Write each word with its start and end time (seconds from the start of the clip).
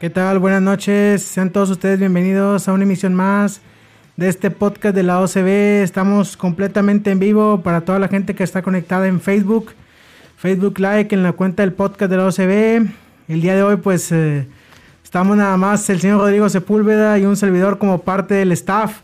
¿Qué 0.00 0.08
tal? 0.08 0.38
Buenas 0.38 0.62
noches. 0.62 1.20
Sean 1.20 1.50
todos 1.50 1.68
ustedes 1.68 1.98
bienvenidos 1.98 2.66
a 2.66 2.72
una 2.72 2.84
emisión 2.84 3.14
más 3.14 3.60
de 4.16 4.30
este 4.30 4.50
podcast 4.50 4.94
de 4.94 5.02
la 5.02 5.20
OCB. 5.20 5.82
Estamos 5.82 6.38
completamente 6.38 7.10
en 7.10 7.18
vivo 7.18 7.60
para 7.62 7.82
toda 7.82 7.98
la 7.98 8.08
gente 8.08 8.34
que 8.34 8.42
está 8.42 8.62
conectada 8.62 9.08
en 9.08 9.20
Facebook. 9.20 9.72
Facebook 10.38 10.78
Like 10.78 11.14
en 11.14 11.22
la 11.22 11.32
cuenta 11.32 11.64
del 11.64 11.74
podcast 11.74 12.10
de 12.10 12.16
la 12.16 12.28
OCB. 12.28 12.90
El 13.28 13.42
día 13.42 13.54
de 13.54 13.62
hoy 13.62 13.76
pues 13.76 14.10
eh, 14.10 14.46
estamos 15.04 15.36
nada 15.36 15.58
más 15.58 15.90
el 15.90 16.00
señor 16.00 16.20
Rodrigo 16.20 16.48
Sepúlveda 16.48 17.18
y 17.18 17.26
un 17.26 17.36
servidor 17.36 17.76
como 17.76 17.98
parte 17.98 18.32
del 18.32 18.52
staff 18.52 19.00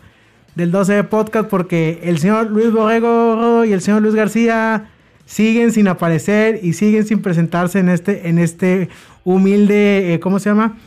del 0.55 0.73
12B 0.73 1.09
Podcast 1.09 1.47
porque 1.47 2.01
el 2.05 2.19
señor 2.20 2.51
Luis 2.51 2.73
Borrego 2.73 3.67
y 3.67 3.75
el 3.75 3.83
señor 3.83 4.01
Luis 4.01 4.15
García 4.15 4.89
siguen 5.27 5.73
sin 5.73 5.89
aparecer 5.89 6.61
y 6.63 6.73
siguen 6.73 7.05
sin 7.05 7.20
presentarse 7.20 7.81
en 7.81 7.91
este, 7.91 8.31
en 8.31 8.39
este 8.39 8.89
humilde, 9.25 10.15
eh, 10.15 10.20
¿cómo 10.20 10.39
se 10.39 10.48
llama? 10.48 10.79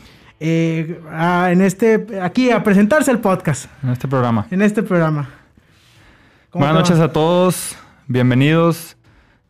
Eh, 0.42 0.98
en 1.50 1.60
este, 1.60 2.06
aquí 2.22 2.50
a 2.50 2.64
presentarse 2.64 3.10
el 3.10 3.18
podcast. 3.18 3.66
En 3.82 3.90
este 3.90 4.08
programa. 4.08 4.46
En 4.50 4.62
este 4.62 4.82
programa. 4.82 5.28
Buenas 6.54 6.74
noches 6.74 6.98
a 6.98 7.12
todos, 7.12 7.76
bienvenidos. 8.06 8.96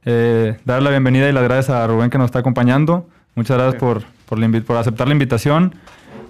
Eh, 0.05 0.57
dar 0.65 0.83
la 0.83 0.91
bienvenida 0.91 1.29
y 1.29 1.33
las 1.33 1.45
gracias 1.45 1.71
a 1.71 1.87
Rubén 1.87 2.11
que 2.11 2.19
nos 2.19 2.27
está 2.27 2.41
acompañando. 2.41 3.09
Muchas 3.37 3.57
gracias 3.57 3.81
por, 3.81 4.03
por, 4.27 4.65
por 4.65 4.77
aceptar 4.79 5.07
la 5.07 5.13
invitación. 5.13 5.77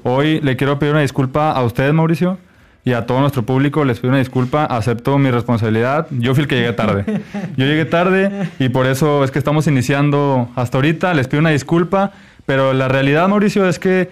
Hoy 0.03 0.42
le 0.42 0.56
quiero 0.56 0.78
pedir 0.78 0.92
una 0.92 1.03
disculpa 1.03 1.53
a 1.53 1.62
ustedes, 1.62 1.94
Mauricio, 1.94 2.36
y 2.84 2.92
a 2.92 3.06
todo 3.06 3.20
nuestro 3.20 3.44
público. 3.44 3.86
Les 3.86 3.98
pido 3.98 4.11
una 4.11 4.19
disculpa, 4.19 4.66
acepto 4.66 5.16
mi 5.16 5.31
responsabilidad. 5.31 6.06
Yo 6.11 6.34
fui 6.34 6.42
el 6.42 6.48
que 6.48 6.56
llegué 6.56 6.75
tarde. 6.75 7.05
Yo 7.56 7.64
llegué 7.64 7.86
tarde 7.86 8.50
y 8.58 8.69
por 8.69 8.84
eso 8.84 9.25
es 9.25 9.31
que 9.31 9.38
estamos 9.38 9.66
iniciando 9.66 10.50
hasta 10.55 10.77
ahorita. 10.77 11.14
Les 11.14 11.28
pido 11.28 11.41
una 11.41 11.50
disculpa, 11.50 12.12
pero 12.44 12.75
la 12.75 12.88
realidad, 12.88 13.27
Mauricio, 13.27 13.66
es 13.66 13.78
que 13.78 14.11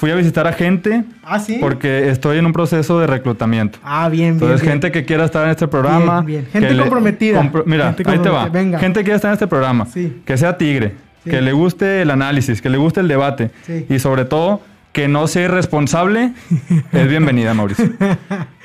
Fui 0.00 0.10
a 0.10 0.14
visitar 0.14 0.46
a 0.46 0.54
gente. 0.54 1.04
Ah, 1.22 1.38
sí. 1.38 1.58
Porque 1.60 2.08
estoy 2.08 2.38
en 2.38 2.46
un 2.46 2.54
proceso 2.54 2.98
de 2.98 3.06
reclutamiento. 3.06 3.78
Ah, 3.84 4.08
bien, 4.08 4.38
bien. 4.38 4.50
Entonces, 4.50 4.66
gente 4.66 4.90
que 4.90 5.04
quiera 5.04 5.26
estar 5.26 5.44
en 5.44 5.50
este 5.50 5.68
programa. 5.68 6.22
Bien, 6.22 6.46
bien. 6.50 6.64
Gente 6.64 6.80
comprometida. 6.80 7.52
mira, 7.66 7.92
Gente 7.92 8.10
ahí 8.10 8.18
te 8.18 8.30
va. 8.30 8.48
Venga. 8.48 8.78
Gente 8.78 9.00
que 9.00 9.04
quiera 9.04 9.16
estar 9.16 9.28
en 9.28 9.34
este 9.34 9.46
programa. 9.46 9.84
Sí. 9.84 10.22
Que 10.24 10.38
sea 10.38 10.56
tigre. 10.56 10.94
Sí. 11.22 11.28
Que 11.28 11.42
le 11.42 11.52
guste 11.52 12.00
el 12.00 12.10
análisis. 12.10 12.62
Que 12.62 12.70
le 12.70 12.78
guste 12.78 13.00
el 13.00 13.08
debate. 13.08 13.50
Sí. 13.66 13.84
Y 13.90 13.98
sobre 13.98 14.24
todo, 14.24 14.62
que 14.92 15.06
no 15.06 15.26
sea 15.26 15.44
irresponsable. 15.44 16.32
es 16.92 17.06
bienvenida, 17.06 17.52
Mauricio. 17.52 17.90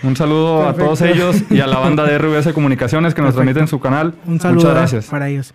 Un 0.03 0.15
saludo 0.15 0.59
Perfecto. 0.59 0.81
a 0.83 0.85
todos 0.85 1.01
ellos 1.01 1.43
y 1.49 1.59
a 1.59 1.67
la 1.67 1.79
banda 1.79 2.05
de 2.05 2.17
RBS 2.17 2.53
Comunicaciones 2.53 3.13
que 3.13 3.21
nos 3.21 3.33
Perfecto. 3.33 3.43
transmiten 3.43 3.67
su 3.67 3.81
canal. 3.81 4.13
Un 4.25 4.39
saludo 4.39 4.61
Muchas 4.61 4.73
gracias. 4.73 5.05
para 5.07 5.27
ellos. 5.27 5.53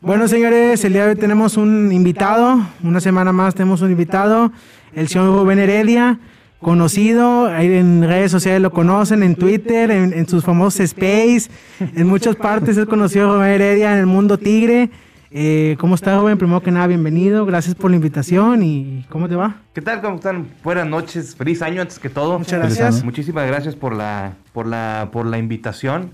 Bueno, 0.00 0.26
señores, 0.28 0.82
el 0.84 0.92
día 0.94 1.04
de 1.04 1.10
hoy 1.10 1.16
tenemos 1.16 1.58
un 1.58 1.92
invitado. 1.92 2.60
Una 2.82 3.00
semana 3.00 3.32
más 3.32 3.54
tenemos 3.54 3.82
un 3.82 3.90
invitado. 3.90 4.52
El 4.98 5.06
señor 5.06 5.28
Rubén 5.28 5.60
Heredia, 5.60 6.18
conocido. 6.60 7.54
En 7.56 8.02
redes 8.02 8.32
sociales 8.32 8.60
lo 8.60 8.72
conocen, 8.72 9.22
en 9.22 9.36
Twitter, 9.36 9.92
en, 9.92 10.12
en 10.12 10.28
sus 10.28 10.44
famosos 10.44 10.80
space. 10.80 11.50
En 11.78 12.08
muchas 12.08 12.34
partes 12.34 12.76
es 12.76 12.86
conocido 12.86 13.34
Rubén 13.34 13.50
Heredia 13.50 13.92
en 13.92 13.98
el 13.98 14.06
mundo 14.06 14.38
tigre. 14.38 14.90
Eh, 15.30 15.76
¿Cómo 15.78 15.94
está, 15.94 16.18
Rubén? 16.18 16.36
Primero 16.36 16.60
que 16.62 16.72
nada, 16.72 16.88
bienvenido. 16.88 17.46
Gracias 17.46 17.76
por 17.76 17.90
la 17.90 17.96
invitación. 17.96 18.64
¿Y 18.64 19.06
cómo 19.08 19.28
te 19.28 19.36
va? 19.36 19.56
¿Qué 19.72 19.80
tal? 19.82 20.00
¿Cómo 20.00 20.16
están? 20.16 20.48
Buenas 20.64 20.86
noches, 20.88 21.36
feliz 21.36 21.62
año 21.62 21.80
antes 21.80 22.00
que 22.00 22.08
todo. 22.08 22.36
Muchas 22.36 22.58
gracias. 22.58 23.04
Muchísimas 23.04 23.46
gracias 23.46 23.76
por 23.76 23.94
la, 23.94 24.32
por 24.52 24.66
la, 24.66 25.10
por 25.12 25.26
la 25.26 25.38
invitación. 25.38 26.10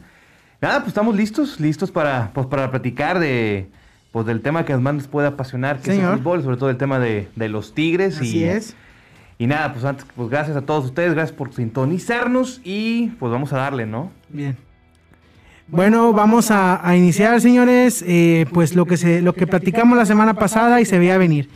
Nada, 0.61 0.81
pues 0.81 0.89
estamos 0.89 1.17
listos, 1.17 1.59
listos 1.59 1.91
para, 1.91 2.33
pues, 2.34 2.47
para 2.49 2.71
platicar 2.71 3.19
de, 3.19 3.71
pues, 4.15 4.27
del 4.27 4.43
tema 4.43 4.65
que 4.65 4.77
más 4.77 4.95
nos 4.95 5.09
puede 5.09 5.27
apasionar, 5.27 5.81
que 5.81 5.91
es 5.91 5.99
el 5.99 6.19
fútbol, 6.19 6.41
sobre 6.45 6.57
todo 6.57 6.71
el 6.71 6.77
tema 6.77 7.01
de, 7.01 7.27
de 7.35 7.49
los 7.49 7.75
Tigres. 7.75 8.17
Así 8.19 8.39
y, 8.39 8.45
es. 8.45 8.77
Y 9.41 9.49
nada, 9.49 9.73
pues 9.73 9.85
antes, 9.85 10.07
pues 10.15 10.31
gracias 10.31 10.57
a 10.57 10.61
todos 10.61 10.85
ustedes, 10.85 11.15
gracias 11.15 11.37
por 11.37 11.53
sintonizarnos 11.53 12.61
y 12.63 13.09
pues 13.19 13.33
vamos 13.33 13.53
a 13.53 13.57
darle, 13.57 13.87
¿no? 13.87 14.13
Bien. 14.29 14.57
Bueno, 15.67 16.13
vamos 16.13 16.53
a, 16.53 16.89
a 16.89 16.97
iniciar, 16.97 17.41
señores, 17.41 18.05
eh, 18.07 18.47
pues 18.53 18.77
lo 18.77 18.87
que, 18.87 18.97
se, 18.97 19.21
lo 19.21 19.33
que 19.33 19.49
platicamos 19.49 19.99
la 19.99 20.07
semana 20.07 20.35
pasada 20.35 20.81
y 20.81 20.85
se 20.85 20.97
veía 21.01 21.19
venir. 21.19 21.49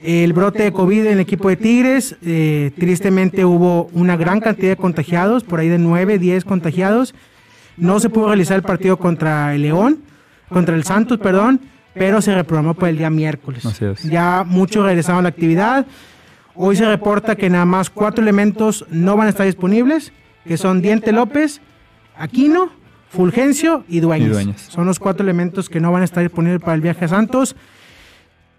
El 0.00 0.32
brote 0.32 0.62
de 0.62 0.72
COVID 0.72 1.04
en 1.04 1.12
el 1.12 1.20
equipo 1.20 1.50
de 1.50 1.56
Tigres, 1.56 2.16
eh, 2.24 2.70
tristemente 2.78 3.44
hubo 3.44 3.90
una 3.92 4.16
gran 4.16 4.40
cantidad 4.40 4.70
de 4.70 4.76
contagiados, 4.78 5.44
por 5.44 5.60
ahí 5.60 5.68
de 5.68 5.76
9, 5.76 6.18
10 6.18 6.46
contagiados. 6.46 7.14
No 7.76 8.00
se 8.00 8.08
pudo 8.08 8.28
realizar 8.28 8.56
el 8.56 8.62
partido 8.62 8.96
contra 8.96 9.54
el 9.54 9.60
León, 9.60 9.98
contra 10.48 10.74
el 10.76 10.84
Santos, 10.84 11.18
perdón, 11.18 11.60
pero 11.94 12.20
se 12.20 12.34
reprogramó 12.34 12.74
para 12.74 12.90
el 12.90 12.98
día 12.98 13.10
miércoles. 13.10 13.64
Así 13.64 13.84
es. 13.84 14.02
Ya 14.02 14.44
muchos 14.46 14.84
regresaron 14.84 15.20
a 15.20 15.22
la 15.22 15.28
actividad. 15.30 15.86
Hoy 16.54 16.76
se 16.76 16.84
reporta 16.86 17.36
que 17.36 17.50
nada 17.50 17.64
más 17.64 17.90
cuatro 17.90 18.22
elementos 18.22 18.84
no 18.90 19.16
van 19.16 19.26
a 19.26 19.30
estar 19.30 19.46
disponibles, 19.46 20.12
que 20.44 20.56
son 20.56 20.82
Diente 20.82 21.12
López, 21.12 21.60
Aquino, 22.16 22.70
Fulgencio 23.08 23.84
y 23.88 24.00
Dueñas. 24.00 24.28
Y 24.28 24.32
Dueñas. 24.32 24.60
Son 24.60 24.86
los 24.86 24.98
cuatro 24.98 25.24
elementos 25.24 25.68
que 25.68 25.80
no 25.80 25.92
van 25.92 26.02
a 26.02 26.04
estar 26.04 26.22
disponibles 26.22 26.60
para 26.60 26.74
el 26.74 26.80
viaje 26.80 27.04
a 27.04 27.08
Santos. 27.08 27.56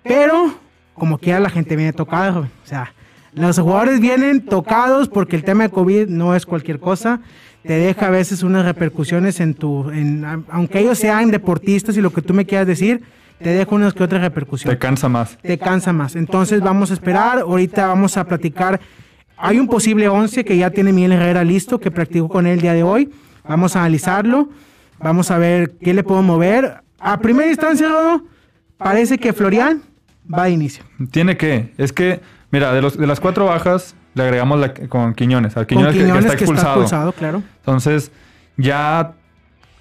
Pero, 0.04 0.54
como 0.94 1.18
quiera, 1.18 1.40
la 1.40 1.50
gente 1.50 1.76
viene 1.76 1.94
tocada. 1.94 2.34
joven. 2.34 2.52
O 2.64 2.68
sea, 2.68 2.94
los 3.34 3.60
jugadores 3.60 4.00
vienen 4.00 4.46
tocados 4.46 5.10
porque 5.10 5.36
el 5.36 5.44
tema 5.44 5.64
de 5.64 5.70
COVID 5.70 6.08
no 6.08 6.36
es 6.36 6.46
cualquier 6.46 6.80
cosa. 6.80 7.22
Te 7.64 7.74
deja 7.74 8.08
a 8.08 8.12
veces 8.12 8.44
unas 8.44 8.66
repercusiones 8.66 9.40
en 9.40 9.56
tu... 9.56 9.90
En, 9.90 10.24
aunque 10.50 10.80
ellos 10.80 11.00
sean 11.00 11.32
deportistas 11.32 11.98
y 11.98 12.02
lo 12.02 12.14
que 12.14 12.22
tú 12.22 12.34
me 12.34 12.46
quieras 12.46 12.68
decir, 12.68 13.04
te 13.42 13.50
deja 13.50 13.76
unas 13.76 13.94
que 13.94 14.04
otras 14.04 14.22
repercusiones 14.22 14.78
Te 14.78 14.80
cansa 14.80 15.10
más. 15.10 15.38
te 15.42 15.58
cansa 15.58 15.92
más. 15.94 16.16
Entonces 16.16 16.62
vamos 16.62 16.92
a 16.92 16.94
esperar, 16.94 17.40
ahorita 17.40 17.88
vamos 17.88 18.18
a 18.18 18.24
platicar. 18.26 18.80
Hay 19.38 19.60
un 19.60 19.68
posible 19.68 20.08
11 20.08 20.46
que 20.46 20.56
ya 20.58 20.70
tiene 20.70 20.94
Miguel 20.94 21.12
Herrera 21.14 21.44
listo, 21.44 21.80
que 21.80 21.92
practicó 21.92 22.30
con 22.30 22.48
él 22.48 22.54
el 22.54 22.62
día 22.62 22.74
de 22.74 22.84
hoy. 22.84 23.12
Vamos 23.48 23.76
a 23.76 23.80
analizarlo, 23.82 24.50
vamos 25.00 25.30
a 25.32 25.38
ver 25.38 25.74
qué 25.82 25.94
le 25.94 26.04
puedo 26.04 26.22
mover. 26.22 26.82
A 27.00 27.20
primera 27.20 27.50
instancia, 27.50 27.88
Rodo, 27.90 28.24
parece 28.78 29.18
que 29.18 29.34
Florian 29.34 29.82
va 30.34 30.46
de 30.46 30.52
inicio. 30.52 30.84
Tiene 31.12 31.36
que. 31.38 31.74
Es 31.78 31.92
que, 31.94 32.22
mira, 32.52 32.74
de, 32.74 32.82
los, 32.82 32.98
de 32.98 33.06
las 33.06 33.20
cuatro 33.20 33.46
bajas, 33.46 33.96
le 34.16 34.24
agregamos 34.24 34.60
la, 34.60 34.74
con 34.74 35.14
Quiñones. 35.14 35.58
Al 35.58 35.68
Quiñones, 35.68 35.92
que- 35.94 36.00
que, 36.00 36.06
Quiñones 36.06 36.26
está 36.26 36.38
expulsado. 36.38 36.70
expulsado, 36.82 37.12
claro. 37.12 37.44
Entonces, 37.60 38.12
ya 38.58 39.12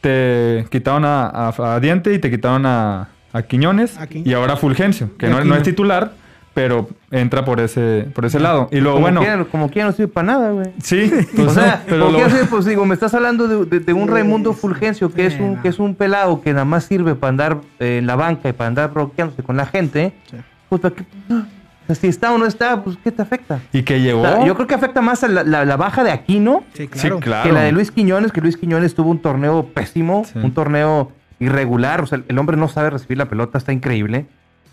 te 0.01 0.67
quitaron 0.71 1.05
a, 1.05 1.27
a- 1.29 1.75
a 1.77 1.81
Diente 1.81 2.13
y 2.13 2.19
te 2.19 2.31
quitaron 2.31 2.67
a, 2.67 3.09
a 3.35 3.43
Quiñones. 3.43 3.99
A 3.99 4.07
y 4.11 4.33
ahora 4.33 4.57
Fulgencio, 4.57 5.11
que 5.19 5.29
no, 5.29 5.45
no 5.45 5.55
es 5.57 5.63
titular, 5.63 6.13
pero 6.55 6.89
entra 7.11 7.45
por 7.45 7.59
ese, 7.61 8.07
por 8.15 8.25
ese 8.25 8.39
lado. 8.39 8.69
Y 8.71 8.77
luego, 8.79 8.97
como 8.99 9.03
bueno, 9.07 9.21
quiera, 9.21 9.45
como 9.45 9.69
quiera 9.71 9.89
no 9.89 9.93
sirve 9.95 10.09
para 10.09 10.27
nada, 10.29 10.51
güey. 10.53 10.69
sí, 10.81 11.11
pues, 11.37 11.49
o 11.49 11.51
sea, 11.51 11.83
pero 11.87 12.07
como 12.07 12.19
lo- 12.21 12.47
pues 12.49 12.65
digo, 12.65 12.87
me 12.87 12.95
estás 12.95 13.13
hablando 13.13 13.49
de, 13.49 13.65
de- 13.67 13.81
de 13.85 13.93
un 13.93 14.07
Raimundo 14.09 14.53
Fulgencio, 14.53 15.13
que 15.13 15.27
es 15.27 15.39
un, 15.41 15.57
que 15.57 15.69
es 15.69 15.79
un 15.81 15.95
pelado 15.97 16.41
que 16.41 16.53
nada 16.53 16.65
más 16.65 16.85
sirve 16.85 17.15
para 17.17 17.29
andar 17.31 17.59
eh, 17.81 17.99
en 17.99 18.07
la 18.07 18.15
banca 18.17 18.49
y 18.49 18.53
para 18.53 18.69
andar 18.69 18.93
bloqueándose 18.93 19.43
con 19.43 19.57
la 19.57 19.67
gente. 19.67 20.13
Sí. 20.31 20.37
Pues, 20.69 20.81
¿para 20.81 20.95
qué? 20.95 21.03
O 21.33 21.87
sea, 21.89 21.97
si 21.97 22.07
está 22.07 22.33
o 22.33 22.39
no 22.39 22.47
está, 22.47 22.83
pues, 22.83 22.97
¿qué 23.03 23.11
te 23.13 23.21
afecta? 23.21 23.59
y 23.73 23.83
que 23.83 24.01
llegó. 24.01 24.23
O 24.23 24.25
sea, 24.27 24.47
yo 24.47 24.55
creo 24.55 24.67
que 24.67 24.75
afecta 24.75 25.01
más 25.03 25.23
a 25.25 25.29
la, 25.29 25.43
la- 25.43 25.65
la 25.65 25.77
baja 25.77 26.03
de 26.05 26.13
Aquino 26.13 26.63
Sí, 26.73 26.85
Sí, 26.85 26.89
claro. 26.89 27.19
claro. 27.21 27.43
que 27.49 27.53
la 27.53 27.63
de 27.63 27.73
Luis 27.73 27.91
Quiñones, 27.91 28.31
que 28.33 28.41
Luis 28.41 28.57
Quiñones 28.57 28.95
tuvo 28.95 29.11
un 29.11 29.19
torneo 29.19 29.67
pésimo, 29.75 30.25
Sí. 30.25 30.39
un 30.43 30.55
torneo 30.55 31.11
irregular, 31.45 32.01
o 32.03 32.07
sea, 32.07 32.21
el 32.27 32.39
hombre 32.39 32.57
no 32.57 32.69
sabe 32.69 32.91
recibir 32.91 33.19
la 33.19 33.29
pelota, 33.29 33.59
está 33.59 33.73
increíble. 33.73 34.27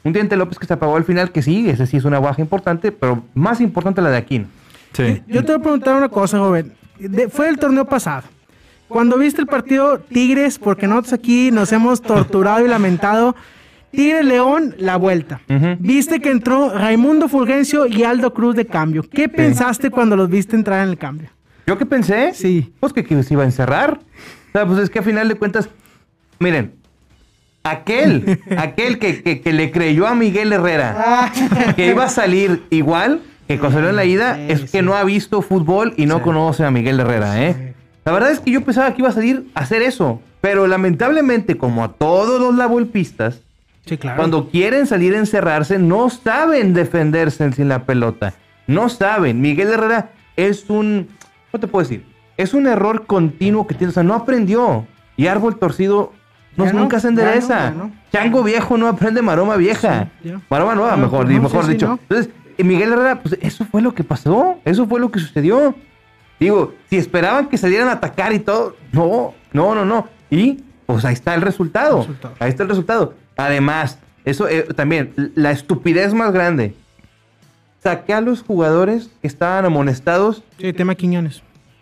Un 0.03 0.13
Diente 0.13 0.35
López 0.35 0.57
que 0.57 0.65
se 0.65 0.73
apagó 0.73 0.95
al 0.97 1.03
final, 1.03 1.31
que 1.31 1.41
sí, 1.41 1.69
ese 1.69 1.85
sí 1.85 1.97
es 1.97 2.06
una 2.06 2.19
baja 2.19 2.41
importante, 2.41 2.91
pero 2.91 3.23
más 3.35 3.62
importante 3.62 4.01
la 4.01 4.09
de 4.09 4.18
Aquino. 4.18 4.47
Sí. 4.94 5.21
Yo 5.27 5.45
te 5.45 5.51
voy 5.51 5.59
a 5.59 5.63
preguntar 5.63 5.95
una 5.95 6.09
cosa, 6.09 6.39
joven. 6.39 6.73
De- 7.00 7.29
fue 7.29 7.50
el 7.50 7.57
torneo 7.57 7.85
pasado. 7.85 8.23
Cuando 8.88 9.18
viste 9.18 9.39
el 9.41 9.47
partido 9.47 10.00
Tigres, 10.00 10.59
porque 10.59 10.88
nosotros 10.88 11.13
aquí 11.13 11.50
nos 11.51 11.71
hemos 11.71 12.01
torturado 12.01 12.65
y 12.65 12.68
lamentado, 12.68 13.35
Tigres 13.91 14.25
León, 14.25 14.75
la 14.79 14.97
vuelta. 14.97 15.39
Viste 15.79 16.19
que 16.19 16.31
entró 16.31 16.69
Raimundo 16.77 17.27
Fulgencio 17.29 17.85
y 17.88 18.03
Aldo 18.03 18.33
Cruz 18.33 18.56
de 18.56 18.65
cambio. 18.65 19.03
¿Qué 19.03 19.29
pensaste 19.29 19.91
cuando 19.91 20.15
los 20.18 20.29
viste 20.29 20.56
entrar 20.56 20.83
en 20.83 20.89
el 20.89 20.97
cambio? 20.97 21.29
¿Yo 21.68 21.77
qué 21.77 21.85
pensé? 21.85 22.33
Sí. 22.33 22.73
Pues 22.79 22.91
que, 22.91 23.03
que 23.03 23.21
se 23.23 23.33
iba 23.33 23.44
a 23.44 23.45
encerrar. 23.45 24.00
O 24.50 24.51
sea, 24.51 24.65
pues 24.65 24.79
es 24.79 24.89
que 24.89 25.00
a 25.00 25.03
final 25.03 25.27
de 25.29 25.35
cuentas, 25.35 25.69
miren, 26.42 26.74
aquel, 27.64 28.40
aquel 28.58 29.00
que, 29.00 29.22
que- 29.24 29.42
que 29.42 29.54
le 29.54 29.72
creyó 29.72 30.08
a 30.08 30.16
Miguel 30.16 30.52
Herrera 30.54 31.32
que 31.76 31.88
iba 31.88 32.06
a 32.06 32.10
salir 32.10 32.64
igual 32.70 33.22
que 33.48 33.58
salió 33.60 33.90
en 33.90 33.98
la 33.98 34.06
ida, 34.06 34.40
es 34.48 34.72
que 34.72 34.82
no 34.82 34.96
ha 34.96 35.04
visto 35.04 35.42
fútbol 35.42 35.94
y 35.98 36.06
no 36.06 36.22
conoce 36.22 36.64
a 36.64 36.72
Miguel 36.72 37.02
Herrera, 37.02 37.44
¿eh? 37.46 37.74
La 38.06 38.14
verdad 38.14 38.32
es 38.32 38.40
que 38.40 38.50
yo 38.52 38.62
pensaba 38.64 38.94
que 38.94 39.02
iba 39.02 39.10
a 39.10 39.14
salir 39.14 39.48
a 39.56 39.60
hacer 39.60 39.82
eso. 39.82 40.22
Pero 40.40 40.68
lamentablemente, 40.68 41.58
como 41.58 41.84
a 41.84 41.92
todos 41.92 42.40
los 42.40 42.56
lavolpistas, 42.56 43.42
Sí, 43.86 43.98
claro. 43.98 44.16
cuando 44.16 44.50
quieren 44.50 44.88
salir 44.88 45.14
a 45.16 45.18
encerrarse, 45.18 45.80
no 45.80 46.10
saben 46.10 46.74
defenderse 46.74 47.52
sin 47.52 47.68
la 47.68 47.84
pelota. 47.86 48.34
No 48.68 48.88
saben. 48.88 49.42
Miguel 49.42 49.68
Herrera 49.68 50.12
es 50.38 50.70
un. 50.70 51.10
¿Cómo 51.52 51.60
te 51.60 51.68
puedo 51.68 51.84
decir? 51.84 52.06
Es 52.38 52.54
un 52.54 52.68
error 52.68 53.06
continuo 53.06 53.68
que 53.68 53.76
tiene. 53.76 53.92
O 53.92 53.94
sea, 53.94 54.04
no 54.04 54.14
aprendió. 54.16 54.88
Y 55.18 55.28
árbol 55.28 55.60
torcido 55.60 56.14
no, 56.57 56.65
Ya 56.65 56.74
no, 56.74 56.80
nunca 56.81 57.00
se 57.00 57.07
endereza. 57.07 57.71
no. 57.71 57.92
Chango 58.12 58.44
viejo 58.44 58.77
no 58.77 58.88
aprende 58.88 59.21
maroma 59.21 59.56
vieja. 59.56 60.09
Sí, 60.24 60.33
maroma 60.50 60.75
nueva, 60.75 60.92
No, 60.92 61.03
mejor, 61.03 61.30
no, 61.30 61.42
mejor 61.42 61.62
sí, 61.63 61.68
sí, 61.68 61.74
dicho. 61.74 61.88
no. 61.88 62.00
Entonces, 62.01 62.30
Miguel 62.57 62.92
Herrera, 62.94 63.21
pues 63.21 63.38
eso 63.42 63.65
fue 63.65 63.81
lo 63.81 63.94
que 63.95 64.03
pasó. 64.03 64.57
Eso 64.65 64.86
fue 64.88 65.00
lo 65.00 65.09
que 65.12 65.19
sucedió. 65.19 65.74
Digo, 66.39 66.74
si 66.89 66.98
esperaban 66.98 67.48
que 67.48 67.57
salieran 67.57 67.88
a 67.88 67.94
atacar 67.94 68.33
y 68.33 68.39
todo, 68.39 68.75
no, 68.92 69.33
no, 69.53 69.74
no, 69.75 69.86
no. 69.86 70.07
Y 70.30 70.59
pues 70.86 71.06
ahí 71.06 71.13
está 71.13 71.33
el 71.36 71.42
resultado. 71.42 72.00
Resultado. 72.00 72.36
Ahí 72.39 72.50
está 72.50 72.63
el 72.63 72.69
resultado. 72.69 73.13
Además, 73.38 74.00
eso 74.25 74.47
eh, 74.50 74.63
también, 74.75 75.13
la 75.36 75.51
estupidez 75.51 76.13
más 76.13 76.31
grande. 76.33 76.75
Saqué 77.81 78.13
a 78.13 78.21
los 78.21 78.44
jugadores 78.44 79.09
que 79.21 79.27
estaban 79.27 79.65
amonestados 79.65 80.44
Sí, 80.59 80.71
tema 80.74 80.94
Quiñones. 80.95 81.42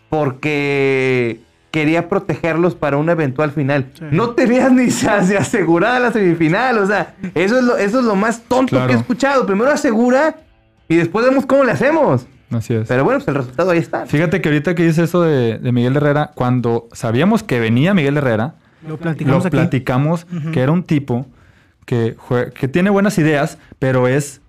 porque 0.09 1.41
quería 1.71 2.09
protegerlos 2.09 2.75
para 2.75 2.97
una 2.97 3.11
eventual 3.11 3.51
final. 3.51 3.87
Sí. 3.93 4.05
No 4.11 4.31
tenías 4.31 4.71
ni 4.71 4.87
asegurada 4.87 5.99
la 5.99 6.11
semifinal. 6.11 6.77
O 6.79 6.87
sea, 6.87 7.15
eso 7.35 7.57
es 7.59 7.63
lo, 7.63 7.77
eso 7.77 7.99
es 7.99 8.05
lo 8.05 8.15
más 8.15 8.41
tonto 8.41 8.71
Claro. 8.71 8.87
que 8.87 8.93
he 8.93 8.97
escuchado. 8.97 9.45
Primero 9.45 9.71
asegura 9.71 10.37
y 10.87 10.95
después 10.95 11.25
vemos 11.25 11.45
cómo 11.45 11.63
le 11.63 11.71
hacemos. 11.71 12.25
Así 12.51 12.73
es. 12.73 12.87
Pero 12.87 13.03
bueno, 13.03 13.19
pues 13.19 13.27
el 13.27 13.35
resultado 13.35 13.69
ahí 13.71 13.77
está. 13.77 14.07
Fíjate 14.07 14.41
que 14.41 14.49
ahorita 14.49 14.73
que 14.73 14.83
dice 14.83 15.03
eso 15.03 15.21
de, 15.21 15.59
de 15.59 15.71
Miguel 15.71 15.95
Herrera, 15.97 16.31
cuando 16.33 16.87
sabíamos 16.93 17.43
que 17.43 17.59
venía 17.59 17.93
Miguel 17.93 18.17
Herrera, 18.17 18.55
Lo 18.87 18.97
platicamos 18.97 19.43
lo 19.43 19.47
aquí. 19.49 19.57
platicamos 19.57 20.25
que 20.51 20.59
era 20.61 20.71
un 20.71 20.81
tipo 20.83 21.27
que, 21.85 22.15
que 22.55 22.67
tiene 22.67 22.89
buenas 22.89 23.17
ideas, 23.19 23.59
pero 23.77 24.07
es. 24.07 24.41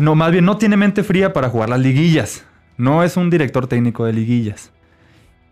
No, 0.00 0.16
más 0.16 0.32
bien 0.32 0.44
no 0.44 0.56
tiene 0.56 0.76
mente 0.76 1.04
fría 1.04 1.32
para 1.32 1.48
jugar 1.48 1.68
las 1.68 1.78
liguillas. 1.78 2.44
No 2.76 3.04
es 3.04 3.16
un 3.16 3.30
director 3.30 3.68
técnico 3.68 4.04
de 4.04 4.12
liguillas. 4.12 4.72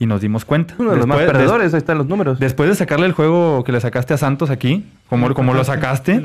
Y 0.02 0.06
nos 0.06 0.20
dimos 0.20 0.44
cuenta. 0.44 0.74
Uno 0.78 0.90
de 0.90 0.96
los 0.96 1.06
más 1.06 1.18
perdedores, 1.18 1.72
ahí 1.74 1.78
están 1.78 1.96
los 1.96 2.08
números. 2.08 2.36
des- 2.40 2.48
después 2.48 2.68
de 2.68 2.74
sacarle 2.74 3.06
el 3.06 3.12
juego 3.12 3.62
que 3.62 3.70
le 3.70 3.80
sacaste 3.80 4.12
a 4.12 4.16
Santos 4.16 4.50
aquí, 4.50 4.84
como, 5.08 5.32
como 5.32 5.52
lo 5.52 5.58
Lo 5.60 5.64
sacaste, 5.64 6.20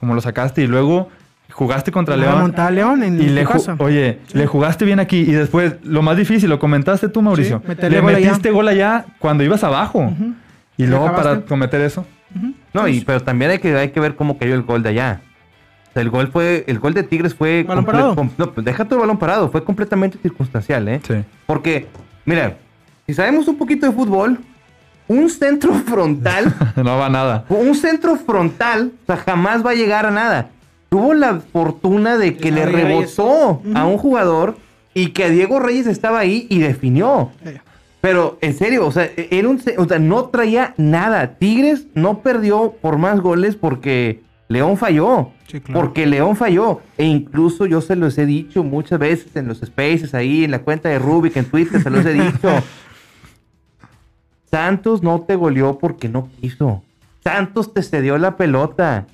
como 0.00 0.14
lo 0.16 0.20
sacaste, 0.20 0.62
y 0.62 0.66
luego 0.66 1.08
jugaste 1.52 1.92
contra 1.92 2.16
León. 2.16 2.52
a 2.56 2.70
León 2.72 3.04
en 3.04 3.20
Y 3.22 3.28
le 3.28 3.46
oye, 3.78 4.18
Sí. 4.26 4.38
le 4.38 4.46
jugaste 4.48 4.84
bien 4.84 4.98
aquí 4.98 5.18
y 5.18 5.30
después 5.30 5.76
lo 5.84 6.02
más 6.02 6.16
difícil, 6.16 6.50
lo 6.50 6.58
comentaste 6.58 7.08
tú, 7.08 7.22
Mauricio. 7.22 7.62
Sí, 7.64 7.74
le 7.88 8.00
gol 8.00 8.14
allá. 8.16 8.26
metiste 8.26 8.50
gol 8.50 8.66
allá 8.66 9.06
cuando 9.20 9.44
ibas 9.44 9.62
abajo. 9.62 10.12
Y 10.76 10.82
¿Y 10.82 10.86
luego 10.88 11.06
acabaste? 11.06 11.28
para 11.36 11.46
cometer 11.46 11.80
eso. 11.82 12.04
No, 12.74 12.88
y, 12.88 13.02
pero 13.02 13.20
también 13.22 13.52
hay 13.52 13.58
que, 13.60 13.72
hay 13.76 13.90
que 13.90 14.00
ver 14.00 14.16
cómo 14.16 14.36
cayó 14.36 14.54
el 14.56 14.62
gol 14.62 14.82
de 14.82 14.88
allá. 14.88 15.20
O 15.90 15.92
sea, 15.92 16.02
el 16.02 16.10
gol 16.10 16.26
fue, 16.26 16.64
el 16.66 16.80
gol 16.80 16.92
de 16.92 17.04
Tigres 17.04 17.36
fue 17.36 17.62
Balón 17.62 17.84
parado. 17.84 18.16
no, 18.36 18.46
deja 18.56 18.84
tu 18.84 18.98
balón 18.98 19.16
parado, 19.16 19.48
fue 19.48 19.62
completamente 19.62 20.18
circunstancial, 20.20 20.88
¿eh? 20.88 21.00
Sí. 21.06 21.14
Porque, 21.46 21.86
mira, 22.26 22.56
si 23.06 23.14
sabemos 23.14 23.48
un 23.48 23.56
poquito 23.56 23.86
de 23.86 23.92
fútbol, 23.92 24.38
un 25.08 25.30
centro 25.30 25.72
frontal, 25.86 26.54
no 26.76 26.98
va 26.98 27.08
nada. 27.08 27.44
un 27.48 27.74
centro 27.74 28.16
frontal, 28.16 28.92
o 29.02 29.06
sea, 29.06 29.16
jamás 29.16 29.64
va 29.64 29.70
a 29.70 29.74
llegar 29.74 30.06
a 30.06 30.10
nada. 30.10 30.50
Tuvo 30.88 31.14
la 31.14 31.40
fortuna 31.40 32.16
de 32.16 32.36
que 32.36 32.50
le 32.52 32.64
Reyes. 32.64 33.16
rebotó 33.16 33.60
a 33.74 33.86
un 33.86 33.98
jugador 33.98 34.56
y 34.94 35.08
que 35.08 35.24
a 35.24 35.30
Diego 35.30 35.58
Reyes 35.58 35.86
estaba 35.86 36.20
ahí 36.20 36.46
y 36.48 36.60
definió. 36.60 37.32
Pero 38.00 38.38
en 38.40 38.54
serio, 38.56 38.86
o 38.86 38.92
sea, 38.92 39.10
era 39.16 39.48
un, 39.48 39.60
o 39.78 39.84
sea, 39.88 39.98
no 39.98 40.26
traía 40.26 40.74
nada. 40.76 41.38
Tigres 41.38 41.86
no 41.94 42.20
perdió 42.20 42.74
por 42.80 42.98
más 42.98 43.20
goles 43.20 43.56
porque 43.56 44.22
León 44.48 44.76
falló. 44.76 45.30
Sí, 45.48 45.60
claro. 45.60 45.80
Porque 45.80 46.06
León 46.06 46.36
falló. 46.36 46.80
E 46.96 47.04
incluso 47.04 47.66
yo 47.66 47.80
se 47.80 47.96
los 47.96 48.16
he 48.16 48.24
dicho 48.24 48.62
muchas 48.62 49.00
veces 49.00 49.34
en 49.34 49.48
los 49.48 49.58
spaces 49.58 50.14
ahí, 50.14 50.44
en 50.44 50.52
la 50.52 50.60
cuenta 50.60 50.88
de 50.88 51.00
Rubik, 51.00 51.36
en 51.36 51.46
Twitter, 51.46 51.82
se 51.82 51.90
los 51.90 52.06
he 52.06 52.12
dicho. 52.12 52.48
Santos 54.56 55.02
no 55.02 55.20
te 55.20 55.36
goleó 55.36 55.78
porque 55.78 56.08
no 56.08 56.30
quiso. 56.40 56.82
Santos 57.22 57.74
te 57.74 57.82
cedió 57.82 58.16
la 58.16 58.36
pelota. 58.38 59.06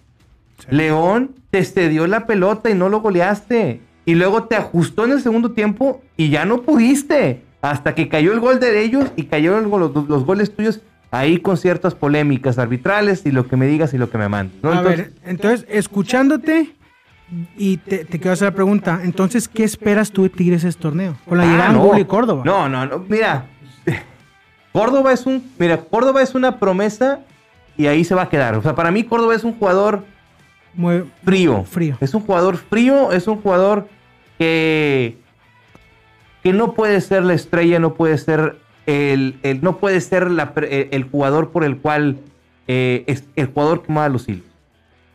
León 0.70 1.32
te 1.50 1.64
cedió 1.64 2.06
la 2.06 2.26
pelota 2.26 2.70
y 2.70 2.74
no 2.74 2.88
lo 2.88 3.00
goleaste. 3.00 3.80
Y 4.04 4.14
luego 4.14 4.44
te 4.44 4.54
ajustó 4.56 5.04
en 5.04 5.12
el 5.12 5.20
segundo 5.20 5.50
tiempo 5.50 6.00
y 6.16 6.30
ya 6.30 6.44
no 6.44 6.62
pudiste. 6.62 7.42
Hasta 7.60 7.94
que 7.94 8.08
cayó 8.08 8.32
el 8.32 8.38
gol 8.40 8.60
de 8.60 8.82
ellos 8.84 9.10
y 9.16 9.24
cayeron 9.24 9.68
los, 9.70 10.08
los 10.08 10.24
goles 10.24 10.54
tuyos 10.54 10.80
ahí 11.10 11.38
con 11.38 11.56
ciertas 11.56 11.94
polémicas 11.94 12.58
arbitrales 12.58 13.26
y 13.26 13.32
lo 13.32 13.46
que 13.48 13.56
me 13.56 13.66
digas 13.66 13.92
y 13.94 13.98
lo 13.98 14.10
que 14.10 14.18
me 14.18 14.28
mandes. 14.28 14.62
¿no? 14.62 14.70
A 14.70 14.76
Entonces, 14.78 14.98
ver, 14.98 15.12
entonces, 15.24 15.66
escuchándote, 15.68 16.72
y 17.56 17.78
te, 17.78 18.04
te 18.04 18.18
quiero 18.18 18.32
hacer 18.32 18.48
la 18.48 18.54
pregunta, 18.54 19.00
entonces, 19.04 19.48
¿qué 19.48 19.64
esperas 19.64 20.10
tú 20.10 20.22
de 20.24 20.28
Tigres 20.30 20.64
este 20.64 20.82
torneo? 20.82 21.16
Con 21.28 21.38
la 21.38 21.44
Ah, 21.44 21.46
llegada 21.46 21.72
de 21.94 22.00
no. 22.00 22.08
Córdoba. 22.08 22.42
No, 22.44 22.68
no, 22.68 22.86
no. 22.86 23.04
Mira, 23.08 23.46
Córdoba 24.72 25.12
es 25.12 25.26
un. 25.26 25.42
Mira, 25.58 25.78
Córdoba 25.78 26.22
es 26.22 26.34
una 26.34 26.58
promesa 26.58 27.20
y 27.76 27.86
ahí 27.86 28.04
se 28.04 28.14
va 28.14 28.22
a 28.22 28.28
quedar. 28.28 28.54
O 28.56 28.62
sea, 28.62 28.74
para 28.74 28.90
mí, 28.90 29.04
Córdoba 29.04 29.34
es 29.34 29.44
un 29.44 29.54
jugador 29.54 30.04
Muy- 30.74 31.04
frío. 31.24 31.64
Frío. 31.64 31.96
Es 32.00 32.14
un 32.14 32.22
jugador 32.22 32.56
frío, 32.56 33.12
es 33.12 33.26
un 33.26 33.40
jugador 33.40 33.88
que. 34.38 35.16
que 36.42 36.52
no 36.52 36.72
puede 36.74 37.00
ser 37.00 37.22
la 37.24 37.34
estrella, 37.34 37.78
no 37.78 37.94
puede 37.94 38.18
ser 38.18 38.56
el. 38.86 39.36
el- 39.42 39.62
no 39.62 39.78
puede 39.78 40.00
ser 40.00 40.30
la 40.30 40.54
pre- 40.54 40.82
el, 40.82 40.88
el 40.92 41.04
jugador 41.04 41.50
por 41.50 41.64
el 41.64 41.76
cual. 41.78 42.18
eh, 42.68 43.04
es 43.08 43.24
el 43.36 43.46
jugador 43.48 43.82
que 43.82 43.92
mueve 43.92 44.10
los 44.10 44.28
hilos. 44.28 44.44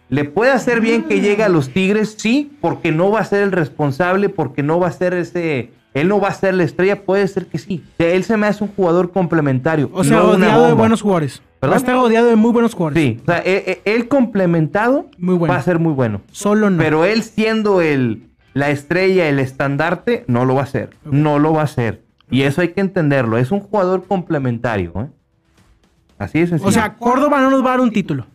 ¿Le 0.10 0.24
puede 0.26 0.52
hacer 0.52 0.80
bien 0.82 1.04
que 1.04 1.20
llegue 1.22 1.44
a 1.44 1.50
los 1.50 1.70
Tigres? 1.70 2.16
Sí, 2.18 2.52
porque 2.62 2.92
no 2.92 3.10
va 3.12 3.20
a 3.22 3.26
ser 3.26 3.42
el 3.44 3.52
responsable, 3.52 4.30
porque 4.30 4.64
no 4.64 4.80
va 4.80 4.88
a 4.88 4.92
ser 4.92 5.14
ese. 5.14 5.72
Él 6.02 6.08
no 6.08 6.20
va 6.20 6.30
a 6.30 6.34
ser 6.34 6.54
la 6.54 6.64
estrella, 6.64 7.04
puede 7.04 7.28
ser 7.28 7.48
que 7.48 7.58
sí. 7.58 7.84
Él 7.98 8.24
se 8.24 8.38
me 8.38 8.48
hace 8.48 8.64
un 8.64 8.70
jugador 8.72 9.12
complementario. 9.12 9.90
O 9.94 10.04
sea, 10.04 10.18
no 10.18 10.34
rodeado 10.34 10.68
de 10.68 10.74
buenos 10.74 11.02
jugadores. 11.02 11.42
¿Perdón? 11.60 11.72
Va 11.74 11.76
a 11.76 11.80
estar 11.80 11.96
rodeado 11.96 12.28
de 12.28 12.36
muy 12.36 12.52
buenos 12.52 12.74
jugadores. 12.76 13.02
Sí, 13.04 13.20
o 13.22 13.26
sea, 13.26 13.40
él, 13.40 13.64
él- 13.66 13.78
él 13.86 14.08
complementado 14.08 15.10
Muy 15.18 15.36
bueno. 15.36 15.54
va 15.54 15.60
a 15.60 15.64
ser 15.64 15.80
muy 15.80 15.94
bueno. 15.94 16.22
Solo 16.32 16.70
no. 16.70 16.78
Pero 16.78 17.04
él 17.06 17.24
siendo 17.24 17.82
el, 17.82 18.28
la 18.54 18.70
estrella, 18.70 19.28
el 19.28 19.40
estandarte, 19.40 20.24
no 20.28 20.46
lo 20.46 20.54
va 20.56 20.62
a 20.62 20.64
hacer. 20.66 20.92
No 21.04 21.40
lo 21.40 21.54
va 21.54 21.62
a 21.62 21.66
hacer. 21.66 22.04
Y 22.30 22.42
eso 22.44 22.62
hay 22.62 22.70
que 22.70 22.82
entenderlo. 22.82 23.38
Es 23.38 23.52
un 23.52 23.60
jugador 23.62 24.06
complementario. 24.06 24.92
¿eh? 24.98 25.08
Así 26.20 26.40
es 26.40 26.52
o 26.52 26.72
sea, 26.72 26.96
Córdoba 26.96 27.40
no 27.42 27.50
nos 27.50 27.62
va 27.64 27.68
a 27.68 27.72
dar 27.72 27.80
un 27.82 27.92
título. 27.92 28.26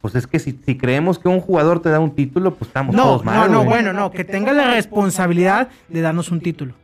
Pues 0.00 0.14
es 0.14 0.26
que 0.26 0.38
si, 0.38 0.58
si 0.64 0.76
creemos 0.78 1.18
que 1.18 1.28
un 1.28 1.40
jugador 1.40 1.80
te 1.80 1.88
da 1.90 1.98
un 2.00 2.14
título, 2.14 2.54
pues 2.54 2.68
estamos 2.68 2.94
No, 2.94 3.02
todos 3.04 3.24
no, 3.24 3.30
mal. 3.32 3.50
no, 3.50 3.58
güey. 3.58 3.68
bueno, 3.68 3.92
no, 3.92 4.10
que 4.10 4.24
tenga 4.24 4.52
la 4.52 4.70
responsabilidad 4.72 5.68
de 5.88 6.00
darnos 6.00 6.30
un 6.30 6.40
título. 6.40 6.72
Tú 6.72 6.78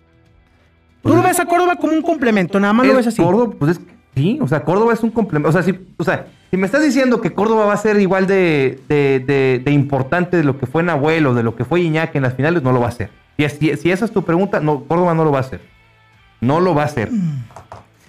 Pues 1.11 1.15
lo 1.15 1.21
es- 1.21 1.27
ves 1.29 1.41
a 1.41 1.47
Córdoba 1.47 1.77
como 1.77 1.93
un 1.93 2.03
complemento, 2.03 2.59
nada 2.59 2.73
más 2.73 2.87
lo 2.87 2.93
Es 2.93 2.97
ves 2.99 3.07
así. 3.09 3.23
Córdoba, 3.23 3.55
pues 3.59 3.73
es 3.73 3.79
que- 3.79 3.95
sí, 4.17 4.39
o 4.41 4.49
sea, 4.49 4.65
Córdoba 4.65 4.93
es 4.93 5.03
un 5.03 5.11
complemento. 5.11 5.49
O 5.49 5.53
sea, 5.53 5.63
si, 5.63 5.79
o 5.97 6.03
sea, 6.05 6.27
si 6.51 6.57
me 6.57 6.67
estás 6.67 6.83
diciendo 6.83 7.21
que 7.21 7.33
Córdoba 7.33 7.67
va 7.67 7.75
a 7.75 7.77
ser 7.77 8.01
igual 8.01 8.27
de, 8.27 8.81
de, 8.89 9.23
de- 9.27 9.63
de 9.65 9.71
importante 9.71 10.37
de 10.37 10.45
lo 10.45 10.59
que 10.59 10.67
fue 10.67 10.83
Nahuel 10.83 11.27
o 11.27 11.35
de 11.35 11.43
lo 11.43 11.55
que 11.57 11.65
fue 11.65 11.83
Iñaki 11.83 12.19
en 12.19 12.23
las 12.23 12.35
finales, 12.35 12.63
no 12.63 12.73
lo 12.73 12.81
va 12.81 12.87
a 12.87 12.89
hacer. 12.91 13.11
Si, 13.37 13.49
si, 13.49 13.77
si 13.77 13.91
esa 13.91 14.05
es 14.07 14.13
tu 14.13 14.23
pregunta, 14.25 14.61
no, 14.61 14.85
Córdoba 14.85 15.15
no 15.15 15.25
lo 15.25 15.31
va 15.33 15.39
a 15.39 15.43
hacer. 15.43 15.61
No 16.41 16.59
lo 16.61 16.75
va 16.75 16.83
a 16.83 16.87
hacer. 16.87 17.11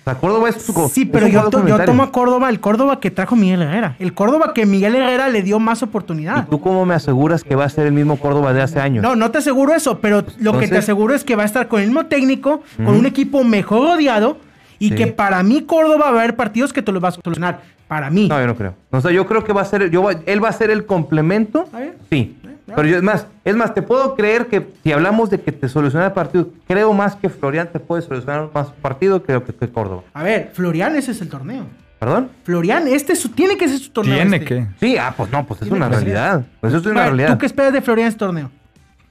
O 0.06 0.12
sea, 0.12 0.20
Córdoba 0.20 0.50
es 0.50 0.62
su 0.62 0.88
Sí, 0.90 1.06
pero 1.06 1.28
yo, 1.28 1.50
to- 1.50 1.64
tomo 1.84 2.04
a 2.04 2.12
Córdoba, 2.12 2.50
el 2.50 2.60
Córdoba 2.60 3.00
que 3.00 3.10
trajo 3.10 3.36
Miguel 3.36 3.64
Herrera. 3.64 3.96
El 3.98 4.14
Córdoba 4.14 4.54
que 4.54 4.68
Miguel 4.68 4.96
Herrera 4.96 5.30
le 5.30 5.42
dio 5.42 5.60
más 5.60 5.82
¿Y 5.82 5.86
oportunidad. 5.86 6.48
tú 6.48 6.62
cómo 6.62 6.86
me 6.86 6.94
aseguras 6.94 7.44
que 7.44 7.56
va 7.56 7.66
a 7.66 7.70
ser 7.70 7.88
el 7.88 7.94
mismo 7.94 8.18
Córdoba 8.20 8.54
de 8.54 8.62
hace 8.62 8.80
años? 8.80 9.02
No, 9.02 9.16
no 9.16 9.32
te 9.32 9.40
aseguro 9.40 9.74
eso, 9.74 10.00
pero 10.02 10.24
lo 10.40 10.60
que 10.60 10.68
te 10.68 10.78
aseguro 10.78 11.16
es 11.16 11.24
que 11.24 11.36
va 11.36 11.42
a 11.42 11.48
estar 11.48 11.68
con 11.68 11.80
el 11.82 11.88
mismo 11.88 12.06
técnico, 12.06 12.62
con 12.78 12.90
un 12.90 13.08
equipo 13.08 13.44
mejor 13.44 13.82
rodeado 13.94 14.38
y 14.78 14.90
Sí. 14.90 14.96
que 14.96 15.08
para 15.08 15.42
mí 15.42 15.64
Córdoba 15.64 16.12
va 16.12 16.20
a 16.20 16.22
haber 16.22 16.36
partidos 16.36 16.72
que 16.72 16.84
te 16.84 16.92
los 16.92 17.02
vas 17.02 17.18
a 17.18 17.22
solucionar. 17.24 17.62
Para 17.88 18.10
mí. 18.12 18.28
No, 18.28 18.40
yo 18.40 18.46
no 18.48 18.56
creo. 18.56 18.74
O 18.92 19.02
sea, 19.02 19.12
yo 19.12 19.26
creo 19.28 19.44
que 19.44 19.54
va 19.54 19.62
a 19.62 19.66
ser, 19.66 19.90
yo, 19.92 20.04
va- 20.04 20.14
él 20.26 20.44
va 20.44 20.50
a 20.50 20.54
ser 20.54 20.70
el 20.72 20.86
complemento. 20.86 21.68
Sí. 22.12 22.36
Pero 22.65 22.88
yo, 22.88 22.98
es 22.98 23.03
más, 23.03 23.27
es 23.43 23.55
más, 23.55 23.74
te 23.74 23.81
puedo 23.81 24.15
creer 24.15 24.48
que 24.48 24.67
si 24.84 24.91
hablamos 24.91 25.29
de 25.29 25.39
que 25.39 25.51
te 25.51 25.69
soluciona 25.69 26.07
el 26.07 26.12
partido, 26.13 26.50
creo 26.67 26.93
más 26.93 27.15
que 27.15 27.29
Florian 27.29 27.69
te 27.72 27.79
puede 27.79 28.01
solucionar 28.01 28.50
más 28.53 28.67
partido 28.81 29.22
que, 29.24 29.41
que, 29.43 29.53
que 29.53 29.69
Córdoba. 29.69 30.03
A 30.13 30.24
ver, 30.24 30.50
Florian, 30.53 30.95
ese 30.95 31.12
es 31.12 31.22
el 31.22 31.29
torneo. 31.29 31.65
¿Perdón? 32.00 32.29
Florian, 32.43 32.88
este 32.88 33.13
es 33.13 33.19
su- 33.19 33.29
tiene 33.29 33.55
que 33.57 33.69
ser 33.69 33.79
su 33.79 33.89
torneo. 33.91 34.15
Tiene 34.15 34.38
este. 34.38 34.45
que. 34.48 34.67
Sí, 34.79 34.98
ah, 34.98 35.13
pues 35.15 35.31
no, 35.31 35.45
pues 35.45 35.62
es 35.62 35.69
una 35.69 35.88
ser. 35.89 35.98
realidad. 36.00 36.45
Pues 36.60 36.74
eso 36.74 36.79
es 36.81 36.86
una 36.88 37.01
ver, 37.01 37.10
realidad. 37.10 37.34
¿Tú 37.34 37.38
qué 37.38 37.45
esperas 37.45 37.72
de 37.74 37.81
Florian 37.81 38.07
este 38.07 38.19
torneo? 38.19 38.51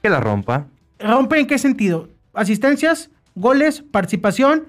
Que 0.02 0.10
la 0.10 0.20
rompa. 0.20 0.66
¿Rompe 0.98 1.38
en 1.40 1.46
qué 1.46 1.58
sentido? 1.58 2.08
¿Asistencias? 2.34 3.10
goles, 3.36 3.82
participación, 3.90 4.62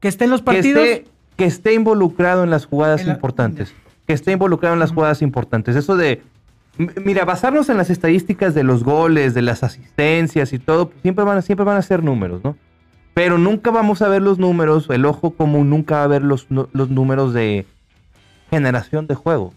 que 0.00 0.08
esté 0.08 0.24
en 0.24 0.30
los 0.30 0.40
que 0.40 0.44
partidos. 0.44 0.84
esté, 0.84 1.06
que 1.36 1.44
esté 1.46 1.72
involucrado 1.72 2.44
en 2.44 2.50
las 2.50 2.66
jugadas 2.66 3.00
En 3.02 3.06
la- 3.08 3.14
importantes. 3.14 3.74
Que 4.06 4.12
esté 4.12 4.32
involucrado 4.32 4.74
en 4.74 4.80
las 4.80 4.92
jugadas 4.92 5.22
importantes. 5.22 5.76
Eso 5.76 5.96
de. 5.96 6.22
Mira, 6.76 7.24
basarnos 7.24 7.68
en 7.68 7.76
las 7.76 7.90
estadísticas 7.90 8.54
de 8.54 8.64
los 8.64 8.82
goles, 8.84 9.32
de 9.34 9.42
las 9.42 9.62
asistencias 9.62 10.52
y 10.52 10.58
todo, 10.58 10.88
pues, 10.88 11.02
siempre 11.02 11.24
van, 11.24 11.38
a, 11.38 11.42
siempre 11.42 11.64
van 11.64 11.76
a 11.76 11.82
ser 11.82 12.02
números, 12.02 12.42
¿no? 12.42 12.56
Pero 13.14 13.38
nunca 13.38 13.70
vamos 13.70 14.02
a 14.02 14.08
ver 14.08 14.22
los 14.22 14.38
números, 14.40 14.88
el 14.90 15.04
ojo 15.06 15.30
común 15.34 15.70
nunca 15.70 15.98
va 15.98 16.02
a 16.04 16.06
ver 16.08 16.22
los, 16.22 16.46
los 16.50 16.90
números 16.90 17.32
de 17.32 17.64
generación 18.50 19.06
de 19.06 19.14
juego. 19.14 19.52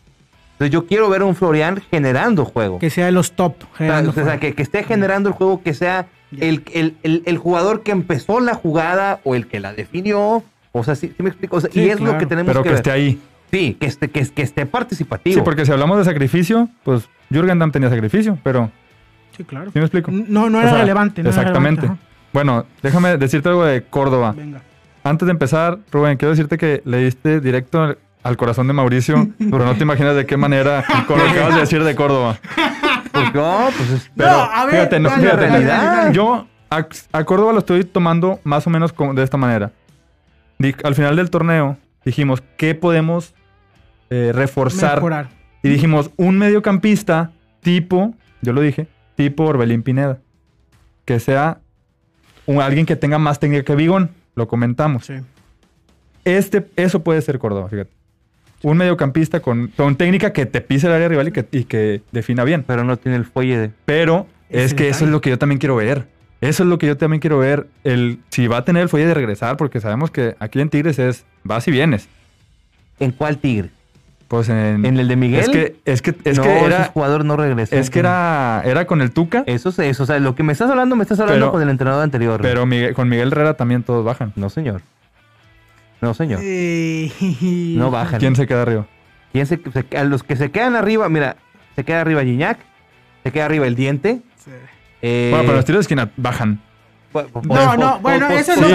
Entonces 0.54 0.72
yo 0.72 0.86
quiero 0.88 1.10
ver 1.10 1.22
a 1.22 1.26
un 1.26 1.36
Florian 1.36 1.82
generando 1.92 2.46
juego. 2.46 2.80
Que 2.80 2.90
sea 2.90 3.06
de 3.08 3.12
los 3.12 3.32
top. 3.34 3.56
O 3.74 3.78
sea, 3.78 4.04
o 4.08 4.12
sea, 4.12 4.40
que, 4.40 4.54
que 4.54 4.62
esté 4.64 4.84
generando 4.84 5.30
el 5.30 5.36
juego, 5.36 5.62
que 5.62 5.74
sea 5.74 6.08
el, 6.40 6.64
el- 6.74 6.96
el- 7.04 7.24
el 7.26 7.38
jugador 7.38 7.84
que 7.84 7.92
empezó 7.92 8.40
la 8.40 8.56
jugada 8.56 9.20
o 9.24 9.36
el 9.36 9.48
que 9.48 9.60
la 9.60 9.74
definió. 9.74 10.44
O 10.72 10.84
sea, 10.84 10.96
sí, 10.96 11.14
sí 11.16 11.24
me 11.24 11.30
explico. 11.30 11.58
O 11.58 11.62
sea, 11.62 11.70
Sí, 11.72 11.82
y 11.82 11.90
es 11.90 12.00
lo 12.00 12.18
que 12.18 12.26
tenemos 12.26 12.52
Pero 12.52 12.62
que, 12.64 12.70
que 12.70 12.74
ver. 12.74 12.80
esté 12.80 12.92
ahí. 12.92 13.20
Sí, 13.52 13.78
que 13.80 13.86
esté, 13.88 14.10
que, 14.10 14.28
que 14.28 14.42
esté 14.42 14.66
participativo. 14.66 15.36
Sí, 15.36 15.42
porque 15.44 15.66
si 15.66 15.72
hablamos 15.72 15.98
de 15.98 16.04
sacrificio, 16.06 16.70
pues 16.84 17.08
Jürgen 17.30 17.60
Damm 17.60 17.72
tenía 17.72 17.90
sacrificio, 17.90 18.38
pero 18.44 18.72
Sí, 19.36 19.44
claro. 19.44 19.72
¿sí 19.72 19.80
me 19.80 19.86
explico? 19.86 20.12
No, 20.12 20.50
no 20.50 20.58
O 20.58 20.62
era 20.62 20.72
sea, 20.72 20.80
relevante. 20.80 21.22
No 21.24 21.30
era 21.30 21.40
exactamente. 21.40 21.82
relevante, 21.82 22.04
Bueno, 22.34 22.66
déjame 22.82 23.18
decirte 23.18 23.50
algo 23.50 23.64
de 23.66 23.84
Córdoba. 23.84 24.34
Venga. 24.36 24.62
Antes 25.04 25.26
de 25.28 25.32
empezar, 25.32 25.80
Rubén, 25.92 26.18
quiero 26.18 26.32
decirte 26.32 26.58
que 26.58 26.82
le 26.86 26.98
diste 26.98 27.40
directo 27.40 27.82
al- 28.24 28.38
corazón 28.38 28.68
de 28.68 28.74
Mauricio, 28.74 29.30
pero 29.38 29.64
no 29.64 29.76
te 29.76 29.84
imaginas 29.84 30.16
de 30.16 30.26
qué 30.26 30.36
manera 30.36 30.84
con 31.08 31.18
lo 31.18 31.24
que 31.26 31.32
acabas 31.32 31.54
de 31.56 31.60
decir 31.62 31.82
de 31.84 31.96
Córdoba. 31.96 32.38
Pues 33.14 33.34
no, 33.34 33.70
pues 33.78 33.90
es- 33.92 34.12
No, 34.16 34.26
a 34.26 34.66
ver, 34.66 34.74
fíjate, 34.76 35.00
no, 35.00 35.10
fíjate, 35.12 35.48
dale, 35.48 35.64
dale, 35.66 35.66
dale. 35.66 36.14
yo 36.14 36.46
a, 36.70 36.86
a 37.14 37.24
Córdoba 37.24 37.54
lo 37.54 37.60
estoy 37.60 37.86
tomando 37.86 38.42
más 38.44 38.68
o 38.68 38.70
menos 38.70 38.92
como- 38.92 39.14
de 39.14 39.24
esta 39.24 39.38
manera. 39.38 39.72
Al 40.84 40.96
final 40.96 41.16
del 41.16 41.30
torneo 41.30 41.78
dijimos, 42.04 42.44
¿qué 42.58 42.74
podemos 42.76 43.34
eh, 44.10 44.32
reforzar? 44.34 44.96
Mejorar. 44.96 45.30
Y 45.64 45.70
dijimos, 45.70 46.12
un 46.18 46.38
mediocampista 46.38 47.32
tipo, 47.62 48.14
yo 48.42 48.54
lo 48.54 48.62
dije, 48.62 48.88
tipo 49.16 49.44
Orbelín 49.46 49.84
Pineda. 49.84 50.20
Que 51.06 51.20
sea 51.20 51.60
un- 52.46 52.62
alguien 52.62 52.86
que 52.86 52.96
tenga 52.96 53.18
más 53.18 53.40
técnica 53.40 53.64
que 53.64 53.76
Vigón. 53.76 54.12
Lo 54.36 54.48
comentamos. 54.48 55.06
Sí. 55.06 55.16
Este, 56.26 56.68
eso 56.76 57.04
puede 57.04 57.22
ser 57.22 57.40
Córdoba, 57.40 57.70
fíjate. 57.70 57.92
Un 58.64 58.78
mediocampista 58.78 59.40
con, 59.40 59.68
con 59.76 59.96
técnica 59.96 60.34
que 60.34 60.46
te 60.46 60.62
pise 60.62 60.88
el 60.88 60.94
área 60.94 61.08
rival 61.08 61.28
y 61.28 61.32
que, 61.32 61.48
y 61.52 61.64
que 61.66 62.02
defina 62.12 62.44
bien. 62.44 62.64
pero 62.66 62.84
no 62.84 62.98
tiene 62.98 63.18
el 63.18 63.26
fuelle 63.26 63.58
de. 63.58 63.72
Pero 63.86 64.28
es 64.50 64.74
que 64.74 64.90
eso 64.90 65.06
es 65.06 65.12
lo 65.12 65.22
que 65.22 65.30
yo 65.30 65.38
también 65.38 65.60
quiero 65.60 65.76
ver. 65.76 66.08
Eso 66.42 66.64
es 66.64 66.70
lo 66.70 66.78
que 66.78 66.88
yo 66.88 66.98
también 66.98 67.20
quiero 67.20 67.40
ver. 67.40 67.68
El, 67.84 68.20
si 68.30 68.48
va 68.48 68.58
a 68.58 68.66
tener 68.66 68.84
el 68.84 68.90
fuelle 68.90 69.08
de 69.08 69.14
regresar, 69.14 69.58
porque 69.58 69.80
sabemos 69.82 70.12
que 70.12 70.36
aquí 70.40 70.60
en 70.60 70.70
Tigres 70.70 71.00
es 71.00 71.26
vas 71.44 71.68
y 71.68 71.72
vienes. 71.72 72.08
¿En 73.00 73.12
cuál 73.12 73.38
tigre? 73.38 73.70
Pues 74.28 74.50
en, 74.50 74.86
¿En 74.86 74.98
el 75.00 75.08
de 75.08 75.16
Miguel? 75.16 75.40
Es 75.42 75.50
que, 75.50 75.76
es 75.86 76.02
que, 76.02 76.14
es 76.26 76.38
no, 76.38 76.44
que 76.44 76.58
ese 76.58 76.66
era, 76.66 76.86
jugador 76.94 77.24
no 77.24 77.38
regresó. 77.38 77.76
es 77.76 77.90
que 77.90 78.00
era, 78.00 78.62
era 78.66 78.86
con 78.86 79.02
el 79.02 79.12
Tuca, 79.12 79.44
Eso 79.46 79.70
es 79.70 79.80
eso. 79.80 80.04
O 80.04 80.06
sea, 80.06 80.20
lo 80.20 80.36
que 80.36 80.44
me 80.44 80.52
estás 80.52 80.70
hablando, 80.70 80.96
me 80.98 81.04
estás 81.04 81.20
hablando 81.22 81.46
Pero- 81.46 81.52
con 81.54 81.62
el 81.62 81.70
entrenador 81.70 82.04
anterior. 82.04 82.42
pero 82.42 82.66
Miguel- 82.66 82.94
con 82.94 83.08
Miguel 83.08 83.30
Herrera 83.32 83.54
también 83.54 83.84
todos 83.84 84.04
bajan. 84.04 84.34
No, 84.36 84.50
señor. 84.50 84.82
No, 86.02 86.14
señor. 86.14 86.42
No 87.78 87.90
bajan. 87.92 88.20
¿Quién 88.20 88.36
se 88.36 88.46
queda 88.48 88.64
arriba? 88.64 88.86
¿Quién 89.32 89.46
se, 89.46 89.60
se- 89.72 89.98
a 89.98 90.04
los 90.04 90.24
que 90.24 90.36
se 90.36 90.52
quedan 90.52 90.76
arriba, 90.76 91.08
mira, 91.10 91.38
se 91.76 91.84
queda 91.84 92.02
arriba 92.02 92.24
Gignac, 92.24 92.60
se 93.24 93.32
queda 93.32 93.46
arriba 93.46 93.66
el 93.68 93.76
diente. 93.76 94.22
Sí. 94.44 94.52
eh, 95.02 95.28
bueno, 95.32 95.44
pero 95.46 95.56
los 95.58 95.66
tiros 95.66 95.80
de 95.80 95.82
esquina 95.82 96.10
bajan. 96.18 96.60
po- 97.12 97.26
po- 97.28 97.42
No, 97.44 97.48
po- 97.56 97.78
no, 97.78 97.94
po- 97.94 98.00
bueno, 98.02 98.28
po- 98.28 98.34
eso 98.34 98.52
es 98.54 98.60
lo 98.62 98.68
que- 98.68 98.74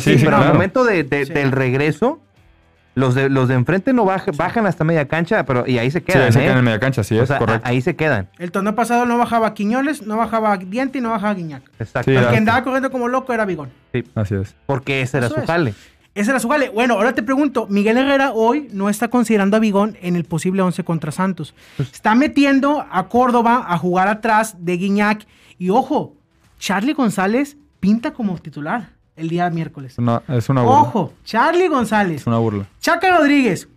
Sí, 0.00 0.12
sí, 0.12 0.18
sí, 0.18 0.24
pero 0.24 0.36
al 0.36 0.52
momento 0.52 0.84
de- 0.84 1.04
de- 1.04 1.26
Sí. 1.26 1.32
del 1.32 1.52
regreso, 1.52 2.20
los 2.94 3.14
de, 3.14 3.28
los 3.28 3.48
de 3.48 3.54
enfrente 3.54 3.92
no 3.92 4.04
baj- 4.04 4.36
bajan 4.36 4.66
hasta 4.66 4.84
media 4.84 5.06
cancha, 5.08 5.44
pero 5.44 5.66
y 5.66 5.78
ahí 5.78 5.90
se 5.90 5.98
Sí, 5.98 6.04
quedan, 6.06 6.22
ahí 6.22 6.32
se 6.32 6.38
¿eh? 6.40 6.42
quedan 6.44 6.58
en 6.58 6.64
media 6.64 6.78
cancha, 6.80 7.02
sí, 7.02 7.16
O 7.18 7.22
es 7.22 7.28
sea, 7.28 7.38
correcto. 7.38 7.66
a- 7.66 7.70
ahí 7.70 7.80
se 7.82 7.96
quedan. 7.96 8.28
El 8.38 8.52
torneo 8.52 8.74
pasado 8.74 9.04
no 9.06 9.18
bajaba 9.18 9.52
Quiñones, 9.54 10.06
no 10.06 10.16
bajaba 10.16 10.56
Diente 10.56 10.98
y 10.98 11.00
no 11.00 11.10
bajaba 11.10 11.34
Guiñac. 11.34 11.62
Exacto. 11.78 12.10
Sí, 12.10 12.16
El 12.16 12.28
que 12.28 12.36
andaba 12.36 12.62
corriendo 12.62 12.90
como 12.90 13.08
loco 13.08 13.32
era 13.32 13.44
Bigón. 13.44 13.70
Así 14.14 14.34
es. 14.34 14.54
Porque 14.66 15.02
ese 15.02 15.18
era 15.18 15.26
Eso 15.26 15.34
su 15.36 15.40
es. 15.42 15.46
jale. 15.46 15.74
Ese 16.14 16.30
era 16.30 16.38
su 16.38 16.48
jale. 16.48 16.68
Bueno, 16.68 16.94
ahora 16.94 17.12
te 17.12 17.24
pregunto, 17.24 17.66
Miguel 17.68 17.96
Herrera 17.98 18.30
hoy 18.30 18.68
no 18.72 18.88
está 18.88 19.08
considerando 19.08 19.56
a 19.56 19.60
Bigón 19.60 19.96
en 20.00 20.14
el 20.14 20.22
posible 20.24 20.62
11 20.62 20.84
contra 20.84 21.10
Santos. 21.10 21.54
Pues 21.76 21.90
Está 21.92 22.14
metiendo 22.14 22.86
a 22.92 23.08
Córdoba 23.08 23.64
a 23.68 23.76
jugar 23.78 24.06
atrás 24.06 24.54
de 24.64 24.76
Guiñac. 24.76 25.26
Y 25.58 25.70
ojo, 25.70 26.14
Charlie 26.60 26.92
González 26.92 27.56
pinta 27.80 28.12
como 28.12 28.38
titular 28.38 28.90
el 29.16 29.28
día 29.28 29.48
miércoles. 29.50 29.92
Es 29.92 29.98
una, 29.98 30.22
es 30.28 30.48
una 30.48 30.62
burla. 30.62 30.78
Ojo, 30.80 31.12
Charlie 31.24 31.68
González, 31.68 32.22
Es 32.22 32.26
una 32.26 32.38
burla. 32.38 32.66
Chaca 32.80 33.16
Rodríguez, 33.18 33.68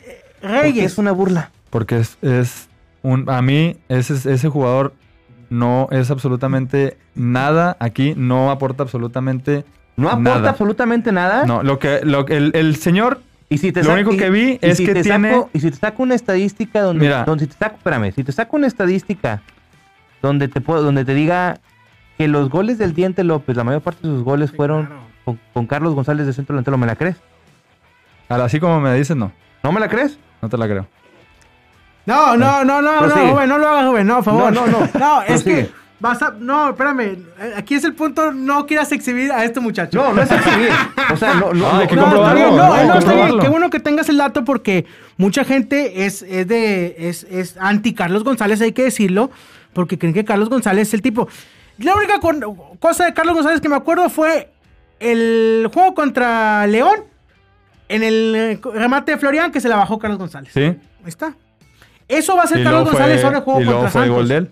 eh, 0.00 0.22
Reyes. 0.42 0.92
es 0.92 0.98
una 0.98 1.12
burla. 1.12 1.50
Porque 1.70 1.98
es, 1.98 2.16
es 2.22 2.68
un. 3.02 3.28
A 3.28 3.42
mí, 3.42 3.76
ese, 3.88 4.14
ese 4.32 4.48
jugador 4.48 4.94
no 5.50 5.88
es 5.90 6.10
absolutamente 6.10 6.96
nada 7.14 7.76
aquí, 7.80 8.14
no 8.16 8.50
aporta 8.50 8.82
absolutamente 8.82 9.64
No 9.96 10.08
aporta 10.08 10.34
nada. 10.36 10.50
absolutamente 10.50 11.12
nada. 11.12 11.44
No, 11.44 11.62
lo 11.62 11.78
que, 11.78 12.00
lo, 12.02 12.26
el, 12.26 12.50
el 12.54 12.76
señor 12.76 13.20
Y 13.48 13.58
si 13.58 13.70
te 13.70 13.84
Lo 13.84 13.92
único 13.92 14.12
y- 14.12 14.16
que 14.16 14.28
vi 14.30 14.58
es 14.60 14.78
si 14.78 14.86
que 14.86 14.94
te 14.94 15.02
tiene- 15.02 15.30
saco- 15.30 15.50
y 15.52 15.60
si 15.60 15.70
te 15.70 15.76
saco 15.76 16.02
una 16.02 16.14
estadística 16.16 16.80
donde, 16.82 17.04
Mira. 17.04 17.24
donde 17.24 17.44
si 17.44 17.50
te 17.52 17.56
saco, 17.58 17.76
espérame, 17.76 18.12
si 18.12 18.24
te 18.24 18.32
saco 18.32 18.56
una 18.56 18.66
estadística 18.66 19.40
donde 20.20 20.48
te 20.48 20.60
puedo, 20.60 20.82
donde 20.82 21.04
te 21.04 21.14
diga 21.14 21.60
que 22.18 22.28
los 22.28 22.48
goles 22.50 22.78
del 22.78 22.94
Diente 22.94 23.24
López, 23.24 23.56
la 23.56 23.64
mayor 23.64 23.82
parte 23.82 24.06
de 24.06 24.14
sus 24.14 24.22
goles 24.24 24.50
Sí, 24.50 24.56
fueron 24.56 24.86
claro. 24.86 25.00
con, 25.24 25.40
con 25.52 25.66
Carlos 25.66 25.94
González 25.94 26.26
de 26.26 26.32
centro 26.32 26.54
delantero, 26.54 26.78
¿me 26.78 26.86
la 26.86 26.96
crees? 26.96 27.16
así 28.28 28.58
como 28.60 28.80
me 28.80 28.94
dices, 28.94 29.16
no. 29.16 29.32
¿No 29.62 29.72
me 29.72 29.80
la 29.80 29.88
crees? 29.88 30.18
No 30.42 30.48
te 30.48 30.56
la 30.58 30.66
creo. 30.66 30.86
No, 32.06 32.36
no, 32.36 32.64
no, 32.64 32.80
no, 32.80 32.92
no, 32.92 32.98
Prosigue. 33.00 33.30
Rubén, 33.32 33.48
no 33.48 33.58
lo 33.58 33.68
hagas, 33.68 33.86
Rubén, 33.86 34.06
no, 34.06 34.14
por 34.16 34.24
favor. 34.24 34.52
No, 34.52 34.66
no, 34.66 34.80
no. 34.80 34.88
No, 34.98 35.22
es 35.22 35.42
Prosigue. 35.42 35.66
que 35.66 35.72
vas 35.98 36.22
a. 36.22 36.30
No, 36.38 36.70
espérame. 36.70 37.00
eh, 37.00 37.54
Aquí 37.56 37.74
es 37.74 37.82
el 37.84 37.94
punto. 37.94 38.30
No 38.32 38.64
quieras 38.66 38.92
exhibir 38.92 39.32
a 39.32 39.44
este 39.44 39.58
muchacho. 39.58 39.98
No, 40.00 40.12
no 40.12 40.22
es 40.22 40.30
exhibir. 40.30 40.70
O 41.12 41.16
sea, 41.16 41.34
no, 41.34 41.52
no, 41.52 41.68
hay 41.76 41.86
que 41.88 41.96
no, 41.96 42.02
No, 42.02 42.06
está 42.08 42.16
comprobarlo, 42.16 42.34
bien, 42.34 42.56
no, 42.56 42.84
no, 42.94 42.98
está 42.98 43.12
bien. 43.26 43.38
Qué 43.40 43.48
bueno 43.48 43.70
que 43.70 43.80
tengas 43.80 44.08
el 44.08 44.18
dato 44.18 44.44
porque 44.44 44.86
mucha 45.16 45.44
gente 45.44 46.06
es, 46.06 46.22
es 46.22 46.46
de 46.46 46.94
es, 47.08 47.24
es 47.24 47.56
anti 47.58 47.92
Carlos 47.92 48.22
González, 48.22 48.60
hay 48.60 48.72
que 48.72 48.84
decirlo, 48.84 49.30
porque 49.72 49.98
creen 49.98 50.14
que 50.14 50.24
Carlos 50.24 50.48
González 50.48 50.88
es 50.88 50.94
el 50.94 51.02
tipo. 51.02 51.28
La 51.78 51.94
única 51.94 52.20
cosa 52.78 53.04
de 53.04 53.14
Carlos 53.14 53.34
González 53.34 53.60
que 53.60 53.68
me 53.68 53.76
acuerdo 53.76 54.08
fue 54.08 54.50
el 54.98 55.68
juego 55.72 55.94
contra 55.94 56.66
León 56.66 57.04
en 57.88 58.02
el 58.02 58.34
eh, 58.34 58.60
remate 58.74 59.12
de 59.12 59.18
Florian 59.18 59.52
que 59.52 59.60
se 59.60 59.68
la 59.68 59.76
bajó 59.76 59.98
Carlos 59.98 60.18
González. 60.18 60.52
¿Sí? 60.52 60.62
Ahí 60.62 60.78
está. 61.06 61.34
Eso 62.08 62.36
va 62.36 62.44
a 62.44 62.46
ser 62.46 62.60
Y 62.60 62.64
Carlos 62.64 62.84
González 62.84 63.16
fue, 63.16 63.24
ahora 63.26 63.38
el 63.38 63.44
juego 63.44 63.60
y 63.60 63.64
luego 63.64 63.80
contra 63.80 63.90
fue 63.92 64.02
el 64.02 64.08
Santos. 64.08 64.22
gol 64.22 64.28
de 64.28 64.36
él. 64.36 64.50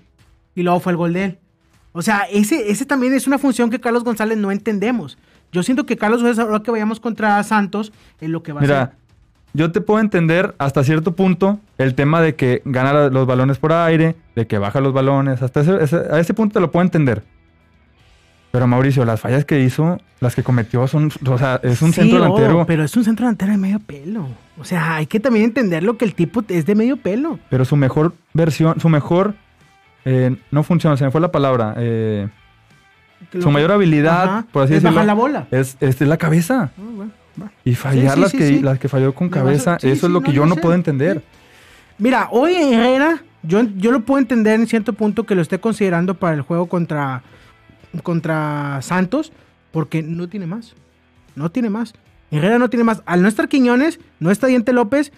Y 0.55 0.63
luego 0.63 0.81
fue 0.81 0.93
el 0.93 0.97
gol 0.97 1.13
de 1.13 1.25
él. 1.25 1.39
O 1.93 2.03
sea, 2.03 2.27
ese, 2.31 2.71
ese 2.71 2.85
también 2.85 3.15
es 3.15 3.27
una 3.27 3.39
función 3.39 3.71
que 3.71 3.81
Carlos 3.81 4.05
González 4.05 4.37
no 4.37 4.51
entendemos. 4.51 5.17
Yo 5.53 5.63
siento 5.63 5.87
que 5.87 5.97
Carlos 5.97 6.23
González, 6.23 6.41
ahora 6.51 6.63
que 6.63 6.71
vayamos 6.73 6.99
contra 6.99 7.43
Santos, 7.45 7.93
es 8.21 8.29
lo 8.29 8.43
que 8.43 8.53
va 8.53 8.61
a 8.61 8.65
hacer. 8.65 8.91
Yo 9.55 9.73
te 9.73 9.81
puedo 9.81 10.01
entender 10.01 10.55
hasta 10.59 10.85
cierto 10.85 11.13
punto 11.17 11.59
el 11.79 11.95
tema 11.95 12.21
de 12.21 12.35
que 12.35 12.61
gana 12.67 13.09
los 13.09 13.27
balones 13.27 13.57
por 13.59 13.73
aire, 13.73 14.15
de 14.37 14.47
que 14.47 14.59
baja 14.59 14.81
los 14.81 14.93
balones, 14.93 15.41
hasta 15.43 15.61
ese, 15.63 15.83
ese- 15.83 16.05
a 16.13 16.19
ese 16.21 16.35
punto 16.35 16.55
te 16.55 16.61
lo 16.61 16.71
puedo 16.71 16.83
entender. 16.85 17.23
Pero 18.51 18.69
Mauricio, 18.69 19.05
las 19.05 19.21
fallas 19.21 19.45
que 19.45 19.61
hizo, 19.61 19.99
las 20.21 20.37
que 20.37 20.45
cometió 20.45 20.87
son, 20.87 21.11
o 21.29 21.39
sea, 21.39 21.59
es 21.65 21.83
un 21.83 21.89
Sí, 21.93 22.03
centro 22.03 22.19
oh, 22.19 22.23
delantero, 22.23 22.65
pero 22.67 22.85
es 22.85 22.97
un 22.97 23.03
centro 23.05 23.27
delantero 23.27 23.51
de 23.51 23.59
medio 23.59 23.81
pelo. 23.81 24.29
O 24.59 24.65
sea, 24.65 24.95
hay 24.97 25.07
que 25.07 25.19
también 25.19 25.47
entender 25.47 25.83
lo 25.83 25.97
que 25.99 26.05
el 26.05 26.15
tipo 26.15 26.45
es 26.49 26.65
de 26.65 26.75
medio 26.77 26.97
pelo. 26.97 27.41
pero 27.51 27.65
su 27.65 27.75
mejor 27.77 28.13
versión, 28.33 28.79
su 28.79 28.89
mejor, 28.89 29.35
eh, 30.05 30.37
no 30.53 30.63
funciona, 30.63 30.97
se 30.97 31.05
me 31.05 31.11
fue 31.11 31.21
la 31.21 31.33
palabra, 31.33 31.75
eh, 31.79 32.29
su 33.41 33.51
mayor 33.51 33.73
habilidad, 33.73 34.23
Ajá, 34.25 34.47
por 34.53 34.63
así 34.65 34.75
es 34.75 34.83
decirlo, 34.83 34.95
bajar 34.95 35.07
la 35.07 35.15
bola. 35.15 35.47
es, 35.51 35.77
es 35.81 36.01
la 36.03 36.17
cabeza. 36.17 36.71
Ah, 36.79 36.83
bueno. 36.95 37.11
Y 37.65 37.75
fallar 37.75 38.15
sí, 38.15 38.21
las, 38.21 38.33
que, 38.33 38.61
las 38.63 38.79
que 38.79 38.89
falló 38.89 39.15
con 39.15 39.29
a- 39.29 39.31
cabeza, 39.31 39.77
eso 39.83 40.07
es 40.07 40.13
lo 40.13 40.21
que 40.23 40.33
yo 40.33 40.43
yo 40.43 40.47
no 40.47 40.55
sé, 40.55 40.61
puedo 40.61 40.75
entender. 40.75 41.23
Mira, 41.99 42.29
hoy 42.31 42.55
Herrera, 42.55 43.23
yo, 43.43 43.63
yo 43.77 43.91
lo 43.93 44.01
puedo 44.01 44.19
entender 44.19 44.59
en 44.61 44.67
cierto 44.67 44.93
punto 44.93 45.25
que 45.25 45.35
lo 45.35 45.43
esté 45.43 45.59
considerando 45.61 46.15
para 46.15 46.35
el 46.35 46.43
juego 46.43 46.67
contra, 46.67 47.23
contra 48.03 48.81
Santos, 48.83 49.33
porque 49.73 50.03
no 50.03 50.29
tiene 50.29 50.47
más. 50.47 50.75
No 51.35 51.51
tiene 51.51 51.71
más. 51.71 51.95
Herrera 52.31 52.59
no 52.59 52.69
tiene 52.71 52.85
más. 52.85 53.03
Al 53.07 53.23
no 53.23 53.29
estar 53.29 53.49
Quiñones, 53.49 54.01
no 54.21 54.31
está 54.31 54.47
Diente 54.47 54.73
López, 54.73 55.13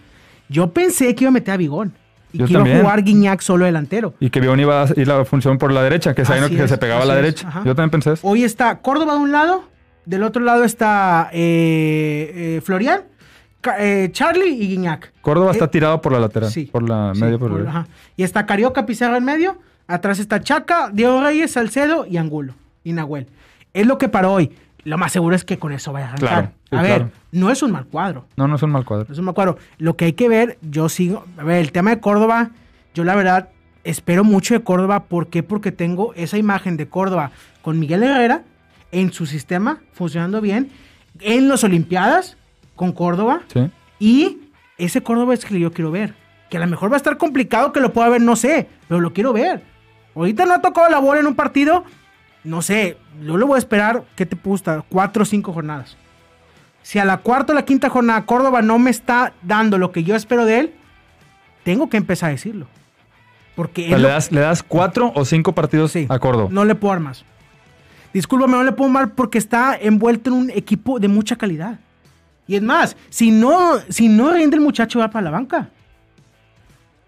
yo 0.49 0.73
pensé 0.73 1.15
que 1.15 1.25
iba 1.25 1.29
a 1.29 1.33
meter 1.33 1.55
a 1.55 1.57
Bigón. 1.57 1.93
Y 2.33 2.39
Yo 2.39 2.47
que 2.47 2.53
iba 2.53 2.63
a 2.63 2.81
jugar 2.81 3.03
Guiñac 3.03 3.41
solo 3.41 3.65
delantero. 3.65 4.15
Y 4.21 4.31
que 4.31 4.41
Bion 4.41 4.59
iba 4.61 4.83
a 4.83 4.89
ir 4.97 5.07
la 5.09 5.25
función 5.25 5.57
por 5.59 5.73
la 5.73 5.83
derecha, 5.83 6.15
que, 6.15 6.23
es, 6.23 6.29
se 6.29 6.79
pegaba 6.79 7.03
a 7.03 7.07
la 7.07 7.15
es, 7.15 7.23
derecha. 7.23 7.49
ajá. 7.49 7.63
Yo 7.65 7.75
también 7.75 7.91
pensé 7.91 8.13
eso. 8.13 8.27
Hoy 8.27 8.45
está 8.45 8.79
Córdoba 8.81 9.15
de 9.15 9.21
un 9.21 9.33
lado, 9.33 9.65
del 10.07 10.23
otro 10.23 10.43
lado 10.43 10.65
está 10.65 11.29
eh, 11.33 12.33
eh, 12.57 12.61
Florian, 12.65 13.03
eh, 13.79 14.09
Charlie 14.13 14.51
y 14.55 14.69
Guiñac. 14.69 15.13
Córdoba 15.21 15.53
está 15.53 15.65
Eh, 15.67 15.69
tirado 15.69 16.01
por 16.01 16.13
la 16.13 16.21
lateral, 16.21 16.51
Sí. 16.51 16.67
por 16.67 16.89
la 16.89 17.13
Sí, 17.15 17.21
medio 17.21 17.39
por 17.39 17.67
ajá. 17.69 17.87
Y 18.17 18.23
está 18.23 18.47
Carioca 18.47 18.87
Pizarro 18.87 19.17
en 19.17 19.25
medio. 19.25 19.59
Atrás 19.89 20.19
está 20.19 20.41
Chaca, 20.41 20.91
Diego 20.93 21.21
Reyes, 21.21 21.53
Salcedo 21.53 22.07
y 22.07 22.17
Angulo. 22.17 22.55
Y 22.85 22.93
Nahuel. 22.93 23.27
es 23.75 23.87
lo 23.87 23.99
que 23.99 24.09
para 24.09 24.29
hoy. 24.31 24.53
Lo 24.85 24.97
más 24.99 25.11
seguro 25.13 25.35
es 25.37 25.45
que 25.45 25.59
con 25.59 25.73
eso 25.73 25.93
vaya 25.93 26.07
a 26.07 26.09
arrancar. 26.11 26.29
Claro, 26.29 26.51
sí, 26.71 26.77
a 26.77 26.83
ver, 26.83 26.95
claro. 27.03 27.11
no 27.33 27.51
es 27.51 27.63
un 27.63 27.73
mal 27.73 27.85
cuadro. 27.87 28.25
No, 28.37 28.47
no 28.49 28.55
es 28.55 28.63
un 28.63 28.71
mal 28.71 28.85
cuadro. 28.85 29.05
No 29.09 29.13
es 29.13 29.19
un 29.19 29.25
mal 29.27 29.35
cuadro. 29.35 29.59
Lo 29.79 29.97
que 29.97 30.05
hay 30.07 30.13
que 30.13 30.29
ver, 30.29 30.57
yo 30.63 30.89
sigo. 30.89 31.25
A 31.37 31.43
ver, 31.45 31.59
el 31.59 31.73
tema 31.73 31.91
de 31.91 31.99
Córdoba, 32.01 32.51
yo 32.95 33.03
la 33.05 33.15
verdad 33.17 33.49
espero 33.85 34.23
mucho 34.25 34.55
de 34.55 34.63
Córdoba. 34.63 35.05
¿Por 35.05 35.27
qué? 35.27 35.43
Porque 35.43 35.73
tengo 35.73 36.15
esa 36.15 36.39
imagen 36.39 36.77
de 36.77 36.89
Córdoba 36.89 37.33
con 37.63 37.79
Miguel 37.81 38.05
Herrera 38.05 38.43
en 38.93 39.13
su 39.13 39.27
sistema 39.27 39.81
funcionando 39.93 40.41
bien. 40.41 40.71
En 41.21 41.49
las 41.49 41.65
Olimpiadas 41.65 42.37
con 42.75 42.93
Córdoba. 42.93 43.43
Sí. 43.53 43.71
Y 43.99 44.39
ese 44.79 45.03
Córdoba 45.03 45.35
es 45.35 45.45
que 45.45 45.59
yo 45.59 45.73
quiero 45.73 45.91
ver. 45.91 46.15
Que 46.51 46.59
a 46.59 46.61
lo 46.61 46.67
mejor 46.67 46.91
va 46.91 46.95
a 46.95 46.99
estar 46.99 47.17
complicado 47.17 47.73
que 47.73 47.81
lo 47.81 47.93
pueda 47.93 48.09
ver, 48.09 48.21
no 48.21 48.37
sé, 48.37 48.69
pero 48.89 49.01
lo 49.01 49.13
quiero 49.13 49.33
ver. 49.33 49.63
Ahorita 50.15 50.47
no 50.47 50.55
ha 50.55 50.61
tocado 50.61 50.89
la 50.89 50.99
bola 50.99 51.21
en 51.21 51.27
un 51.27 51.35
partido, 51.35 51.85
no 52.45 52.63
sé, 52.63 52.97
yo 53.25 53.37
lo 53.37 53.47
voy 53.47 53.57
a 53.57 53.59
esperar, 53.59 54.05
¿qué 54.15 54.25
te 54.25 54.37
gusta? 54.43 54.85
Cuatro 54.89 55.25
o 55.25 55.27
cinco 55.27 55.53
jornadas. 55.53 55.97
Si 56.83 56.99
a 57.01 57.05
la 57.05 57.19
cuarta 57.19 57.53
o 57.53 57.57
la 57.57 57.65
quinta 57.65 57.91
jornada 57.91 58.25
Córdoba 58.27 58.63
no 58.63 58.79
me 58.79 58.91
está 58.91 59.33
dando 59.43 59.77
lo 59.77 59.91
que 59.91 60.05
yo 60.05 60.15
espero 60.15 60.47
de 60.47 60.61
él, 60.61 60.75
tengo 61.65 61.89
que 61.89 61.97
empezar 61.97 62.29
a 62.29 62.33
decirlo. 62.33 62.69
Porque 63.57 63.87
O 63.87 63.89
sea, 63.89 63.99
le, 63.99 64.09
das, 64.09 64.31
le 64.31 64.41
das 64.41 64.63
cuatro 64.63 65.11
o 65.17 65.25
cinco 65.25 65.53
partidos 65.53 65.91
Sí. 65.91 66.07
a 66.09 66.19
Córdoba. 66.21 66.49
no 66.53 66.65
le 66.65 66.75
puedo 66.77 66.93
dar 66.95 67.01
más. 67.01 67.25
Discúlpame, 68.13 68.53
no 68.53 68.65
le 68.65 68.73
puedo 68.73 68.93
dar 68.93 69.15
porque 69.15 69.39
está 69.39 69.77
envuelto 69.77 70.31
en 70.31 70.37
un 70.37 70.51
equipo 70.51 70.99
de 70.99 71.09
mucha 71.09 71.37
calidad. 71.37 71.79
Y 72.47 72.55
es 72.57 72.63
más, 72.63 72.97
si 73.11 73.31
no, 73.31 73.79
si 73.89 74.09
no 74.09 74.33
rinde 74.33 74.57
el 74.57 74.63
muchacho 74.63 74.99
va 75.01 75.11
para 75.11 75.25
la 75.25 75.31
banca. 75.31 75.69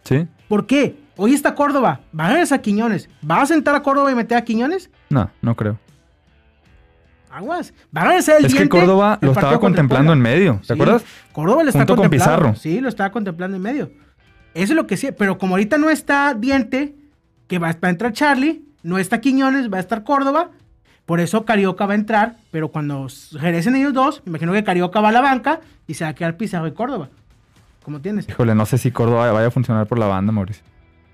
¿Sí? 0.05 0.26
¿Por 0.49 0.67
qué? 0.67 0.97
Hoy 1.17 1.35
está 1.35 1.55
Córdoba, 1.55 2.00
va 2.19 2.26
a 2.28 2.55
a 2.55 2.59
Quiñones. 2.59 3.09
¿Va 3.28 3.43
a 3.43 3.47
sentar 3.47 3.75
a 3.75 3.83
Córdoba 3.83 4.11
y 4.11 4.14
meter 4.14 4.38
a 4.38 4.43
Quiñones? 4.45 4.90
No, 5.11 5.31
no 5.43 5.55
creo. 5.57 5.78
Aguas. 7.31 7.75
Va 7.97 8.02
a 8.02 8.17
el 8.17 8.45
Es 8.45 8.55
que 8.55 8.69
Córdoba 8.69 9.19
lo 9.21 9.33
estaba 9.33 9.59
contemplando 9.61 10.12
en 10.12 10.21
medio. 10.21 10.59
¿Te 10.61 10.67
Sí, 10.69 10.73
acuerdas? 10.73 11.05
Córdoba 11.33 11.62
lo 11.62 11.69
está 11.69 11.81
Junto 11.81 11.97
con 11.97 12.05
contemplando. 12.05 12.37
Pizarro. 12.47 12.57
Sí, 12.57 12.81
lo 12.81 12.88
estaba 12.88 13.11
contemplando 13.11 13.57
en 13.57 13.62
medio. 13.62 13.90
Eso 14.55 14.73
es 14.73 14.76
lo 14.76 14.87
que 14.87 14.97
sí. 14.97 15.09
Pero 15.17 15.38
como 15.38 15.55
ahorita 15.55 15.76
no 15.78 15.90
está 15.90 16.35
Diente, 16.35 16.95
que 17.47 17.59
va 17.59 17.69
a 17.81 17.88
entrar 17.88 18.12
Charlie, 18.12 18.64
no 18.83 18.99
está 18.99 19.21
Quiñones, 19.21 19.73
va 19.73 19.76
a 19.76 19.81
estar 19.81 20.05
Córdoba. 20.05 20.50
Por 21.08 21.20
eso 21.20 21.46
Carioca 21.46 21.86
va 21.86 21.92
a 21.92 21.96
entrar, 21.96 22.36
pero 22.50 22.68
cuando 22.68 23.06
regresen 23.32 23.74
ellos 23.76 23.94
dos, 23.94 24.20
me 24.26 24.32
imagino 24.32 24.52
que 24.52 24.62
Carioca 24.62 25.00
va 25.00 25.08
a 25.08 25.12
la 25.12 25.22
banca 25.22 25.60
y 25.86 25.94
se 25.94 26.04
va 26.04 26.10
a 26.10 26.14
quedar 26.14 26.36
Pizarro 26.36 26.66
y 26.66 26.72
Córdoba. 26.72 27.08
¿Cómo 27.82 28.00
tienes? 28.02 28.28
Híjole, 28.28 28.54
no 28.54 28.66
sé 28.66 28.76
si 28.76 28.90
Córdoba 28.90 29.32
vaya 29.32 29.46
a 29.46 29.50
funcionar 29.50 29.86
por 29.86 29.98
la 29.98 30.04
banda, 30.06 30.32
Mauricio. 30.32 30.62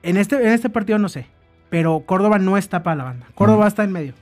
En 0.03 0.17
este, 0.17 0.35
en 0.35 0.49
este 0.49 0.69
partido 0.69 0.99
no 0.99 1.09
sé, 1.09 1.27
pero 1.71 2.01
Córdoba 2.01 2.41
no 2.41 2.57
está 2.59 2.83
para 2.83 2.97
la 2.97 3.05
banda. 3.05 3.27
Córdoba 3.37 3.69
está 3.69 3.85
en 3.85 3.93
medio. 3.93 4.15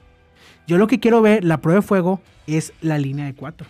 Yo 0.67 0.77
lo 0.77 0.87
que 0.89 1.01
quiero 1.01 1.23
ver, 1.23 1.43
la 1.43 1.63
prueba 1.63 1.81
de 1.81 1.87
fuego, 1.87 2.21
es 2.47 2.75
la 2.83 2.99
línea 2.99 3.25
de 3.25 3.33
cuatro. 3.35 3.67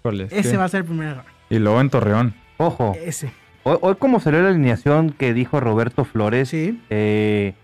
Híjole, 0.00 0.24
es 0.24 0.32
Ese 0.32 0.50
que- 0.50 0.56
va 0.58 0.64
a 0.64 0.68
ser 0.68 0.80
el 0.80 0.86
primer 0.86 1.08
error. 1.08 1.24
Y 1.48 1.58
luego 1.58 1.80
en 1.80 1.88
Torreón. 1.88 2.34
Ojo, 2.58 2.94
Ese. 3.02 3.32
hoy, 3.62 3.78
hoy 3.80 3.94
como 3.94 4.20
salió 4.20 4.42
la 4.42 4.50
alineación 4.50 5.08
que 5.10 5.32
dijo 5.32 5.58
Roberto 5.58 6.04
Flores, 6.04 6.50
Sí. 6.50 6.82
eh, 6.90 7.54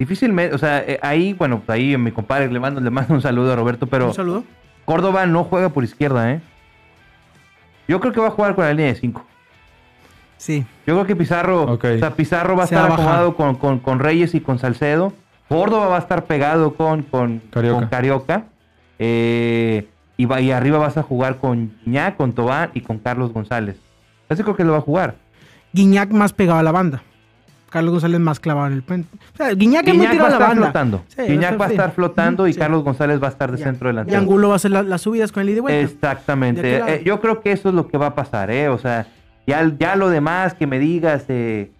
difícilmente, 0.00 0.52
o 0.54 0.58
sea, 0.58 0.78
eh, 0.80 0.98
ahí, 1.02 1.32
bueno, 1.34 1.60
pues 1.64 1.78
ahí 1.78 1.96
mi 1.96 2.10
compadre 2.10 2.50
le 2.50 2.58
mando, 2.58 2.80
le 2.80 2.90
mando 2.90 3.14
un 3.14 3.22
saludo 3.22 3.52
a 3.52 3.56
Roberto, 3.56 3.86
pero 3.86 4.08
Un 4.08 4.14
saludo. 4.14 4.44
Córdoba 4.84 5.26
no 5.26 5.44
juega 5.44 5.68
por 5.68 5.84
izquierda, 5.84 6.32
¿eh? 6.32 6.40
Yo 7.86 8.00
creo 8.00 8.12
que 8.12 8.20
va 8.20 8.26
a 8.28 8.30
jugar 8.32 8.54
con 8.56 8.64
la 8.64 8.70
línea 8.72 8.86
de 8.86 8.94
5. 8.96 9.24
Sí. 10.36 10.64
Yo 10.86 10.94
creo 10.94 11.06
que 11.06 11.14
Pizarro, 11.16 11.64
o 11.64 11.78
sea, 11.80 12.14
Pizarro 12.16 12.56
va 12.56 12.64
a 12.64 12.66
Se 12.66 12.74
estar 12.74 12.90
acomodado 12.90 13.36
con, 13.36 13.54
con- 13.56 13.78
con 13.78 13.98
Reyes 14.00 14.34
y 14.34 14.40
con 14.40 14.58
Salcedo. 14.58 15.12
Córdoba 15.48 15.88
va 15.88 15.96
a 15.96 15.98
estar 16.00 16.24
pegado 16.24 16.74
con, 16.74 17.02
con 17.02 17.40
Carioca. 17.50 17.78
con 17.80 17.88
Carioca. 17.88 18.44
Eh, 18.98 19.88
y, 20.16 20.24
va- 20.26 20.40
y 20.40 20.50
arriba 20.50 20.78
vas 20.78 20.96
a 20.96 21.02
jugar 21.02 21.36
con 21.36 21.72
Ña, 21.84 22.16
con 22.16 22.32
Tobán 22.32 22.70
y 22.74 22.80
con 22.80 22.98
Carlos 22.98 23.32
González. 23.32 23.76
Así 24.28 24.42
creo 24.42 24.56
que 24.56 24.64
lo 24.64 24.72
va 24.72 24.78
a 24.78 24.82
jugar. 24.82 25.16
Guiñac 25.72 26.10
más 26.12 26.32
pegado 26.32 26.58
a 26.58 26.62
la 26.62 26.72
banda. 26.72 27.02
Carlos 27.70 27.92
González 27.92 28.20
más 28.20 28.40
clavado 28.40 28.66
en 28.66 28.72
el 28.74 28.82
puente. 28.82 29.08
O 29.34 29.36
sea, 29.36 29.50
Guiñac 29.54 29.86
es 29.88 29.94
muy 29.94 30.06
Guiñac 30.06 30.20
va 30.22 30.26
a 30.26 30.28
la 30.30 30.34
estar 30.36 30.48
banda. 30.48 30.64
flotando. 30.66 31.04
Sí, 31.08 31.22
Guiñac 31.22 31.60
va 31.60 31.64
a 31.66 31.68
estar 31.70 31.92
flotando 31.92 32.46
y 32.48 32.52
Sí. 32.52 32.58
Carlos 32.58 32.82
González 32.84 33.22
va 33.22 33.26
a 33.28 33.30
estar 33.30 33.50
de 33.52 33.58
Ya. 33.58 33.64
centro 33.64 33.88
Y 33.88 33.92
delantero. 33.92 34.18
Angulo 34.18 34.48
va 34.48 34.54
a 34.54 34.56
hacer 34.56 34.70
la- 34.72 34.82
las 34.82 35.00
subidas 35.02 35.32
con 35.32 35.42
el 35.42 35.50
ida 35.50 35.58
y 35.58 35.60
vuelta. 35.60 35.80
Exactamente. 35.80 36.78
Eh, 36.96 37.02
yo 37.04 37.20
creo 37.20 37.40
que 37.40 37.52
eso 37.52 37.68
es 37.70 37.74
lo 37.74 37.86
que 37.88 37.96
va 37.98 38.06
a 38.06 38.14
pasar, 38.14 38.50
¿eh? 38.50 38.68
O 38.68 38.78
sea, 38.78 39.06
ya, 39.46 39.70
ya 39.78 39.96
lo 39.96 40.10
demás 40.10 40.54
que 40.54 40.66
me 40.66 40.78
digas, 40.78 41.24
eh, 41.28 41.70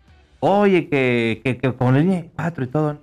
oye, 0.40 0.88
que, 0.88 1.40
que, 1.44 1.58
que 1.58 1.72
con 1.74 1.94
línea 1.98 2.22
de 2.22 2.30
cuatro 2.34 2.64
y 2.64 2.66
todo. 2.68 2.98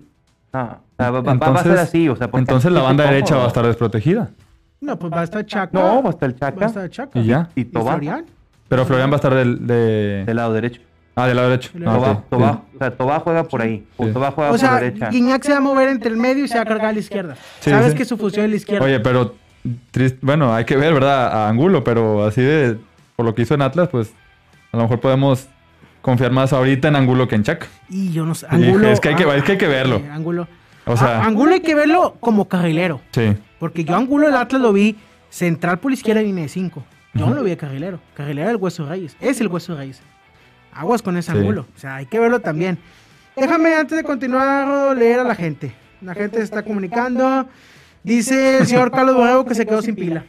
No, 0.54 0.62
o 0.64 0.80
sea, 0.98 1.12
va, 1.12 1.22
va 1.22 1.60
a 1.60 1.64
ser 1.64 1.78
así. 1.78 2.10
O 2.10 2.16
sea, 2.16 2.30
entonces 2.34 2.72
la 2.72 2.82
banda 2.82 3.04
derecha 3.04 3.28
cómodo. 3.36 3.40
va 3.42 3.46
a 3.46 3.48
estar 3.50 3.66
desprotegida. 3.68 4.30
No, 4.80 4.98
pues 4.98 5.12
va 5.12 5.22
a 5.22 5.24
estar 5.24 5.46
Chaca. 5.46 5.70
No, 5.74 6.02
va 6.04 6.10
a 6.10 6.14
estar 6.14 6.30
el 6.30 6.36
Va 6.42 6.48
a 6.48 6.52
Chaca 6.52 6.66
estar 6.68 6.84
el 6.84 6.90
Chaca. 6.90 7.20
Y 7.20 7.26
ya. 7.26 7.50
y 7.56 7.62
¿Y 7.62 7.66
Florian? 7.66 8.26
Pero 8.70 8.86
Florian 8.86 9.10
va 9.10 9.14
a 9.14 9.16
estar 9.16 9.34
del, 9.34 9.66
de... 9.66 10.24
del 10.26 10.36
lado 10.36 10.54
derecho. 10.54 10.82
Ah, 11.20 11.28
del 11.28 11.36
lado 11.36 11.50
derecho. 11.50 11.72
Del 11.74 11.88
Ah, 11.88 12.22
Tobá, 12.30 12.52
sí. 12.54 12.76
o 12.76 12.78
sea, 12.78 12.92
Tobá 12.96 13.20
juega 13.20 13.44
por 13.44 13.62
ahí. 13.64 13.84
O 13.98 14.06
Sí. 14.06 14.14
Tobá 14.14 14.32
juega 14.32 14.50
O 14.52 14.54
por 14.54 14.60
sea, 14.60 14.76
derecha. 14.80 15.10
Guiñac 15.10 15.44
se 15.44 15.52
va 15.52 15.58
a 15.58 15.62
mover 15.62 15.90
entre 15.90 16.10
el 16.12 16.18
medio 16.18 16.46
y 16.46 16.48
se 16.48 16.56
va 16.56 16.62
a 16.62 16.66
cargar 16.66 16.88
a 16.90 16.94
la 16.94 17.00
izquierda. 17.00 17.36
Sí, 17.60 17.72
Sabes 17.72 17.92
sí. 17.94 17.98
que 17.98 18.06
su 18.06 18.18
función 18.18 18.46
es 18.46 18.52
la 18.52 18.58
izquierda. 18.58 18.86
Oye, 18.86 19.00
pero... 19.00 19.36
triste- 19.92 20.20
Bueno, 20.22 20.54
hay 20.54 20.64
que 20.66 20.78
ver, 20.78 20.94
¿verdad? 20.94 21.28
A 21.34 21.50
Angulo, 21.50 21.84
pero 21.84 22.26
así 22.26 22.42
de... 22.42 22.78
Por 23.16 23.26
lo 23.26 23.34
que 23.34 23.42
hizo 23.42 23.56
en 23.56 23.64
Atlas, 23.64 23.90
pues... 23.90 24.14
A 24.72 24.78
lo 24.78 24.84
mejor 24.84 25.00
podemos 25.00 25.48
confiar 26.04 26.32
más 26.32 26.54
ahorita 26.54 26.88
en 26.90 26.96
Angulo 26.96 27.28
que 27.28 27.36
en 27.36 27.44
Chac. 27.44 27.68
Y 27.90 28.12
yo 28.12 28.24
no 28.26 28.36
sé. 28.36 28.46
Angulo. 28.50 28.88
es 28.90 29.00
que 29.00 29.10
hay 29.10 29.16
que- 29.16 29.24
es 29.38 29.44
que 29.44 29.52
hay 29.54 29.58
que 29.58 29.68
verlo. 29.68 29.98
sí, 30.00 30.06
Angulo. 30.12 30.48
O 30.86 30.96
sea- 30.96 31.22
A- 31.22 31.26
Angulo 31.26 31.54
hay 31.54 31.62
que 31.62 31.74
verlo 31.74 32.16
como 32.20 32.48
carrilero. 32.48 33.02
Sí. 33.12 33.36
Porque 33.60 33.84
yo 33.84 33.96
Angulo 33.96 34.28
del 34.28 34.36
Atlas 34.36 34.62
lo 34.62 34.72
vi 34.72 34.96
central 35.32 35.80
por 35.80 35.90
la 35.92 35.96
izquierda 35.96 36.22
y 36.22 36.28
línea 36.28 36.44
de 36.44 36.50
5. 36.50 36.84
Yo 37.16 37.26
no 37.26 37.34
lo 37.34 37.42
vi 37.44 37.50
de 37.50 37.58
carrilero. 37.58 38.00
Carrilero 38.14 38.50
del 38.50 38.58
Hueso 38.58 38.86
Reyes. 38.88 39.18
Es 39.20 39.42
el 39.42 39.48
Hueso 39.48 39.76
Reyes. 39.76 40.00
Aguas 40.78 41.02
con 41.02 41.18
ese 41.18 41.32
Sí. 41.32 41.38
Angulo. 41.38 41.66
O 41.76 41.80
sea, 41.80 41.96
hay 41.96 42.06
que 42.06 42.20
verlo 42.20 42.40
también. 42.40 42.78
Déjame 43.36 43.76
antes 43.76 43.98
de 43.98 44.04
continuar 44.04 44.96
leer 44.96 45.20
a 45.20 45.24
la 45.24 45.36
gente. 45.36 45.74
La 46.02 46.14
gente 46.14 46.38
se 46.38 46.44
está 46.44 46.64
comunicando. 46.64 47.48
Dice 48.04 48.60
el 48.60 48.68
señor 48.68 48.92
Carlos 48.92 49.16
Borrego 49.16 49.46
que 49.46 49.56
se 49.56 49.66
quedó 49.66 49.82
sin 49.82 49.96
pila. 49.96 50.24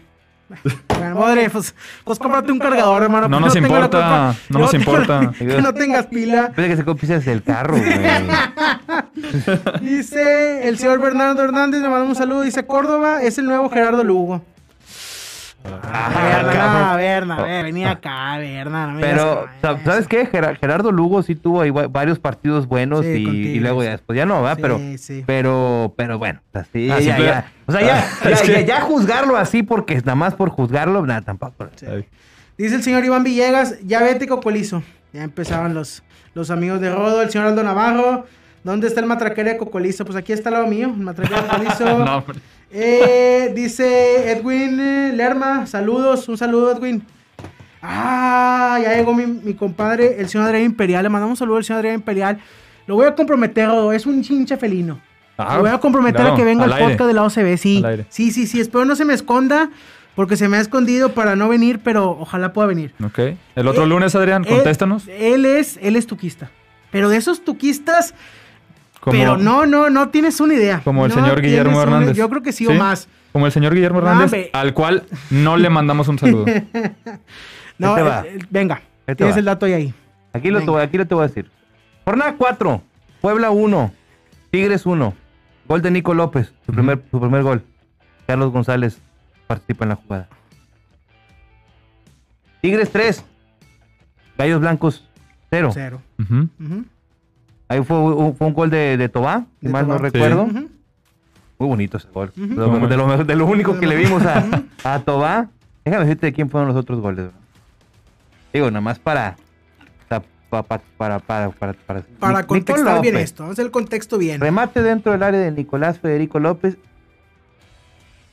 Bueno, 0.99 1.17
madre, 1.21 1.51
pues, 1.51 1.75
pues 2.05 2.19
cómprate 2.19 2.51
un 2.51 2.59
cargador, 2.59 3.03
hermano. 3.03 3.29
No 3.29 3.39
pues 3.39 3.55
nos 3.55 3.57
importa, 3.63 4.35
no 4.49 4.59
nos 4.61 4.71
tengo 4.71 4.93
la- 4.97 5.01
importa. 5.05 5.33
Que 5.39 5.45
no 5.61 5.75
tengas 5.75 6.07
pila. 6.07 6.53
Parece 6.57 6.69
que 6.71 6.77
se 6.79 6.85
copias 6.85 7.25
del 7.27 7.43
carro, 7.43 7.77
güey. 7.77 7.93
Dice 9.83 10.69
el 10.69 10.79
señor 10.79 11.01
Bernardo 11.01 11.43
Hernández, 11.45 11.83
le 11.83 11.89
mandamos 11.89 12.17
un 12.17 12.23
saludo. 12.23 12.43
Dice 12.43 12.67
Córdoba 12.67 13.23
es 13.23 13.39
el 13.39 13.45
nuevo 13.47 13.69
Gerardo 13.69 14.03
Lugo. 14.05 14.43
Ah, 15.83 16.11
Berna, 16.15 16.97
Berna, 16.97 17.37
Berna, 17.43 17.63
venía 17.63 17.91
acá, 17.93 18.37
Berna. 18.39 18.87
no 18.89 18.93
me 18.95 19.01
Pero, 19.01 19.49
digas 19.63 19.81
eso. 19.81 19.91
¿sabes 19.91 20.07
qué? 20.09 20.27
Gerar- 20.27 20.57
Gerardo 20.59 20.93
Lugo 20.93 21.23
sí 21.23 21.35
tuvo 21.35 21.61
ahí 21.63 21.71
va- 21.71 21.89
varios 21.89 22.19
partidos 22.19 22.67
buenos 22.67 23.05
Sí, 23.05 23.25
y, 23.27 23.61
luego 23.61 23.83
ya 23.83 23.91
después 23.91 24.17
ya 24.17 24.27
no, 24.27 24.43
¿verdad? 24.43 24.57
Sí, 24.57 24.63
pero, 24.63 24.81
sí. 24.99 25.25
pero, 25.27 25.95
pero 25.97 26.19
bueno, 26.19 26.41
así, 26.53 26.91
Ah, 26.91 27.01
ya. 27.01 27.47
O 27.67 27.73
sea, 27.73 27.81
ya, 27.83 27.99
Ah, 27.99 28.15
ya, 28.25 28.31
es 28.31 28.43
ya- 28.47 28.55
que- 28.55 28.65
ya 28.65 28.81
juzgarlo 28.81 29.37
así 29.37 29.63
porque 29.63 29.97
nada 29.97 30.15
más 30.15 30.35
por 30.35 30.51
juzgarlo, 30.51 31.05
nada, 31.07 31.23
tampoco. 31.23 31.67
Dice 32.57 32.75
el 32.75 32.83
señor 32.83 33.05
Iván 33.05 33.23
Villegas, 33.25 33.77
ya 33.85 34.01
vete 34.03 34.27
Cocolizo. 34.27 34.83
Ya 35.13 35.23
empezaban 35.23 35.75
los, 35.75 36.03
los 36.35 36.51
amigos 36.51 36.81
de 36.81 36.91
Rodo, 36.95 37.23
el 37.23 37.31
señor 37.31 37.49
Aldo 37.49 37.63
Navarro. 37.63 38.27
¿Dónde 38.65 38.89
está 38.89 39.01
el 39.01 39.07
matraquero 39.07 39.49
de 39.49 39.57
Cocolizo? 39.57 40.05
Pues 40.05 40.17
aquí 40.17 40.33
está 40.33 40.49
al 40.51 40.55
lado 40.57 40.67
mío, 40.67 40.89
el 40.89 41.01
matraquero 41.03 41.41
de 41.43 41.49
Cocolizo. 41.49 41.99
No, 42.05 42.17
hombre. 42.19 42.39
Eh, 42.71 43.53
dice 43.55 44.31
Edwin 44.31 44.79
eh, 44.81 45.13
Lerma, 45.15 45.67
saludos, 45.67 46.29
un 46.29 46.37
saludo 46.37 46.73
Edwin. 46.73 47.03
Ah, 47.81 48.79
ya 48.83 48.95
llegó 48.97 49.15
mi, 49.15 49.27
mi 49.27 49.55
compadre, 49.55 50.21
el 50.21 50.29
señor 50.29 50.47
Adrián 50.49 50.65
Imperial. 50.65 51.03
Le 51.05 51.09
mandamos 51.09 51.33
un 51.33 51.37
saludo 51.39 51.57
al 51.59 51.65
señor 51.65 51.79
Adrián 51.79 51.95
Imperial. 51.97 52.39
Lo 52.87 52.97
voy 52.97 53.07
a 53.07 53.15
comprometer, 53.15 53.69
Rodo, 53.69 53.93
es 53.93 54.05
un 54.07 54.23
chincha 54.23 54.57
felino. 54.57 55.01
Ah, 55.37 55.55
Lo 55.57 55.61
voy 55.63 55.71
a 55.71 55.79
comprometer 55.79 56.21
claro, 56.21 56.35
a 56.35 56.37
que 56.37 56.45
venga 56.45 56.65
al 56.65 56.73
aire. 56.73 56.85
podcast 56.91 57.07
de 57.09 57.15
la 57.15 57.23
OCB, 57.23 57.57
sí. 57.57 57.85
Sí, 58.09 58.33
sí, 58.33 58.47
sí. 58.49 58.61
Espero 58.61 58.85
no 58.85 58.97
se 58.97 59.05
me 59.05 59.15
esconda, 59.15 59.71
porque 60.17 60.37
se 60.37 60.49
me 60.49 60.57
ha 60.57 60.61
escondido 60.61 61.13
para 61.15 61.37
no 61.37 61.49
venir, 61.49 61.79
pero 61.85 62.11
ojalá 62.19 62.53
pueda 62.53 62.67
venir. 62.67 62.93
Ok. 63.05 63.21
El 63.55 63.69
otro 63.69 63.85
Eh, 63.85 63.87
lunes, 63.87 64.17
Adrián, 64.17 64.45
Él- 64.45 64.55
contéstanos. 64.57 65.07
Él, 65.07 65.45
es, 65.45 65.79
él 65.81 65.95
es 65.95 66.09
tuquista. 66.09 66.51
Pero 66.91 67.09
de 67.09 67.19
esos 67.19 67.45
tuquistas, 67.45 68.15
Como- 69.11 69.19
pero 69.21 69.37
no, 69.37 69.67
no, 69.67 69.91
no 69.91 70.09
tienes 70.09 70.41
una 70.41 70.55
idea. 70.55 70.81
Como 70.85 71.05
el 71.07 71.11
No 71.11 71.15
señor 71.17 71.41
Guillermo 71.43 71.81
Hernández. 71.83 72.17
Yo 72.17 72.29
creo 72.29 72.43
que 72.43 72.53
sí, 72.53 72.67
o 72.67 72.73
más. 72.75 73.09
Como 73.33 73.47
el 73.47 73.53
señor 73.53 73.75
Guillermo 73.75 73.99
Hernández, 73.99 74.51
al 74.53 74.73
cual 74.75 75.05
no 75.31 75.57
le 75.57 75.69
mandamos 75.71 76.09
un 76.09 76.19
saludo. 76.19 76.45
No, 77.79 77.91
Ahí 77.91 77.95
te 77.97 78.03
va. 78.03 78.25
eh, 78.27 78.39
venga, 78.51 78.75
Ahí 78.75 78.83
te 79.07 79.15
tienes 79.17 79.37
va. 79.37 79.39
el 79.39 79.45
dato 79.45 79.67
ahí. 79.67 79.73
ahí. 79.73 79.95
Aquí 80.33 80.51
lo, 80.51 80.61
te, 80.61 80.83
aquí 80.83 80.99
lo 80.99 81.07
te 81.07 81.15
voy 81.15 81.23
a 81.25 81.29
decir. 81.29 81.49
Jornada 82.05 82.35
4, 82.37 82.83
Puebla 83.21 83.51
1, 83.51 83.93
Tigres 84.51 84.85
1. 84.85 85.15
Gol 85.69 85.81
de 85.83 85.91
Nico 85.93 86.13
López, 86.13 86.53
su 86.67 86.73
primer, 86.73 87.01
su 87.11 87.21
primer 87.21 87.45
gol. 87.45 87.63
Carlos 88.27 88.51
González 88.51 88.99
participa 89.47 89.85
en 89.85 89.89
la 89.91 89.95
jugada. 89.95 90.29
Tigres 92.61 92.91
3, 92.91 93.25
Gallos 94.37 94.61
Blancos 94.61 95.05
0. 95.51 95.71
Cero. 95.73 96.03
Ujú. 96.19 96.49
Ujú. 96.61 96.85
Ahí 97.69 97.83
fue, 97.85 97.99
un- 97.99 98.35
fue 98.35 98.47
un 98.47 98.55
gol 98.55 98.71
de, 98.71 98.97
de 98.97 99.09
Tobá, 99.09 99.45
si 99.61 99.67
De 99.67 99.73
mal 99.73 99.87
no 99.87 99.99
recuerdo. 99.99 100.47
Muy 100.47 101.69
bonito 101.69 101.97
ese 101.99 102.09
gol. 102.09 102.33
de, 102.35 102.47
lo, 102.97 103.25
de, 103.25 103.37
lo, 103.37 103.47
único 103.47 103.79
que 103.79 103.87
le 103.87 103.97
vimos 103.97 104.23
a, 104.25 104.45
a 104.85 105.01
Tobá. 105.01 105.49
Déjame 105.85 106.05
decirte 106.05 106.27
de 106.27 106.33
quién 106.33 106.51
fueron 106.51 106.69
los 106.69 106.77
otros 106.77 107.01
goles. 107.01 107.31
Digo, 108.53 108.71
nada 108.71 108.81
más 108.81 108.99
para 108.99 109.37
para, 110.51 110.63
para, 110.97 111.19
para, 111.19 111.51
para, 111.51 112.03
para 112.19 112.47
contextar 112.47 113.03
bien 113.03 113.17
esto, 113.17 113.43
vamos 113.43 113.53
a 113.53 113.55
hacer 113.55 113.67
el 113.67 113.71
contexto 113.71 114.19
bien. 114.19 114.41
Remate 114.41 114.83
dentro 114.83 115.13
del 115.13 115.23
área 115.23 115.41
de 115.41 115.53
Nicolás 115.53 115.99
Federico 115.99 116.39
López. 116.39 116.79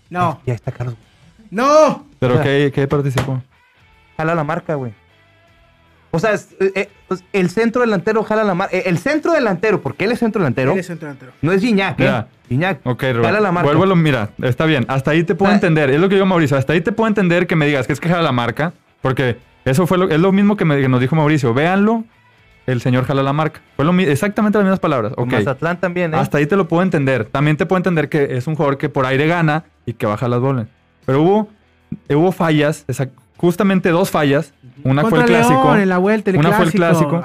No. 0.10 0.40
Ya 0.46 0.54
está 0.54 0.72
Carlos. 0.72 0.96
¡No! 1.52 2.06
¿Pero 2.20 2.42
qué, 2.42 2.72
qué 2.74 2.88
participó? 2.88 3.42
Jala 4.18 4.36
la 4.36 4.44
marca, 4.44 4.76
güey. 4.76 4.94
O 6.16 6.20
sea, 6.20 6.34
eh, 6.34 6.72
eh, 6.76 6.90
pues, 7.08 7.24
el 7.34 7.50
centro 7.50 7.82
delantero 7.82 8.24
jala 8.24 8.44
la 8.44 8.54
marca. 8.54 8.76
Eh, 8.76 8.84
el 8.86 8.98
centro 8.98 9.34
delantero, 9.34 9.82
porque 9.82 10.06
él 10.06 10.14
es 10.14 10.20
centro 10.20 10.42
delantero. 10.42 10.72
Él 10.72 10.80
es 10.80 10.88
centro 10.88 11.08
delantero. 11.08 11.34
No 11.42 11.52
es 11.52 11.62
Giñac, 11.62 12.00
¿eh? 12.00 12.24
Giñac. 12.48 12.80
Ok, 12.86 13.04
Jala 13.22 13.42
la 13.42 13.52
marca. 13.52 13.76
Vuelvo, 13.76 13.96
mira, 13.96 14.30
está 14.42 14.66
bien. 14.66 14.86
Hasta 14.88 15.12
ahí 15.12 15.24
te 15.24 15.36
puedo 15.36 15.52
entender. 15.52 15.90
Es 15.90 16.00
lo 16.00 16.08
que 16.08 16.16
digo, 16.16 16.26
Mauricio. 16.26 16.58
Hasta 16.58 16.74
ahí 16.74 16.82
te 16.82 16.94
puedo 16.94 17.08
entender 17.10 17.48
que 17.48 17.56
me 17.56 17.66
digas 17.66 17.86
que 17.86 17.94
es 17.94 18.00
que 18.00 18.08
jala 18.08 18.22
la 18.22 18.32
marca. 18.32 18.74
Porque 19.02 19.38
eso 19.66 19.86
fue 19.88 19.98
lo, 19.98 20.10
es 20.10 20.20
lo 20.20 20.32
mismo 20.32 20.56
que, 20.56 20.64
me, 20.64 20.88
nos 20.88 21.02
dijo 21.02 21.16
Mauricio. 21.18 21.54
Véanlo, 21.54 22.06
el 22.66 22.80
señor 22.80 23.04
jala 23.04 23.22
la 23.22 23.34
marca. 23.34 23.60
Fue 23.76 23.84
lo, 23.84 23.94
exactamente 24.00 24.58
las 24.58 24.66
mismas 24.66 24.80
palabras. 24.80 25.12
Okay. 25.18 25.40
Mazatlán 25.40 25.80
también, 25.80 26.14
¿eh? 26.14 26.18
Hasta 26.18 26.38
ahí 26.38 26.46
te 26.46 26.56
lo 26.56 26.68
puedo 26.68 26.82
entender. 26.82 27.26
También 27.26 27.58
te 27.58 27.66
puedo 27.66 27.78
entender 27.78 28.08
que 28.08 28.38
es 28.38 28.48
un 28.48 28.56
jugador 28.56 28.78
que 28.78 28.88
por 28.88 29.06
aire 29.06 29.28
gana 29.28 29.66
y 29.86 29.94
que 29.94 30.06
baja 30.06 30.28
las 30.28 30.40
bolas. 30.40 30.68
Pero 31.06 31.22
hubo, 31.22 31.50
hubo 32.10 32.32
fallas, 32.32 32.86
justamente 33.38 33.90
dos 33.90 34.12
fallas 34.12 34.54
una 34.84 35.06
fue 35.06 35.20
el 35.20 35.26
clásico. 35.26 35.76
en 35.76 35.90
la 35.90 35.98
vuelta, 35.98 36.32
el 36.32 36.38
una 36.38 36.52
fue 36.54 36.66
el 36.66 36.72
clásico. 36.72 37.24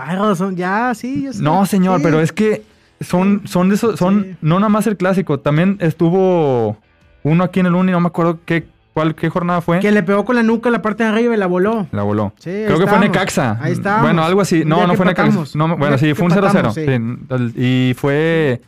ya, 0.54 0.92
sí, 0.94 1.28
No, 1.40 1.66
señor, 1.66 2.00
pero 2.02 2.20
es 2.20 2.32
que 2.32 2.62
son, 3.00 3.42
son 3.46 3.68
de 3.68 3.76
esos, 3.76 3.98
son, 3.98 4.36
no 4.40 4.58
nada 4.58 4.68
más 4.68 4.86
el 4.86 4.96
clásico, 4.96 5.40
también 5.40 5.76
estuvo 5.80 6.76
uno 7.22 7.44
aquí 7.44 7.60
en 7.60 7.66
el 7.66 7.74
Uni, 7.74 7.92
no 7.92 8.00
me 8.00 8.08
acuerdo 8.08 8.38
qué, 8.44 8.66
cuál, 8.92 9.14
qué 9.14 9.28
jornada 9.28 9.60
fue. 9.60 9.80
Que 9.80 9.90
le 9.90 10.02
pegó 10.02 10.24
con 10.24 10.36
la 10.36 10.42
nuca 10.42 10.70
la 10.70 10.82
parte 10.82 11.02
de 11.02 11.10
arriba 11.10 11.34
y 11.34 11.36
la 11.38 11.46
voló. 11.46 11.86
La 11.92 12.02
voló. 12.02 12.32
Sí, 12.38 12.50
Creo 12.66 12.78
que 12.78 12.86
fue 12.86 12.98
Necaxa. 12.98 13.58
Ahí 13.60 13.72
está. 13.72 14.02
Bueno, 14.02 14.22
algo 14.22 14.40
así. 14.40 14.64
No, 14.64 14.86
no 14.86 14.94
fue 14.94 15.06
Necaxa. 15.06 15.44
No, 15.54 15.76
bueno, 15.76 15.98
sí, 15.98 16.14
fue 16.14 16.26
un 16.26 16.32
0-0. 16.32 17.52
Y 17.56 17.94
fue 17.94 18.60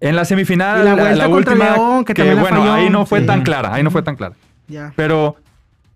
en 0.00 0.16
la 0.16 0.24
semifinal, 0.24 0.84
la, 0.84 1.28
última, 1.28 2.04
que, 2.04 2.34
bueno, 2.34 2.72
ahí 2.72 2.90
no 2.90 3.06
fue 3.06 3.22
tan 3.22 3.42
clara, 3.42 3.72
ahí 3.72 3.82
no 3.82 3.90
fue 3.90 4.02
tan 4.02 4.16
clara. 4.16 4.34
Ya. 4.66 4.92
Pero 4.96 5.36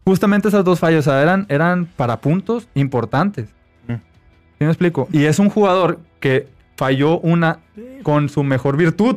justamente 0.09 0.49
esas 0.49 0.65
dos 0.65 0.81
fallas, 0.81 1.07
o 1.07 1.11
sea, 1.11 1.21
eran, 1.21 1.45
eran 1.51 1.85
para 1.85 2.19
puntos 2.23 2.67
importantes. 2.73 3.51
Mm. 3.87 3.93
¿Sí 3.93 4.65
me 4.65 4.69
explico? 4.69 5.07
Y 5.13 5.27
es 5.27 5.39
un 5.39 5.51
jugador 5.51 6.01
que 6.19 6.49
falló 6.77 7.19
una 7.19 7.59
con 8.03 8.31
su 8.31 8.43
mejor 8.43 8.79
virtud. 8.79 9.17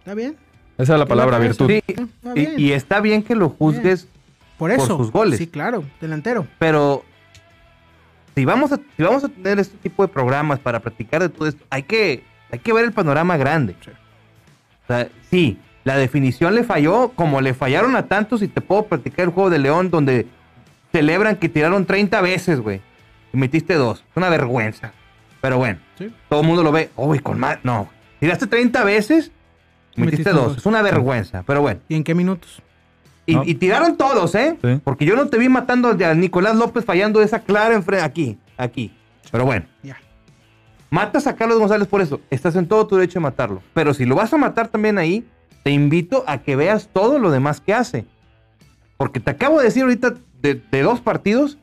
¿Está 0.00 0.12
bien? 0.12 0.36
Esa 0.76 0.92
es 0.92 0.98
la 0.98 1.06
palabra, 1.06 1.38
virtud. 1.38 1.70
Sí, 1.70 1.82
y, 2.58 2.72
está 2.72 3.00
bien 3.00 3.22
que 3.22 3.34
lo 3.34 3.48
juzgues 3.48 4.06
por, 4.58 4.70
eso. 4.70 4.98
sus 4.98 5.10
goles. 5.10 5.38
Sí, 5.38 5.46
claro, 5.46 5.82
delantero. 5.98 6.46
Pero 6.58 7.04
si 8.34 8.44
vamos 8.44 8.70
a, 8.72 8.76
si 8.98 9.02
vamos 9.02 9.24
a 9.24 9.28
tener 9.28 9.58
este 9.58 9.78
tipo 9.78 10.02
de 10.06 10.12
programas 10.12 10.58
para 10.58 10.80
practicar 10.80 11.22
de 11.22 11.30
todo 11.30 11.48
esto, 11.48 11.64
hay 11.70 11.84
que, 11.84 12.22
hay 12.52 12.58
que 12.58 12.74
ver 12.74 12.84
el 12.84 12.92
panorama 12.92 13.38
grande. 13.38 13.76
O 14.84 14.86
sea, 14.86 15.08
sí, 15.30 15.58
la 15.88 15.96
definición 15.96 16.54
le 16.54 16.64
falló 16.64 17.12
como 17.14 17.40
le 17.40 17.54
fallaron 17.54 17.96
a 17.96 18.08
tantos 18.08 18.42
y 18.42 18.48
te 18.48 18.60
puedo 18.60 18.84
practicar 18.84 19.24
el 19.24 19.30
juego 19.30 19.48
de 19.48 19.58
León 19.58 19.90
donde 19.90 20.26
celebran 20.92 21.36
que 21.36 21.48
tiraron 21.48 21.86
30 21.86 22.20
veces, 22.20 22.60
güey. 22.60 22.82
Y 23.32 23.38
metiste 23.38 23.72
dos. 23.72 24.04
Es 24.10 24.16
una 24.16 24.28
vergüenza. 24.28 24.92
Pero 25.40 25.56
bueno, 25.56 25.78
todo 26.28 26.42
el 26.42 26.46
mundo 26.46 26.62
lo 26.62 26.72
ve. 26.72 26.90
Uy, 26.94 27.20
con 27.20 27.40
más. 27.40 27.60
No. 27.62 27.88
Tiraste 28.20 28.46
30 28.46 28.84
veces, 28.84 29.32
metiste, 29.96 30.28
dos. 30.28 30.58
Es 30.58 30.66
una 30.66 30.82
vergüenza. 30.82 31.42
Pero 31.46 31.62
bueno. 31.62 31.80
¿Y 31.88 31.94
en 31.94 32.04
qué 32.04 32.14
minutos? 32.14 32.62
Y, 33.24 33.54
tiraron 33.54 33.96
todos, 33.96 34.34
¿eh? 34.34 34.58
Porque 34.84 35.06
yo 35.06 35.16
no 35.16 35.28
te 35.28 35.38
vi 35.38 35.48
matando 35.48 35.96
a 36.04 36.14
Nicolás 36.14 36.54
López 36.54 36.84
fallando 36.84 37.22
esa 37.22 37.40
clara 37.40 37.74
enfrente. 37.74 38.04
Aquí, 38.04 38.38
aquí. 38.58 38.94
Pero 39.32 39.46
bueno. 39.46 39.64
Ya. 39.82 39.96
Matas 40.90 41.26
a 41.26 41.34
Carlos 41.34 41.58
González 41.58 41.88
por 41.88 42.02
eso. 42.02 42.20
Estás 42.28 42.56
en 42.56 42.68
todo 42.68 42.86
tu 42.86 42.96
derecho 42.96 43.20
de 43.20 43.22
matarlo. 43.22 43.62
Pero 43.72 43.94
si 43.94 44.04
lo 44.04 44.16
vas 44.16 44.34
a 44.34 44.36
matar 44.36 44.68
también 44.68 44.98
ahí, 44.98 45.26
te 45.68 45.72
invito 45.72 46.24
a 46.26 46.38
que 46.38 46.56
veas 46.56 46.88
todo 46.94 47.18
lo 47.18 47.30
demás 47.30 47.60
que 47.60 47.74
hace. 47.74 48.06
Porque 48.96 49.20
te 49.20 49.32
acabo 49.32 49.58
de 49.58 49.64
decir 49.64 49.82
ahorita 49.82 50.14
de, 50.40 50.62
dos 50.82 51.02
partidos, 51.02 51.58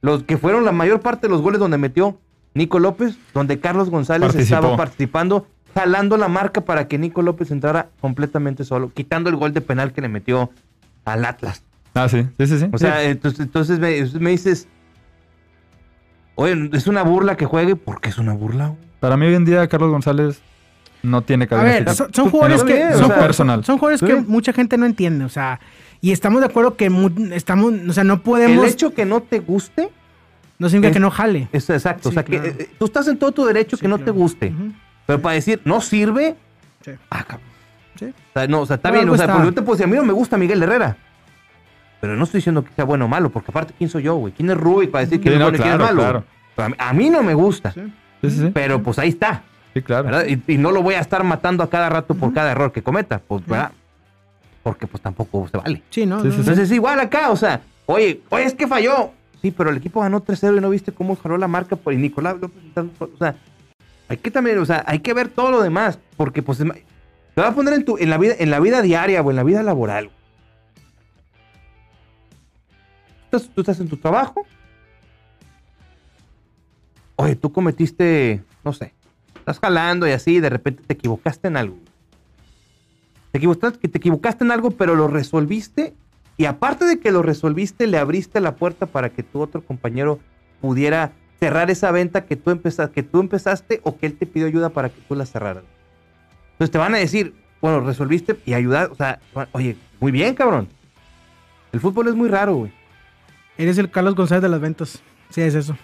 los 0.00 0.22
que 0.22 0.38
fueron 0.38 0.64
la 0.64 0.72
mayor 0.72 1.00
parte 1.00 1.26
de 1.26 1.30
los 1.30 1.42
goles 1.42 1.60
donde 1.60 1.76
metió 1.76 2.18
Nico 2.54 2.78
López, 2.78 3.18
donde 3.34 3.60
Carlos 3.60 3.90
González 3.90 4.34
estaba 4.34 4.78
participando, 4.78 5.46
jalando 5.74 6.16
la 6.16 6.28
marca 6.28 6.62
para 6.62 6.88
que 6.88 6.96
Nico 6.96 7.20
López 7.20 7.50
entrara 7.50 7.90
completamente 8.00 8.64
solo, 8.64 8.90
quitando 8.94 9.28
el 9.28 9.36
gol 9.36 9.52
de 9.52 9.60
penal 9.60 9.92
que 9.92 10.00
le 10.00 10.08
metió 10.08 10.50
al 11.04 11.26
Atlas. 11.26 11.62
Ah, 11.92 12.08
sí, 12.08 12.26
sí, 12.38 12.46
sí. 12.46 12.58
sí. 12.60 12.68
O 12.72 12.78
sea, 12.78 13.02
entonces, 13.04 13.78
me, 13.78 14.30
dices, 14.30 14.68
oye, 16.34 16.70
es 16.72 16.86
una 16.86 17.02
burla 17.02 17.36
que 17.36 17.44
juegue, 17.44 17.76
porque 17.76 18.08
es 18.08 18.16
una 18.16 18.32
burla? 18.32 18.74
Para 19.00 19.18
mí 19.18 19.26
hoy 19.26 19.34
en 19.34 19.44
día 19.44 19.68
Carlos 19.68 19.90
González 19.90 20.40
no 21.04 21.22
tiene 21.22 21.46
que 21.46 21.54
A 21.54 21.62
ver, 21.62 21.88
son, 21.94 22.30
jugadores 22.30 22.64
que 22.64 22.92
son, 22.94 23.10
personal. 23.10 23.64
son 23.64 23.78
jugadores 23.78 24.00
que 24.00 24.16
mucha 24.16 24.52
gente 24.52 24.76
no 24.76 24.86
entiende, 24.86 25.24
o 25.24 25.28
sea, 25.28 25.60
y 26.00 26.12
estamos 26.12 26.40
de 26.40 26.46
acuerdo 26.46 26.76
que 26.76 26.90
estamos, 27.32 27.72
o 27.88 27.92
sea, 27.92 28.04
no 28.04 28.22
podemos 28.22 28.64
El 28.64 28.70
hecho 28.70 28.92
que 28.92 29.04
no 29.04 29.22
te 29.22 29.38
guste 29.40 29.90
no 30.58 30.68
significa 30.68 30.94
que 30.94 31.00
no 31.00 31.10
jale. 31.10 31.48
Es 31.52 31.68
exacto, 31.70 32.08
o 32.08 32.12
sea, 32.12 32.24
que 32.24 32.36
eh, 32.36 32.70
tú 32.78 32.86
estás 32.86 33.08
en 33.08 33.18
todo 33.18 33.32
tu 33.32 33.44
derecho 33.44 33.76
que 33.76 33.88
no 33.88 33.98
te 33.98 34.10
guste. 34.10 34.52
Pero 35.06 35.20
para 35.20 35.34
decir, 35.34 35.60
no 35.64 35.80
sirve, 35.80 36.36
sí. 36.82 36.92
ah, 37.10 37.24
cabrón. 37.24 37.48
Sí. 37.98 38.06
O 38.06 38.32
sea, 38.32 38.46
no, 38.46 38.60
o 38.62 38.66
sea, 38.66 38.76
está 38.76 38.90
bien, 38.90 39.08
o 39.08 39.16
sea, 39.16 39.26
porque 39.26 39.46
yo 39.46 39.54
te 39.54 39.62
puedo 39.62 39.76
decir, 39.76 39.86
a 39.86 39.90
mí 39.90 39.96
no 39.96 40.04
me 40.04 40.12
gusta 40.12 40.36
Miguel 40.36 40.62
Herrera. 40.62 40.96
Pero 42.00 42.16
no 42.16 42.24
estoy 42.24 42.38
diciendo 42.38 42.64
que 42.64 42.72
sea 42.74 42.84
bueno 42.84 43.06
o 43.06 43.08
malo, 43.08 43.30
porque 43.30 43.50
aparte, 43.50 43.74
¿quién 43.76 43.88
soy 43.88 44.04
yo, 44.04 44.16
güey? 44.16 44.32
¿Quién 44.32 44.50
es 44.50 44.56
Rubik 44.56 44.90
para 44.90 45.04
decir 45.04 45.20
que 45.20 45.32
es 45.32 45.38
bueno 45.38 45.56
y 45.56 45.60
quién 45.60 45.72
es 45.74 45.78
malo? 45.78 46.24
A, 46.78 46.92
mí, 46.92 47.10
no 47.10 47.22
me 47.22 47.34
gusta. 47.34 47.74
Pero 48.52 48.82
pues 48.82 48.98
ahí 48.98 49.10
está. 49.10 49.42
Sí, 49.74 49.82
claro. 49.82 50.08
Y, 50.26 50.56
no 50.56 50.70
lo 50.70 50.82
voy 50.82 50.94
a 50.94 51.00
estar 51.00 51.24
matando 51.24 51.64
a 51.64 51.68
cada 51.68 51.88
rato 51.88 52.14
por 52.14 52.32
cada 52.32 52.52
error 52.52 52.70
que 52.70 52.82
cometa, 52.82 53.18
pues, 53.18 53.44
¿verdad? 53.44 53.72
Porque 54.62 54.86
pues 54.86 55.02
tampoco 55.02 55.48
se 55.48 55.58
vale. 55.58 55.82
Sí, 55.90 56.06
¿no? 56.06 56.22
Entonces 56.22 56.56
es 56.56 56.70
igual 56.70 57.00
acá, 57.00 57.30
o 57.30 57.36
sea, 57.36 57.60
oye, 57.86 58.22
oye, 58.30 58.44
es 58.44 58.54
que 58.54 58.68
falló. 58.68 59.10
Sí, 59.42 59.50
pero 59.50 59.70
el 59.70 59.76
equipo 59.76 60.00
ganó 60.00 60.24
3-0 60.24 60.56
y 60.56 60.60
no 60.60 60.70
viste 60.70 60.92
cómo 60.92 61.16
jaló 61.16 61.36
la 61.36 61.48
marca 61.48 61.76
por 61.76 61.92
Nicolás 61.92 62.36
López. 62.40 62.62
O 63.00 63.18
sea, 63.18 63.34
hay 64.08 64.16
que 64.16 64.30
también, 64.30 64.58
o 64.58 64.64
sea, 64.64 64.84
hay 64.86 65.00
que 65.00 65.12
ver 65.12 65.28
todo 65.28 65.50
lo 65.50 65.60
demás, 65.60 65.98
porque 66.16 66.40
pues 66.40 66.58
te 66.58 67.40
va 67.40 67.48
a 67.48 67.54
poner 67.54 67.74
en 67.74 67.84
tu, 67.84 67.98
en 67.98 68.08
la 68.08 68.16
vida, 68.16 68.34
en 68.38 68.50
la 68.50 68.60
vida 68.60 68.80
diaria 68.80 69.20
o 69.20 69.30
en 69.30 69.36
la 69.36 69.42
vida 69.42 69.62
laboral. 69.62 70.10
tú 73.30 73.60
estás 73.60 73.80
en 73.80 73.88
tu 73.88 73.96
trabajo. 73.96 74.46
Oye, 77.16 77.34
tú 77.34 77.52
cometiste, 77.52 78.42
no 78.64 78.72
sé, 78.72 78.94
estás 79.44 79.60
jalando 79.60 80.08
y 80.08 80.12
así, 80.12 80.36
y 80.36 80.40
de 80.40 80.48
repente 80.48 80.82
te 80.86 80.94
equivocaste 80.94 81.48
en 81.48 81.58
algo. 81.58 81.76
Te 83.30 83.38
equivocaste, 83.38 83.88
te 83.88 83.98
equivocaste 83.98 84.42
en 84.42 84.50
algo, 84.50 84.70
pero 84.70 84.94
lo 84.94 85.06
resolviste. 85.06 85.92
Y 86.38 86.46
aparte 86.46 86.86
de 86.86 86.98
que 86.98 87.12
lo 87.12 87.20
resolviste, 87.20 87.86
le 87.86 87.98
abriste 87.98 88.40
la 88.40 88.56
puerta 88.56 88.86
para 88.86 89.10
que 89.10 89.22
tu 89.22 89.40
otro 89.40 89.62
compañero 89.62 90.18
pudiera 90.62 91.12
cerrar 91.40 91.70
esa 91.70 91.90
venta 91.92 92.24
que 92.24 92.36
tú, 92.36 92.50
empezaste, 92.50 92.94
que 92.94 93.02
tú 93.02 93.20
empezaste 93.20 93.80
o 93.84 93.98
que 93.98 94.06
él 94.06 94.16
te 94.16 94.24
pidió 94.24 94.46
ayuda 94.46 94.70
para 94.70 94.88
que 94.88 95.00
tú 95.06 95.14
la 95.14 95.26
cerraras. 95.26 95.64
Entonces 96.52 96.70
te 96.70 96.78
van 96.78 96.94
a 96.94 96.98
decir, 96.98 97.34
bueno, 97.60 97.80
resolviste 97.80 98.38
y 98.46 98.54
ayudar. 98.54 98.90
O 98.92 98.94
sea, 98.94 99.20
oye, 99.52 99.76
muy 100.00 100.10
bien, 100.10 100.34
cabrón. 100.34 100.68
El 101.72 101.80
fútbol 101.80 102.08
es 102.08 102.14
muy 102.14 102.30
raro, 102.30 102.54
güey. 102.54 102.72
Eres 103.58 103.76
el 103.76 103.90
Carlos 103.90 104.14
González 104.14 104.42
de 104.42 104.48
las 104.48 104.60
ventas. 104.60 105.02
Sí, 105.28 105.42
es 105.42 105.54
eso. 105.54 105.76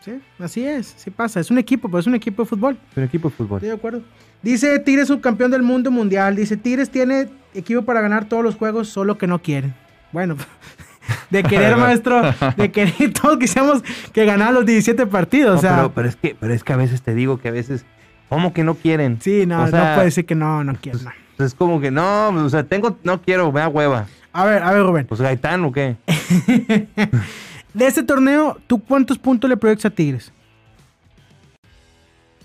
Sí, 0.00 0.20
así 0.38 0.64
es, 0.64 0.94
sí 0.96 1.10
pasa. 1.10 1.40
Es 1.40 1.50
un 1.50 1.58
equipo, 1.58 1.88
pero 1.88 1.98
es 1.98 2.06
un 2.06 2.14
equipo 2.14 2.42
de 2.42 2.48
fútbol. 2.48 2.78
Es 2.92 2.96
un 2.96 3.04
equipo 3.04 3.28
de 3.28 3.34
fútbol. 3.34 3.56
Estoy 3.58 3.68
de 3.70 3.74
acuerdo. 3.74 4.02
Dice 4.42 4.78
Tigres 4.78 5.08
subcampeón 5.08 5.50
del 5.50 5.62
mundo 5.62 5.90
mundial. 5.90 6.36
Dice 6.36 6.56
Tigres 6.56 6.90
tiene 6.90 7.28
equipo 7.54 7.82
para 7.82 8.00
ganar 8.00 8.26
todos 8.26 8.44
los 8.44 8.54
juegos, 8.54 8.88
solo 8.88 9.18
que 9.18 9.26
no 9.26 9.40
quieren. 9.40 9.74
Bueno, 10.12 10.36
de 11.30 11.42
querer, 11.42 11.76
maestro, 11.76 12.22
de 12.56 12.70
querer, 12.70 13.12
todos 13.20 13.38
quisiéramos 13.38 13.82
que 14.12 14.24
ganara 14.24 14.52
los 14.52 14.66
17 14.66 15.06
partidos. 15.06 15.58
o 15.58 15.60
sea, 15.60 15.90
pero, 15.94 16.08
es 16.08 16.16
que, 16.16 16.36
pero 16.38 16.54
es 16.54 16.62
que 16.62 16.72
a 16.72 16.76
veces 16.76 17.02
te 17.02 17.14
digo 17.14 17.38
que 17.38 17.48
a 17.48 17.52
veces, 17.52 17.84
¿cómo 18.28 18.52
que 18.52 18.64
no 18.64 18.74
quieren? 18.74 19.20
Sí, 19.20 19.46
no, 19.46 19.64
no 19.66 19.70
puede 19.70 20.04
decir 20.04 20.26
que 20.26 20.34
no, 20.34 20.62
no 20.64 20.74
quieren. 20.76 21.02
Pues, 21.36 21.48
es 21.48 21.54
como 21.54 21.80
que 21.80 21.90
no, 21.90 22.28
o 22.28 22.48
sea, 22.48 22.64
tengo, 22.64 22.96
no 23.02 23.20
quiero, 23.22 23.50
me 23.52 23.60
da 23.60 23.68
hueva. 23.68 24.06
A 24.32 24.44
ver, 24.44 24.62
a 24.62 24.72
ver, 24.72 24.82
Rubén. 24.82 25.06
Pues 25.06 25.20
Gaitán 25.20 25.64
o 25.64 25.72
qué. 25.72 25.96
de 27.78 27.86
este 27.86 28.02
torneo, 28.02 28.58
¿tú 28.66 28.82
cuántos 28.82 29.18
puntos 29.18 29.48
le 29.48 29.56
proyectas 29.56 29.86
a 29.86 29.94
Tigres? 29.94 30.32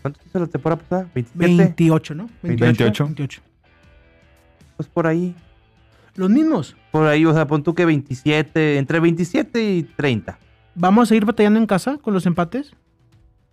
¿Cuántos 0.02 0.26
hizo 0.26 0.40
la 0.40 0.48
temporada 0.48 0.82
pasada? 0.82 1.10
¿27? 1.16 1.58
28, 1.58 2.16
¿no? 2.16 2.30
28. 2.44 3.06
28. 3.06 3.42
Pues 4.78 4.88
por 4.90 5.08
ahí. 5.08 5.36
¿Los 6.16 6.30
mismos? 6.30 6.76
Por 6.92 7.08
ahí, 7.08 7.26
o 7.26 7.34
sea, 7.34 7.48
pon 7.48 7.64
tú 7.64 7.74
que 7.74 7.86
27, 7.86 8.78
entre 8.78 9.00
27 9.00 9.64
y 9.64 9.84
30. 9.84 10.38
¿Vamos 10.76 11.04
a 11.04 11.06
seguir 11.08 11.26
batallando 11.26 11.60
en 11.60 11.66
casa 11.66 11.98
con 11.98 12.14
los 12.14 12.26
empates? 12.26 12.74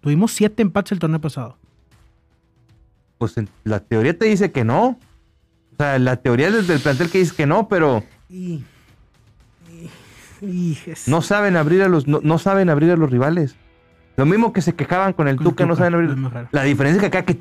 Tuvimos 0.00 0.32
7 0.32 0.60
empates 0.62 0.92
el 0.92 0.98
torneo 0.98 1.20
pasado. 1.20 1.56
Pues 3.16 3.34
la 3.64 3.80
teoría 3.80 4.18
te 4.18 4.26
dice 4.26 4.52
que 4.52 4.64
no. 4.64 4.98
sea, 5.78 5.98
la 5.98 6.16
teoría 6.16 6.50
desde 6.50 6.74
el 6.74 6.80
plantel 6.80 7.10
que 7.10 7.18
dice 7.18 7.34
que 7.34 7.46
no, 7.46 7.68
pero 7.68 8.02
Y, 8.28 8.64
no 11.06 11.22
saben 11.22 11.56
abrir 11.56 11.82
a 11.82 11.88
los, 11.88 12.06
no, 12.06 12.20
no 12.22 12.38
saben 12.38 12.70
abrir 12.70 12.90
a 12.90 12.96
los 12.96 13.10
rivales. 13.10 13.56
Lo 14.16 14.26
mismo 14.26 14.52
que 14.52 14.60
se 14.60 14.74
quejaban 14.74 15.12
con 15.12 15.28
el 15.28 15.36
Con 15.36 15.44
Tuca, 15.44 15.66
no 15.66 15.76
saben 15.76 15.94
abrir. 15.94 16.16
La 16.52 16.62
diferencia 16.62 16.96
es 16.96 17.00
que 17.10 17.18
acá 17.18 17.24
que 17.24 17.38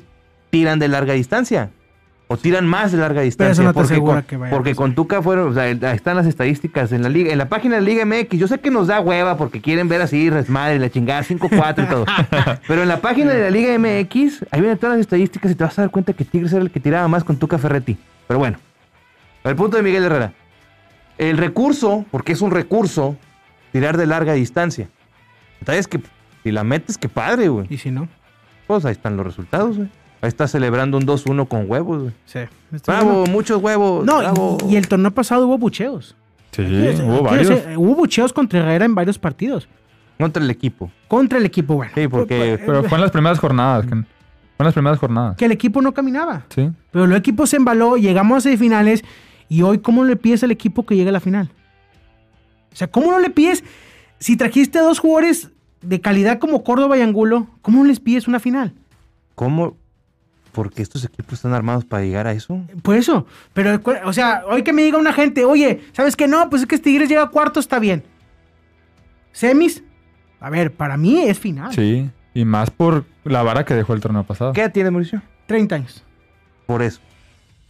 tiran 0.50 0.78
de 0.78 0.88
larga 0.88 1.14
distancia. 1.14 1.70
O 2.32 2.36
tiran 2.36 2.64
más 2.64 2.92
de 2.92 2.98
larga 2.98 3.22
distancia. 3.22 3.52
eso 3.52 3.62
no 3.64 3.72
te 3.72 3.80
porque 3.80 4.00
con, 4.00 4.22
que 4.22 4.36
vaya 4.36 4.52
a 4.52 4.56
porque 4.56 4.70
pasar. 4.70 4.76
con 4.76 4.94
Tuca 4.94 5.20
fueron, 5.20 5.48
o 5.48 5.52
sea, 5.52 5.68
están 5.68 6.16
las 6.16 6.26
estadísticas 6.26 6.92
en 6.92 7.02
la 7.02 7.08
liga, 7.08 7.32
en 7.32 7.38
la 7.38 7.48
página 7.48 7.74
de 7.74 7.82
Liga 7.82 8.06
MX. 8.06 8.38
Yo 8.38 8.46
sé 8.46 8.60
que 8.60 8.70
nos 8.70 8.86
da 8.86 9.00
hueva 9.00 9.36
porque 9.36 9.60
quieren 9.60 9.88
ver 9.88 10.00
así, 10.00 10.30
resmadre, 10.30 10.78
la 10.78 10.90
chingada, 10.90 11.24
5-4 11.24 11.84
y 11.84 11.88
todo. 11.88 12.06
Pero 12.68 12.82
en 12.82 12.88
la 12.88 13.00
página 13.00 13.32
de 13.32 13.40
la 13.40 13.50
Liga 13.50 13.76
MX, 13.76 14.46
ahí 14.52 14.60
vienen 14.60 14.78
todas 14.78 14.96
las 14.96 15.00
estadísticas 15.00 15.50
y 15.50 15.54
te 15.56 15.64
vas 15.64 15.76
a 15.78 15.82
dar 15.82 15.90
cuenta 15.90 16.12
que 16.12 16.24
Tigres 16.24 16.52
era 16.52 16.62
el 16.62 16.70
que 16.70 16.78
tiraba 16.78 17.08
más 17.08 17.24
con 17.24 17.36
Tuca 17.36 17.58
Ferretti. 17.58 17.98
Pero 18.28 18.38
bueno, 18.38 18.58
el 19.42 19.56
punto 19.56 19.76
de 19.76 19.82
Miguel 19.82 20.04
Herrera. 20.04 20.32
El 21.20 21.36
recurso, 21.38 22.04
porque 22.10 22.32
es 22.32 22.40
un 22.40 22.50
recurso, 22.50 23.16
tirar 23.72 23.96
de 23.96 24.06
larga 24.06 24.32
distancia. 24.32 24.88
Entonces, 25.60 25.86
que 25.86 26.00
si 26.42 26.50
la 26.50 26.64
metes, 26.64 26.96
qué 26.96 27.08
padre, 27.08 27.48
güey. 27.48 27.66
y 27.70 27.76
si 27.78 27.90
no, 27.90 28.08
Pues 28.66 28.84
ahí 28.84 28.92
están 28.92 29.16
los 29.16 29.26
resultados, 29.26 29.76
güey. 29.76 29.88
Ahí 30.22 30.28
está 30.28 30.46
celebrando 30.48 30.96
un 30.98 31.04
2-1 31.06 31.46
con 31.48 31.70
huevos, 31.70 32.02
güey. 32.02 32.14
sí. 32.26 32.40
Estoy 32.72 32.94
Bravo, 32.94 33.26
muchos 33.26 33.60
huevos. 33.62 34.04
No, 34.06 34.18
bravo. 34.18 34.58
y, 34.68 34.74
y 34.74 34.76
el 34.76 34.86
torneo 34.88 35.10
pasado 35.10 35.46
hubo 35.46 35.58
bucheos. 35.58 36.14
Sí, 36.52 36.62
hubo 36.62 37.22
varios. 37.22 37.48
decir, 37.48 37.76
hubo 37.76 37.94
bucheos 37.94 38.32
contra 38.32 38.60
Herrera 38.60 38.84
en 38.84 38.94
varios 38.94 39.18
partidos. 39.18 39.68
Contra 40.18 40.42
el 40.42 40.50
equipo. 40.50 40.90
Contra 41.08 41.38
el 41.38 41.46
equipo, 41.46 41.74
bueno. 41.74 41.92
Sí, 41.94 42.06
porque- 42.08 42.58
Pero 42.64 42.84
fue 42.84 42.96
en 42.96 43.02
las 43.02 43.10
primeras 43.10 43.38
jornadas. 43.38 43.84
que- 43.86 43.90
Fue 43.90 44.04
en 44.60 44.64
las 44.66 44.74
primeras 44.74 44.98
jornadas. 44.98 45.36
que 45.36 45.44
el 45.46 45.52
equipo 45.52 45.80
no 45.82 45.92
caminaba. 45.92 46.44
Sí. 46.50 46.70
Pero 46.92 47.04
el 47.06 47.12
equipo 47.14 47.46
se 47.46 47.56
embaló, 47.56 47.96
llegamos 47.96 48.38
a 48.38 48.40
semifinales 48.42 49.02
y 49.50 49.62
hoy, 49.62 49.78
¿cómo 49.78 50.04
le 50.04 50.14
pides 50.16 50.44
al 50.44 50.52
equipo 50.52 50.86
que 50.86 50.94
llegue 50.94 51.10
a 51.10 51.12
la 51.12 51.20
final? 51.20 51.50
O 52.72 52.76
sea, 52.76 52.88
¿cómo 52.88 53.10
no 53.10 53.18
le 53.18 53.30
pides? 53.30 53.64
Si 54.20 54.36
trajiste 54.36 54.78
a 54.78 54.82
dos 54.82 55.00
jugadores 55.00 55.50
de 55.82 56.00
calidad 56.00 56.38
como 56.38 56.62
Córdoba 56.62 56.96
y 56.96 57.02
Angulo, 57.02 57.48
¿cómo 57.60 57.82
no 57.82 57.88
les 57.88 57.98
pides 57.98 58.28
una 58.28 58.38
final? 58.38 58.72
¿Cómo? 59.34 59.76
Porque 60.52 60.82
estos 60.82 61.04
equipos 61.04 61.34
están 61.34 61.52
armados 61.52 61.84
para 61.84 62.04
llegar 62.04 62.28
a 62.28 62.32
eso. 62.32 62.60
Por 62.82 62.94
eso. 62.94 63.26
Pero, 63.52 63.80
o 64.04 64.12
sea, 64.12 64.44
hoy 64.48 64.62
que 64.62 64.72
me 64.72 64.82
diga 64.82 64.98
una 64.98 65.12
gente, 65.12 65.44
oye, 65.44 65.80
¿sabes 65.94 66.14
qué? 66.14 66.28
No, 66.28 66.48
pues 66.48 66.62
es 66.62 66.68
que 66.68 66.76
este 66.76 66.90
Tigres 66.90 67.08
llega 67.08 67.24
a 67.24 67.30
cuarto, 67.30 67.58
está 67.58 67.80
bien. 67.80 68.04
¿Semis? 69.32 69.82
A 70.38 70.48
ver, 70.48 70.72
para 70.72 70.96
mí 70.96 71.22
es 71.22 71.40
final. 71.40 71.74
Sí. 71.74 72.08
Y 72.34 72.44
más 72.44 72.70
por 72.70 73.04
la 73.24 73.42
vara 73.42 73.64
que 73.64 73.74
dejó 73.74 73.94
el 73.94 74.00
torneo 74.00 74.22
pasado. 74.22 74.52
¿Qué 74.52 74.60
edad 74.60 74.72
tiene 74.72 74.92
Mauricio? 74.92 75.20
30 75.46 75.74
años. 75.74 76.04
Por 76.66 76.82
eso. 76.82 77.00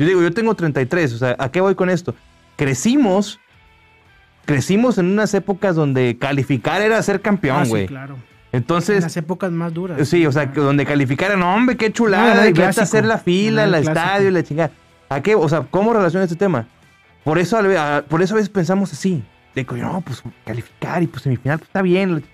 Yo 0.00 0.06
digo, 0.06 0.22
yo 0.22 0.32
tengo 0.32 0.54
33. 0.54 1.12
O 1.12 1.18
sea, 1.18 1.36
¿a 1.38 1.50
qué 1.52 1.60
voy 1.60 1.74
con 1.74 1.90
esto? 1.90 2.14
Crecimos. 2.56 3.38
Crecimos 4.46 4.98
en 4.98 5.06
unas 5.06 5.32
épocas 5.34 5.76
donde 5.76 6.16
calificar 6.18 6.80
era 6.82 7.00
ser 7.02 7.16
Ah, 7.16 7.22
campeón, 7.22 7.64
sí, 7.64 7.70
güey. 7.70 7.86
claro. 7.86 8.14
En 8.52 8.58
Entonces, 8.62 9.02
las 9.04 9.16
épocas 9.16 9.52
más 9.52 9.72
duras. 9.74 10.08
Sí, 10.08 10.26
o 10.26 10.32
sea, 10.32 10.50
que 10.52 10.58
donde 10.60 10.84
calificaran, 10.86 11.40
hombre, 11.42 11.76
qué 11.76 11.86
Ah, 11.86 11.92
chulada, 11.92 12.42
el 12.44 12.50
y 12.50 12.52
vete 12.60 12.80
a 12.80 12.82
hacer 12.84 13.04
la 13.04 13.18
fila, 13.18 13.64
el 13.64 13.74
estadio, 13.74 14.28
y 14.28 14.32
la 14.32 14.42
chingada. 14.42 14.70
¿A 15.08 15.20
qué? 15.20 15.34
O 15.34 15.48
sea, 15.48 15.66
¿cómo 15.70 15.92
relaciona 15.92 16.24
este 16.24 16.36
tema? 16.36 16.66
Por 17.22 17.38
eso, 17.38 17.58
a- 17.58 18.02
por 18.08 18.22
eso 18.22 18.34
a 18.34 18.36
veces 18.36 18.48
pensamos 18.48 18.92
así. 18.92 19.22
De 19.54 19.66
que, 19.66 19.74
no, 19.76 20.00
pues 20.00 20.22
calificar 20.46 21.02
y 21.02 21.06
pues 21.08 21.22
semifinal 21.24 21.58
pues, 21.58 21.68
está 21.68 21.82
bien. 21.82 22.24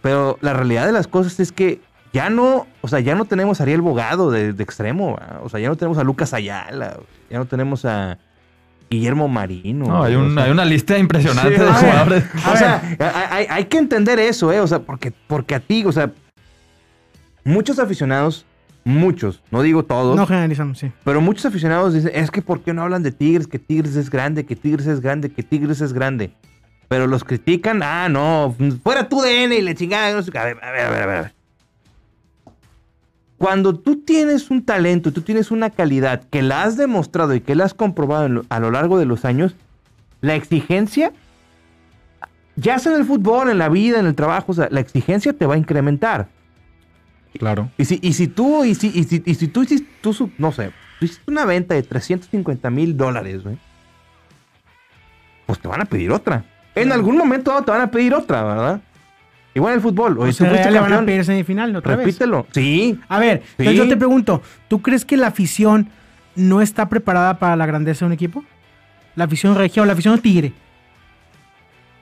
Pero 0.00 0.38
la 0.40 0.52
realidad 0.52 0.86
de 0.86 0.92
las 0.92 1.06
cosas 1.08 1.38
es 1.40 1.50
que 1.52 1.80
ya 2.12 2.28
no, 2.30 2.66
o 2.80 2.88
sea, 2.88 3.00
ya 3.00 3.14
no 3.14 3.24
tenemos 3.24 3.60
a 3.60 3.62
Ariel 3.64 3.80
Bogado 3.80 4.30
de, 4.30 4.52
de 4.52 4.62
extremo, 4.62 5.14
¿va? 5.16 5.40
o 5.42 5.48
sea, 5.48 5.60
ya 5.60 5.68
no 5.68 5.76
tenemos 5.76 5.98
a 5.98 6.04
Lucas 6.04 6.34
Ayala, 6.34 6.98
ya 7.30 7.38
no 7.38 7.46
tenemos 7.46 7.84
a 7.84 8.18
Guillermo 8.90 9.26
Marino. 9.28 9.86
No, 9.86 10.02
hay, 10.04 10.14
o 10.14 10.20
un- 10.20 10.34
sea, 10.34 10.44
hay 10.44 10.50
una 10.50 10.64
lista 10.66 10.98
impresionante 10.98 11.54
Sí, 11.56 11.60
de 11.62 11.72
jugadores. 11.72 12.24
o 12.52 12.56
sea, 12.56 13.46
hay, 13.48 13.64
que 13.64 13.78
entender 13.78 14.18
eso, 14.18 14.52
¿eh? 14.52 14.60
O 14.60 14.66
sea, 14.66 14.80
porque, 14.80 15.12
porque 15.26 15.54
a 15.54 15.60
ti, 15.60 15.84
o 15.86 15.92
sea, 15.92 16.10
muchos 17.44 17.78
aficionados, 17.78 18.44
muchos, 18.84 19.42
no 19.50 19.62
digo 19.62 19.84
todos, 19.84 20.16
No 20.16 20.26
generalizamos, 20.26 20.78
sí. 20.78 20.92
pero 21.04 21.20
muchos 21.20 21.46
aficionados 21.46 21.94
dicen, 21.94 22.10
es 22.14 22.30
que 22.30 22.42
¿por 22.42 22.60
qué 22.62 22.74
no 22.74 22.82
hablan 22.82 23.02
de 23.02 23.12
Tigres? 23.12 23.46
Que 23.46 23.58
Tigres 23.58 23.96
es 23.96 24.10
grande, 24.10 24.44
que 24.44 24.56
Tigres 24.56 24.86
es 24.86 25.00
grande, 25.00 25.30
que 25.32 25.42
Tigres 25.42 25.80
es 25.80 25.92
grande. 25.92 26.34
Pero 26.88 27.06
los 27.06 27.24
critican, 27.24 27.82
ah, 27.82 28.08
no, 28.10 28.54
fuera 28.82 29.08
tu 29.08 29.22
DN 29.22 29.56
y 29.56 29.62
le 29.62 29.74
chingada. 29.74 30.12
no 30.14 30.22
sé 30.22 30.30
qué. 30.30 30.38
A 30.38 30.44
ver, 30.44 30.58
a 30.62 30.70
ver, 30.72 30.80
a 30.86 30.90
ver, 30.90 31.02
a 31.02 31.06
ver, 31.06 31.16
a 31.18 31.22
ver. 31.22 31.34
Cuando 33.42 33.74
tú 33.74 33.96
tienes 33.96 34.52
un 34.52 34.62
talento, 34.64 35.12
tú 35.12 35.22
tienes 35.22 35.50
una 35.50 35.70
calidad 35.70 36.22
que 36.30 36.42
la 36.42 36.62
has 36.62 36.76
demostrado 36.76 37.34
y 37.34 37.40
que 37.40 37.56
la 37.56 37.64
has 37.64 37.74
comprobado 37.74 38.28
lo- 38.28 38.44
a 38.50 38.60
lo 38.60 38.70
largo 38.70 39.00
de 39.00 39.04
los 39.04 39.24
años, 39.24 39.56
la 40.20 40.36
exigencia, 40.36 41.10
ya 42.54 42.78
sea 42.78 42.92
en 42.92 43.00
el 43.00 43.04
fútbol, 43.04 43.50
en 43.50 43.58
la 43.58 43.68
vida, 43.68 43.98
en 43.98 44.06
el 44.06 44.14
trabajo, 44.14 44.52
o 44.52 44.54
sea, 44.54 44.68
la 44.70 44.78
exigencia 44.78 45.32
te 45.32 45.44
va 45.44 45.54
a 45.54 45.58
incrementar. 45.58 46.28
Claro. 47.36 47.68
Y 47.78 47.84
si, 47.86 47.98
y 48.00 48.12
si 48.12 48.28
tú, 48.28 48.62
y 48.64 48.76
si, 48.76 48.92
y 48.94 49.02
si, 49.02 49.20
y 49.26 49.34
si 49.34 49.48
tú 49.48 49.64
hiciste, 49.64 49.88
tú, 50.02 50.30
no 50.38 50.52
sé, 50.52 50.70
tú 51.00 51.06
hiciste 51.06 51.28
una 51.28 51.44
venta 51.44 51.74
de 51.74 51.82
350 51.82 52.70
mil 52.70 52.96
dólares, 52.96 53.42
güey, 53.42 53.58
pues 55.46 55.58
te 55.58 55.66
van 55.66 55.80
a 55.80 55.84
pedir 55.86 56.12
otra. 56.12 56.44
En 56.76 56.92
algún 56.92 57.16
momento 57.16 57.50
dado 57.50 57.64
te 57.64 57.72
van 57.72 57.80
a 57.80 57.90
pedir 57.90 58.14
otra, 58.14 58.44
¿verdad? 58.44 58.80
Igual 59.54 59.74
el 59.74 59.80
fútbol. 59.80 60.18
Oye, 60.18 60.30
O 60.30 60.32
tú 60.32 60.38
sea, 60.38 60.48
fuiste 60.50 60.70
le 60.70 60.80
van 60.80 60.92
a 60.92 61.04
pedir 61.04 61.24
semifinal 61.24 61.74
otra 61.76 61.96
vez. 61.96 62.06
repítelo. 62.06 62.46
Sí. 62.52 62.98
A 63.08 63.18
ver, 63.18 63.42
Sí. 63.44 63.54
entonces 63.58 63.76
yo 63.76 63.88
te 63.88 63.96
pregunto, 63.96 64.42
¿tú 64.68 64.80
crees 64.80 65.04
que 65.04 65.16
la 65.16 65.26
afición 65.28 65.88
no 66.34 66.62
está 66.62 66.88
preparada 66.88 67.38
para 67.38 67.54
la 67.56 67.66
grandeza 67.66 68.00
de 68.00 68.06
un 68.06 68.12
equipo? 68.12 68.44
La 69.14 69.24
afición 69.24 69.54
regia 69.54 69.82
o 69.82 69.86
la 69.86 69.92
afición 69.92 70.18
tigre 70.20 70.54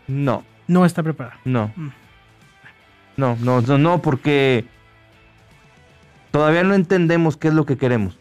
No, 0.06 0.44
no 0.68 0.84
está 0.86 1.02
preparada. 1.02 1.38
no. 1.44 1.72
Mm. 1.76 1.88
No, 3.16 3.36
no, 3.40 3.60
no, 3.60 3.76
no, 3.78 4.00
porque 4.00 4.64
todavía 6.30 6.62
no 6.62 6.74
entendemos 6.74 7.36
qué 7.36 7.48
es 7.48 7.54
lo 7.54 7.66
que 7.66 7.76
queremos. 7.76 8.16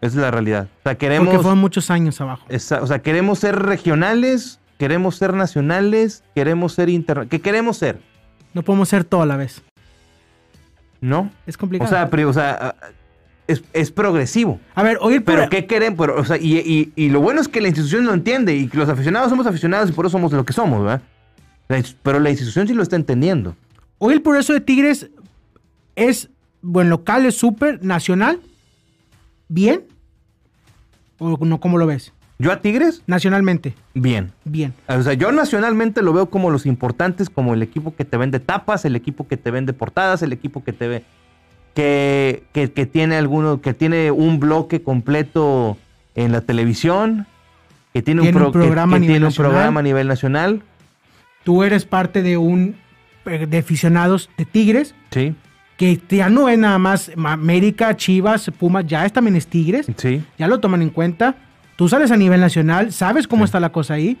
Esa 0.00 0.06
es 0.06 0.14
la 0.16 0.30
realidad. 0.30 0.68
O 0.80 0.82
sea, 0.82 0.94
queremos... 0.96 1.26
Porque 1.28 1.42
fueron 1.42 1.58
muchos 1.58 1.90
años 1.90 2.20
abajo. 2.20 2.44
Esa- 2.48 2.82
o 2.82 2.86
sea, 2.86 3.00
queremos 3.00 3.38
ser 3.38 3.56
regionales, 3.60 4.60
queremos 4.78 5.16
ser 5.16 5.32
nacionales, 5.34 6.22
queremos 6.34 6.72
ser 6.72 6.88
interna... 6.88 7.26
¿Qué 7.26 7.40
queremos 7.40 7.76
ser? 7.78 8.00
No 8.54 8.62
podemos 8.62 8.88
ser 8.88 9.04
todo 9.04 9.22
a 9.22 9.26
la 9.26 9.36
vez. 9.36 9.62
¿No? 11.00 11.30
Es 11.46 11.56
O 11.56 11.58
complicado. 11.58 11.90
sea, 11.90 12.08
o 12.26 12.32
sea 12.32 12.58
ah, 12.60 12.74
es, 13.48 13.62
es 13.72 13.90
progresivo. 13.90 14.60
a 14.74 14.82
ver, 14.82 14.98
hoy 15.00 15.14
el 15.14 15.22
Pero 15.22 15.38
programa- 15.38 15.50
¿qué 15.50 15.66
queremos? 15.66 15.98
Pero, 15.98 16.20
o 16.20 16.24
sea, 16.24 16.36
y, 16.36 16.58
y- 16.58 16.92
y 16.94 17.08
lo 17.08 17.20
bueno 17.20 17.40
es 17.40 17.48
que 17.48 17.60
la 17.60 17.68
institución 17.68 18.04
lo 18.04 18.14
entiende 18.14 18.54
y 18.54 18.68
que 18.68 18.78
los 18.78 18.88
aficionados 18.88 19.30
somos 19.30 19.46
aficionados 19.46 19.90
y 19.90 19.92
por 19.92 20.06
eso 20.06 20.12
somos 20.12 20.32
lo 20.32 20.44
que 20.44 20.52
somos, 20.52 20.80
¿verdad? 20.82 21.02
La 21.68 21.82
pero 22.02 22.20
la 22.20 22.30
institución 22.30 22.68
sí 22.68 22.74
lo 22.74 22.82
está 22.82 22.96
entendiendo. 22.96 23.56
hoy 23.98 24.14
el 24.14 24.22
progreso 24.22 24.52
de 24.52 24.60
Tigres 24.60 25.10
es, 25.96 26.28
bueno, 26.60 26.90
local, 26.90 27.26
es 27.26 27.36
súper, 27.36 27.82
nacional, 27.84 28.40
bien. 29.48 29.82
¿O 31.18 31.36
no, 31.44 31.60
cómo 31.60 31.78
lo 31.78 31.86
ves? 31.86 32.12
Yo 32.42 32.50
a 32.50 32.60
Tigres, 32.60 33.02
Nacionalmente, 33.06 33.74
bien. 33.94 34.32
bien. 34.44 34.74
O 34.88 35.00
sea, 35.02 35.12
yo 35.12 35.30
nacionalmente 35.30 36.02
lo 36.02 36.12
veo 36.12 36.28
como 36.28 36.50
los 36.50 36.66
importantes, 36.66 37.30
como 37.30 37.54
el 37.54 37.62
equipo 37.62 37.94
que 37.94 38.04
te 38.04 38.16
vende 38.16 38.40
tapas, 38.40 38.84
el 38.84 38.96
equipo 38.96 39.28
que 39.28 39.36
te 39.36 39.50
vende 39.52 39.72
portadas, 39.72 40.22
el 40.22 40.32
equipo 40.32 40.64
que 40.64 40.72
te 40.72 40.88
ve 40.88 41.02
que, 41.74 42.42
que, 42.52 42.72
que 42.72 42.84
tiene 42.86 43.16
alguno, 43.16 43.60
que 43.60 43.74
tiene 43.74 44.10
un 44.10 44.40
bloque 44.40 44.82
completo 44.82 45.78
en 46.14 46.32
la 46.32 46.40
televisión, 46.42 47.26
que 47.92 48.02
tiene, 48.02 48.22
Tiene 48.22 48.36
un, 48.38 48.42
pro- 48.42 48.52
programa 48.52 48.92
que 48.94 48.96
a 48.96 49.00
nivel 49.00 49.12
tiene 49.14 49.26
un 49.26 49.30
nacional. 49.30 49.52
programa 49.52 49.80
a 49.80 49.82
nivel 49.82 50.08
nacional. 50.08 50.62
Tú 51.44 51.62
eres 51.62 51.84
parte 51.84 52.22
de 52.22 52.36
un 52.36 52.74
eh, 53.24 53.46
de 53.46 53.58
aficionados 53.58 54.28
de 54.36 54.44
Tigres 54.46 54.94
Sí, 55.10 55.34
que 55.76 56.00
ya 56.08 56.28
no 56.28 56.48
es 56.48 56.58
nada 56.58 56.78
más 56.78 57.10
América, 57.16 57.96
Chivas, 57.96 58.50
Pumas, 58.58 58.84
ya 58.86 59.06
es 59.06 59.12
también 59.12 59.36
es 59.36 59.46
Tigres, 59.46 59.86
sí. 59.96 60.22
ya 60.38 60.48
lo 60.48 60.58
toman 60.60 60.82
en 60.82 60.90
cuenta. 60.90 61.36
Tú 61.82 61.88
sales 61.88 62.12
a 62.12 62.16
nivel 62.16 62.40
nacional, 62.40 62.92
sabes 62.92 63.26
cómo 63.26 63.44
está 63.44 63.58
la 63.58 63.72
cosa 63.72 63.94
ahí. 63.94 64.16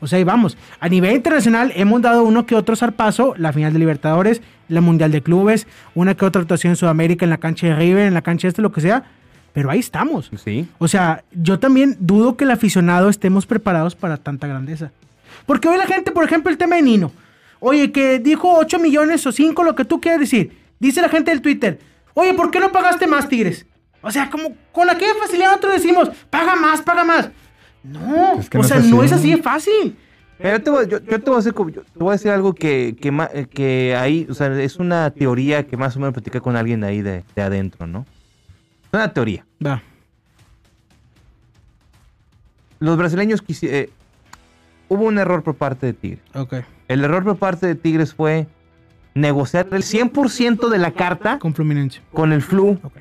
O 0.00 0.08
sea, 0.08 0.16
ahí 0.16 0.24
vamos. 0.24 0.58
A 0.80 0.88
nivel 0.88 1.14
internacional 1.14 1.70
hemos 1.76 2.02
dado 2.02 2.24
uno 2.24 2.44
que 2.44 2.56
otro 2.56 2.74
zarpazo, 2.74 3.34
la 3.38 3.52
final 3.52 3.72
de 3.72 3.78
Libertadores, 3.78 4.42
la 4.66 4.80
Mundial 4.80 5.12
de 5.12 5.22
Clubes, 5.22 5.68
una 5.94 6.16
que 6.16 6.24
otra 6.24 6.42
actuación 6.42 6.72
en 6.72 6.76
Sudamérica, 6.76 7.24
en 7.24 7.30
la 7.30 7.38
cancha 7.38 7.68
de 7.68 7.76
River, 7.76 8.08
en 8.08 8.14
la 8.14 8.22
cancha 8.22 8.48
este, 8.48 8.62
lo 8.62 8.72
que 8.72 8.80
sea. 8.80 9.04
Pero 9.52 9.70
ahí 9.70 9.78
estamos. 9.78 10.28
Sí. 10.42 10.66
O 10.78 10.88
sea, 10.88 11.22
yo 11.30 11.60
también 11.60 11.96
dudo 12.00 12.36
que 12.36 12.42
el 12.42 12.50
aficionado 12.50 13.08
estemos 13.08 13.46
preparados 13.46 13.94
para 13.94 14.16
tanta 14.16 14.48
grandeza. 14.48 14.90
Porque 15.46 15.68
hoy 15.68 15.78
la 15.78 15.86
gente, 15.86 16.10
por 16.10 16.24
ejemplo, 16.24 16.50
el 16.50 16.58
tema 16.58 16.74
de 16.74 16.82
Nino. 16.82 17.12
Oye, 17.60 17.92
que 17.92 18.18
dijo 18.18 18.58
8 18.58 18.80
millones 18.80 19.24
o 19.24 19.30
5, 19.30 19.62
lo 19.62 19.76
que 19.76 19.84
tú 19.84 20.00
quieras 20.00 20.18
decir. 20.18 20.58
Dice 20.80 21.00
la 21.00 21.08
gente 21.08 21.30
del 21.30 21.42
Twitter. 21.42 21.78
Oye, 22.14 22.34
¿por 22.34 22.50
qué 22.50 22.58
no 22.58 22.72
pagaste 22.72 23.06
más, 23.06 23.28
Tigres? 23.28 23.66
O 24.04 24.10
sea, 24.10 24.30
como 24.30 24.54
con 24.72 24.88
aquella 24.90 25.14
facilidad 25.20 25.48
nosotros 25.48 25.72
decimos, 25.74 26.10
paga 26.30 26.54
más, 26.56 26.82
paga 26.82 27.04
más. 27.04 27.30
No, 27.82 28.38
Es 28.38 28.48
que 28.48 28.58
o 28.58 28.62
no 28.62 28.68
sea, 28.68 28.78
no 28.80 29.02
es 29.02 29.12
así 29.12 29.30
de 29.30 29.42
fácil. 29.42 29.96
Mira, 30.38 30.56
yo, 30.58 30.62
te 30.62 30.70
voy, 30.70 30.86
yo- 30.88 30.98
yo 31.00 31.20
te 31.20 31.30
voy 31.30 31.36
a 31.36 31.38
hacer, 31.38 31.54
como- 31.54 31.70
yo 31.70 31.82
te 31.82 31.98
voy 31.98 32.08
a 32.10 32.12
decir 32.12 32.30
algo 32.30 32.54
que, 32.54 32.96
que, 33.00 33.10
eh, 33.90 33.96
ahí, 33.96 34.26
o 34.28 34.34
sea, 34.34 34.48
es 34.60 34.76
una 34.76 35.10
teoría 35.10 35.66
que 35.66 35.76
más 35.76 35.96
o 35.96 36.00
menos 36.00 36.12
platicé 36.14 36.40
con 36.40 36.56
alguien 36.56 36.82
ahí 36.84 37.02
de, 37.02 37.24
de 37.34 37.42
adentro, 37.42 37.86
¿no? 37.86 38.00
Es 38.86 38.94
una 38.94 39.12
teoría. 39.12 39.44
Va. 39.64 39.82
los 42.80 42.96
brasileños 42.98 43.40
quisieron... 43.42 43.90
hubo 44.88 45.04
un 45.04 45.18
error 45.18 45.42
por 45.42 45.54
parte 45.54 45.86
de 45.86 45.92
Tigres. 45.94 46.20
Ok. 46.34 46.54
El 46.88 47.02
error 47.04 47.24
por 47.24 47.36
parte 47.38 47.66
de 47.66 47.74
Tigres 47.74 48.12
fue 48.12 48.46
negociar 49.14 49.68
el 49.72 49.82
100% 49.82 50.68
de 50.68 50.78
la 50.78 50.90
carta 50.90 51.38
Con 51.38 51.54
Fluminense. 51.54 52.00
con 52.12 52.32
el 52.32 52.42
Flu, 52.42 52.78
Ok. 52.82 52.92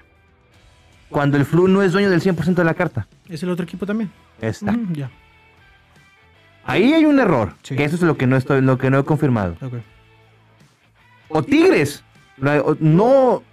Cuando 1.13 1.37
el 1.37 1.45
Flu 1.45 1.69
no 1.69 1.81
es 1.81 1.93
dueño 1.93 2.09
del 2.09 2.19
100% 2.21 2.55
de 2.55 2.63
la 2.65 2.73
carta. 2.73 3.07
¿Es 3.29 3.41
el 3.43 3.49
otro 3.49 3.63
equipo 3.63 3.85
también? 3.85 4.11
Está. 4.41 4.75
Ya. 4.91 5.09
Ahí 6.65 6.91
hay 6.93 7.05
un 7.05 7.19
error, 7.19 7.53
Sí. 7.61 7.75
que 7.75 7.85
eso 7.85 7.95
es 7.95 8.01
lo 8.01 8.17
que 8.17 8.27
no 8.27 8.35
estoy, 8.35 8.61
lo 8.61 8.77
que 8.77 8.89
no 8.89 8.99
he 8.99 9.05
confirmado. 9.05 9.55
Ok. 9.61 9.75
O 11.29 11.43
Tigres 11.43 12.03
no 12.79 13.43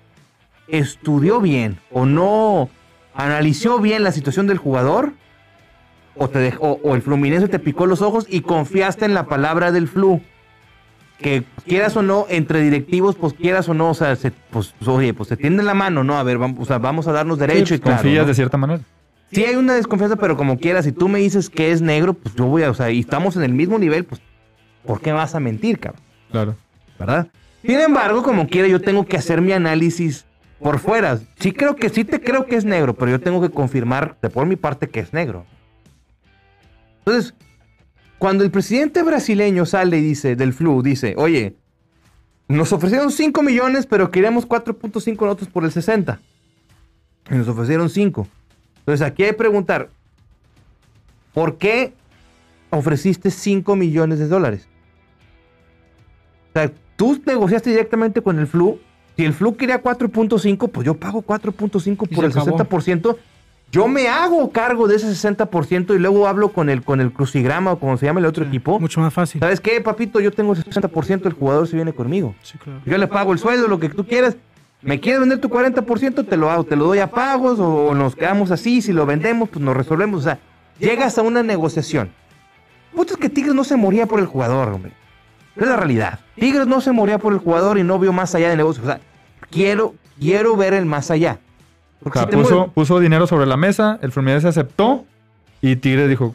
estudió 0.68 1.40
bien 1.40 1.78
o 1.90 2.06
no 2.06 2.68
analizó 3.14 3.78
bien 3.78 4.02
la 4.02 4.12
situación 4.12 4.46
del 4.46 4.58
jugador, 4.58 5.12
o, 6.16 6.28
te 6.28 6.38
dejó, 6.38 6.78
o 6.82 6.94
el 6.94 7.02
Fluminense 7.02 7.48
te 7.48 7.58
picó 7.58 7.86
los 7.86 8.02
ojos 8.02 8.26
y 8.28 8.40
confiaste 8.40 9.04
en 9.04 9.14
la 9.14 9.26
palabra 9.26 9.72
del 9.72 9.88
Flu. 9.88 10.20
Que 11.20 11.44
quieras 11.66 11.96
o 11.96 12.02
no, 12.02 12.26
entre 12.28 12.60
directivos, 12.62 13.14
pues 13.16 13.34
quieras 13.34 13.68
o 13.68 13.74
no, 13.74 13.90
o 13.90 13.94
sea, 13.94 14.16
se- 14.16 14.30
pues 14.50 14.74
oye, 14.86 15.12
pues 15.14 15.28
se 15.28 15.36
tienden 15.36 15.66
la 15.66 15.74
mano, 15.74 16.02
¿no? 16.02 16.18
A 16.18 16.22
ver, 16.22 16.38
vamos, 16.38 16.58
o 16.60 16.64
sea, 16.64 16.78
vamos 16.78 17.06
a 17.08 17.12
darnos 17.12 17.38
derecho 17.38 17.74
y 17.74 17.78
claro, 17.78 17.98
Confías 17.98 18.22
¿no? 18.22 18.28
de 18.28 18.34
cierta 18.34 18.56
manera. 18.56 18.80
Sí 19.30 19.44
hay 19.44 19.54
una 19.54 19.74
desconfianza, 19.74 20.16
pero 20.16 20.36
como 20.36 20.58
quieras, 20.58 20.84
si 20.84 20.92
tú 20.92 21.08
me 21.08 21.18
dices 21.20 21.50
que 21.50 21.70
es 21.72 21.82
negro, 21.82 22.14
pues 22.14 22.34
yo 22.34 22.46
voy 22.46 22.62
a, 22.64 22.70
o 22.70 22.74
sea, 22.74 22.90
y 22.90 23.00
estamos 23.00 23.36
en 23.36 23.42
el 23.42 23.52
mismo 23.52 23.78
nivel, 23.78 24.04
pues, 24.04 24.20
¿por 24.84 25.00
qué 25.00 25.12
vas 25.12 25.34
a 25.34 25.40
mentir, 25.40 25.78
cabrón? 25.78 26.02
Claro. 26.32 26.56
¿Verdad? 26.98 27.28
Sin 27.62 27.78
embargo, 27.78 28.22
como 28.22 28.48
quiera, 28.48 28.66
yo 28.66 28.80
tengo 28.80 29.04
que 29.06 29.16
hacer 29.18 29.40
mi 29.42 29.52
análisis 29.52 30.24
por 30.58 30.78
fuera. 30.78 31.18
Sí 31.38 31.52
creo 31.52 31.76
que, 31.76 31.90
sí 31.90 32.04
te 32.04 32.20
creo 32.20 32.46
que 32.46 32.56
es 32.56 32.64
negro, 32.64 32.94
pero 32.94 33.10
yo 33.10 33.20
tengo 33.20 33.40
que 33.40 33.50
confirmar 33.50 34.16
de 34.22 34.30
por 34.30 34.46
mi 34.46 34.56
parte 34.56 34.88
que 34.88 35.00
es 35.00 35.12
negro. 35.12 35.44
Entonces, 37.00 37.34
cuando 38.20 38.44
el 38.44 38.50
presidente 38.50 39.02
brasileño 39.02 39.64
sale 39.64 39.96
y 39.96 40.02
dice, 40.02 40.36
del 40.36 40.52
flu, 40.52 40.82
dice, 40.82 41.14
oye, 41.16 41.56
nos 42.48 42.70
ofrecieron 42.70 43.10
5 43.10 43.42
millones, 43.42 43.86
pero 43.86 44.10
queríamos 44.10 44.46
4.5 44.46 45.18
nosotros 45.22 45.48
por 45.48 45.64
el 45.64 45.72
60. 45.72 46.20
Y 47.30 47.34
nos 47.34 47.48
ofrecieron 47.48 47.88
5. 47.88 48.28
Entonces 48.80 49.06
aquí 49.06 49.22
hay 49.22 49.30
que 49.30 49.36
preguntar, 49.38 49.88
¿por 51.32 51.56
qué 51.56 51.94
ofreciste 52.68 53.30
5 53.30 53.74
millones 53.74 54.18
de 54.18 54.28
dólares? 54.28 54.68
O 56.50 56.58
sea, 56.58 56.70
tú 56.96 57.22
negociaste 57.24 57.70
directamente 57.70 58.20
con 58.20 58.38
el 58.38 58.46
Flu. 58.46 58.80
Si 59.16 59.24
el 59.24 59.32
Flu 59.32 59.56
quería 59.56 59.82
4.5, 59.82 60.70
pues 60.70 60.84
yo 60.84 60.92
pago 60.92 61.22
4.5 61.22 62.06
Y 62.10 62.14
por 62.14 62.26
el 62.26 62.32
acabó. 62.32 62.58
60%. 62.58 63.16
Yo 63.72 63.86
me 63.86 64.08
hago 64.08 64.50
cargo 64.50 64.88
de 64.88 64.96
ese 64.96 65.06
60% 65.06 65.94
y 65.94 65.98
luego 65.98 66.26
hablo 66.26 66.52
con 66.52 66.68
el, 66.70 66.82
con 66.82 67.00
el 67.00 67.12
crucigrama 67.12 67.72
o 67.72 67.78
como 67.78 67.96
se 67.96 68.06
llama 68.06 68.18
el 68.18 68.26
otro 68.26 68.44
equipo. 68.44 68.80
Mucho 68.80 69.00
más 69.00 69.14
fácil. 69.14 69.40
¿Sabes 69.40 69.60
qué, 69.60 69.80
papito? 69.80 70.18
Yo 70.20 70.32
tengo 70.32 70.54
el 70.54 70.64
60%, 70.64 71.26
el 71.26 71.32
jugador 71.34 71.68
se 71.68 71.76
viene 71.76 71.92
conmigo. 71.92 72.34
Sí, 72.42 72.58
claro. 72.58 72.80
Yo 72.84 72.98
le 72.98 73.06
pago 73.06 73.32
el 73.32 73.38
sueldo, 73.38 73.68
lo 73.68 73.78
que 73.78 73.88
tú 73.88 74.04
quieras. 74.04 74.36
¿Me 74.82 74.98
quieres 74.98 75.20
vender 75.20 75.38
tu 75.38 75.48
40%? 75.48 76.26
Te 76.26 76.36
lo 76.36 76.50
hago, 76.50 76.64
te 76.64 76.74
lo 76.74 76.86
doy 76.86 76.98
a 76.98 77.10
pagos 77.10 77.60
o 77.60 77.94
nos 77.94 78.16
quedamos 78.16 78.50
así. 78.50 78.82
Si 78.82 78.92
lo 78.92 79.06
vendemos, 79.06 79.48
pues 79.48 79.64
nos 79.64 79.76
resolvemos. 79.76 80.20
O 80.20 80.24
sea, 80.24 80.38
llegas 80.80 81.16
a 81.18 81.22
una 81.22 81.42
negociación. 81.44 82.10
Puta, 82.94 83.12
es 83.12 83.18
que 83.20 83.28
Tigres 83.28 83.54
no 83.54 83.62
se 83.62 83.76
moría 83.76 84.06
por 84.06 84.18
el 84.18 84.26
jugador, 84.26 84.68
hombre. 84.68 84.92
Es 85.54 85.66
la 85.66 85.76
realidad. 85.76 86.20
Tigres 86.34 86.66
no 86.66 86.80
se 86.80 86.90
moría 86.90 87.18
por 87.18 87.32
el 87.32 87.38
jugador 87.38 87.78
y 87.78 87.84
no 87.84 87.98
vio 88.00 88.12
más 88.12 88.34
allá 88.34 88.48
de 88.48 88.56
negocio. 88.56 88.82
O 88.82 88.86
sea, 88.86 89.00
quiero, 89.50 89.94
quiero 90.18 90.56
ver 90.56 90.74
el 90.74 90.86
más 90.86 91.10
allá. 91.10 91.38
O 92.02 92.12
sea, 92.12 92.22
si 92.22 92.36
puso, 92.74 93.00
dinero 93.00 93.26
sobre 93.26 93.46
la 93.46 93.56
mesa, 93.56 93.98
el 94.02 94.12
Fluminense 94.12 94.48
aceptó 94.48 95.04
y 95.60 95.76
Tigres 95.76 96.08
dijo, 96.08 96.34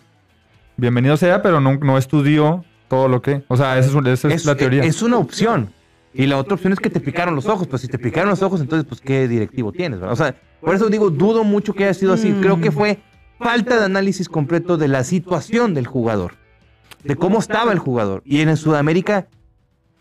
bienvenido 0.78 1.18
sea, 1.18 1.42
pero 1.42 1.60
no, 1.60 1.76
no 1.78 1.98
estudió 1.98 2.64
todo 2.88 3.08
lo 3.08 3.22
que... 3.22 3.44
O 3.48 3.58
sea, 3.58 3.78
esa 3.78 3.90
es, 3.90 3.96
un- 3.96 4.08
esa 4.08 4.28
es 4.28 4.34
es, 4.36 4.46
la 4.46 4.56
teoría. 4.56 4.84
es 4.84 5.02
una 5.02 5.18
opción. 5.18 5.72
Y 6.14 6.28
la 6.28 6.38
otra 6.38 6.54
opción 6.56 6.72
es 6.72 6.80
que 6.80 6.90
te 6.90 7.00
picaron 7.00 7.36
los 7.36 7.48
ojos. 7.48 7.68
Pues 7.68 7.82
si 7.82 7.88
te 7.88 7.98
picaron 7.98 8.30
los 8.30 8.42
ojos, 8.42 8.62
entonces, 8.62 8.88
pues, 8.88 9.02
¿qué 9.02 9.28
directivo 9.28 9.72
tienes? 9.72 10.00
verdad? 10.00 10.14
O 10.14 10.16
sea, 10.16 10.36
por 10.62 10.76
eso 10.76 10.88
digo, 10.88 11.10
dudo 11.10 11.44
mucho 11.44 11.74
que 11.74 11.84
haya 11.84 11.94
sido 11.94 12.14
así. 12.14 12.30
Mm. 12.30 12.42
Creo 12.42 12.62
que 12.62 12.72
fue 12.72 13.00
falta 13.38 13.78
de 13.80 13.86
análisis 13.86 14.30
completo 14.30 14.78
de 14.78 14.88
la 14.88 15.04
situación 15.04 15.74
del 15.74 15.88
jugador. 15.88 16.34
De 17.04 17.16
cómo 17.16 17.40
estaba 17.40 17.72
el 17.74 17.80
jugador. 17.80 18.22
Y 18.26 18.40
en 18.42 18.56
Sudamérica 18.56 19.28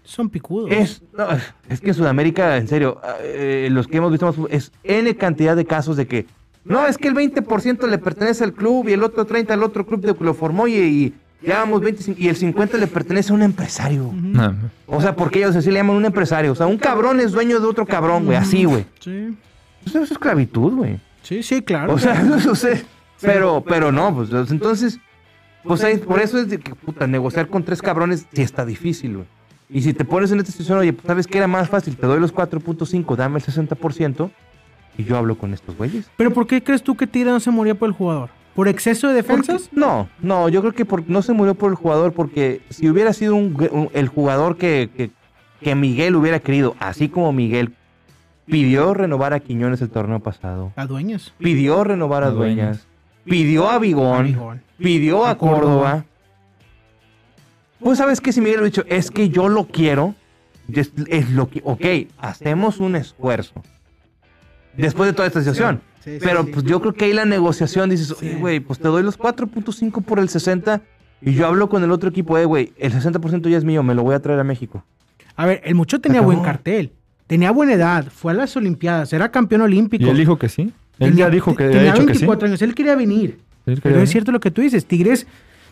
Son 0.04 0.28
picudos. 0.28 0.70
es... 0.70 1.02
no, 1.16 1.26
es 1.68 1.80
que 1.80 1.88
en 1.88 1.94
Sudamérica, 1.94 2.56
en 2.58 2.68
serio, 2.68 3.00
eh, 3.20 3.68
los 3.70 3.88
que 3.88 3.96
hemos 3.96 4.10
visto 4.10 4.26
más 4.26 4.36
es 4.50 4.70
N 4.84 5.16
cantidad 5.16 5.56
de 5.56 5.64
casos 5.64 5.96
de 5.96 6.06
que... 6.06 6.26
No, 6.64 6.86
es 6.86 6.96
que 6.96 7.08
el 7.08 7.14
20% 7.14 7.88
le 7.88 7.98
pertenece 7.98 8.44
al 8.44 8.52
club 8.54 8.88
y 8.88 8.92
el 8.92 9.02
otro 9.02 9.26
30% 9.26 9.50
al 9.50 9.62
otro 9.62 9.86
club 9.86 10.00
de 10.00 10.14
que 10.14 10.24
lo 10.24 10.34
formó 10.34 10.66
y, 10.66 10.76
y 10.76 11.14
ya 11.46 11.58
vamos 11.58 11.82
25 11.82 12.20
y 12.20 12.28
el 12.28 12.36
50% 12.38 12.78
le 12.78 12.86
pertenece 12.86 13.32
a 13.32 13.34
un 13.34 13.42
empresario. 13.42 14.12
O 14.86 15.00
sea, 15.00 15.14
porque 15.14 15.40
ellos 15.40 15.54
así 15.56 15.70
le 15.70 15.76
llaman 15.76 15.96
un 15.96 16.04
empresario. 16.04 16.52
O 16.52 16.54
sea, 16.54 16.66
un 16.66 16.78
cabrón 16.78 17.20
es 17.20 17.32
dueño 17.32 17.60
de 17.60 17.66
otro 17.66 17.86
cabrón, 17.86 18.24
güey. 18.24 18.38
Así, 18.38 18.64
güey. 18.64 18.86
Sí. 19.00 19.36
Eso 19.84 20.02
es 20.02 20.10
esclavitud, 20.10 20.72
güey. 20.72 21.00
Sí, 21.22 21.42
sí, 21.42 21.62
claro. 21.62 21.92
O 21.92 21.98
sea, 21.98 22.22
no 22.22 22.54
sé. 22.54 22.84
Pero, 23.20 23.62
pero 23.66 23.92
no, 23.92 24.14
pues 24.14 24.30
entonces, 24.50 24.98
pues 25.62 25.82
ahí, 25.84 25.98
por 25.98 26.20
eso 26.20 26.38
es 26.38 26.48
de 26.48 26.58
que, 26.58 26.74
puta, 26.74 27.06
negociar 27.06 27.48
con 27.48 27.62
tres 27.62 27.80
cabrones 27.80 28.26
sí 28.32 28.42
está 28.42 28.64
difícil, 28.66 29.14
güey. 29.16 29.26
Y 29.70 29.82
si 29.82 29.92
te 29.94 30.04
pones 30.04 30.30
en 30.30 30.38
esta 30.38 30.52
situación, 30.52 30.78
oye, 30.78 30.92
pues 30.92 31.06
sabes 31.06 31.26
que 31.26 31.38
era 31.38 31.46
más 31.46 31.68
fácil, 31.68 31.96
te 31.96 32.06
doy 32.06 32.20
los 32.20 32.32
4.5, 32.34 33.16
dame 33.16 33.38
el 33.38 33.44
60% 33.44 34.30
y 34.98 35.04
yo 35.04 35.16
hablo 35.16 35.36
con 35.36 35.52
estos 35.54 35.76
güeyes. 35.76 36.08
¿Pero 36.16 36.30
por 36.32 36.46
qué 36.46 36.62
crees 36.62 36.82
tú 36.82 36.94
que 36.96 37.06
Tigre 37.06 37.30
no 37.30 37.40
se 37.40 37.50
moría 37.50 37.74
por 37.74 37.88
el 37.88 37.94
jugador? 37.94 38.30
¿Por 38.54 38.68
exceso 38.68 39.08
de 39.08 39.14
defensas? 39.14 39.68
No, 39.72 40.08
no, 40.20 40.48
yo 40.48 40.60
creo 40.60 40.72
que 40.72 40.84
por- 40.84 41.08
no 41.08 41.22
se 41.22 41.32
murió 41.32 41.54
por 41.56 41.70
el 41.70 41.76
jugador 41.76 42.12
porque 42.12 42.60
si 42.70 42.88
hubiera 42.88 43.12
sido 43.12 43.34
un- 43.34 43.56
un- 43.72 43.88
el 43.94 44.06
jugador 44.08 44.56
que, 44.58 44.90
que, 44.96 45.10
que 45.60 45.74
Miguel 45.74 46.14
hubiera 46.14 46.38
querido, 46.38 46.76
así 46.78 47.08
como 47.08 47.32
Miguel 47.32 47.72
pidió 48.46 48.94
renovar 48.94 49.32
a 49.32 49.40
Quiñones 49.40 49.80
el 49.82 49.90
torneo 49.90 50.20
pasado, 50.20 50.72
A 50.76 50.86
dueños. 50.86 51.34
pidió 51.38 51.82
renovar 51.82 52.22
a 52.22 52.26
A 52.26 52.30
Dueñas. 52.30 52.56
Dueñas, 52.56 52.86
pidió 53.24 53.68
a 53.70 53.78
Bigón, 53.78 54.18
A 54.20 54.22
Bigón. 54.22 54.62
pidió 54.78 55.24
a, 55.24 55.30
A 55.30 55.38
Córdoba. 55.38 55.60
Córdoba. 55.62 56.04
Pues 57.84 57.98
sabes 57.98 58.20
que 58.20 58.32
si 58.32 58.40
Miguel 58.40 58.60
hubiera 58.60 58.66
dicho, 58.82 58.84
es 58.88 59.10
que 59.10 59.28
yo 59.28 59.48
lo 59.48 59.66
quiero, 59.66 60.14
es, 60.72 60.90
es 61.06 61.30
lo 61.30 61.48
que, 61.48 61.60
ok, 61.64 61.84
hacemos 62.18 62.80
un 62.80 62.96
esfuerzo. 62.96 63.62
Después 64.76 65.08
de 65.08 65.12
toda 65.12 65.28
esta 65.28 65.40
situación. 65.40 65.80
Sí, 66.02 66.18
Pero 66.20 66.44
sí. 66.44 66.50
pues 66.52 66.64
yo 66.64 66.80
creo 66.80 66.92
que 66.94 67.04
ahí 67.06 67.12
la 67.12 67.24
negociación 67.24 67.88
dices, 67.90 68.10
oye, 68.12 68.34
güey, 68.36 68.60
pues 68.60 68.78
te 68.78 68.88
doy 68.88 69.02
los 69.02 69.18
4.5 69.18 70.02
por 70.02 70.18
el 70.18 70.28
60 70.28 70.82
y 71.22 71.32
yo 71.34 71.46
hablo 71.46 71.68
con 71.68 71.82
el 71.84 71.90
otro 71.92 72.10
equipo, 72.10 72.36
eh, 72.36 72.44
güey, 72.44 72.72
el 72.78 72.92
60% 72.92 73.48
ya 73.48 73.56
es 73.56 73.64
mío, 73.64 73.82
me 73.82 73.94
lo 73.94 74.02
voy 74.02 74.14
a 74.14 74.20
traer 74.20 74.40
a 74.40 74.44
México. 74.44 74.84
A 75.36 75.46
ver, 75.46 75.60
el 75.64 75.74
mucho 75.74 76.00
tenía 76.00 76.20
Acabó. 76.20 76.32
buen 76.32 76.44
cartel. 76.44 76.92
Tenía 77.26 77.50
buena 77.52 77.72
edad. 77.72 78.06
Fue 78.10 78.32
a 78.32 78.34
las 78.34 78.54
Olimpiadas. 78.56 79.12
Era 79.14 79.30
campeón 79.30 79.62
olímpico. 79.62 80.04
Y 80.04 80.10
él 80.10 80.16
dijo 80.18 80.38
que 80.38 80.48
sí. 80.50 80.62
Él 80.62 80.72
Tenía- 81.10 81.26
ya 81.26 81.30
dijo 81.30 81.56
que 81.56 81.64
tenía 81.68 81.92
dicho 81.92 82.06
que 82.06 82.14
sí. 82.14 82.20
24 82.20 82.48
años. 82.48 82.62
Él 82.62 82.74
quería 82.74 82.94
venir. 82.94 83.38
Él 83.66 83.80
Pero 83.82 83.98
es 84.00 84.10
cierto 84.10 84.30
lo 84.30 84.40
que 84.40 84.50
tú 84.50 84.60
dices. 84.60 84.84
Tigres 84.86 85.26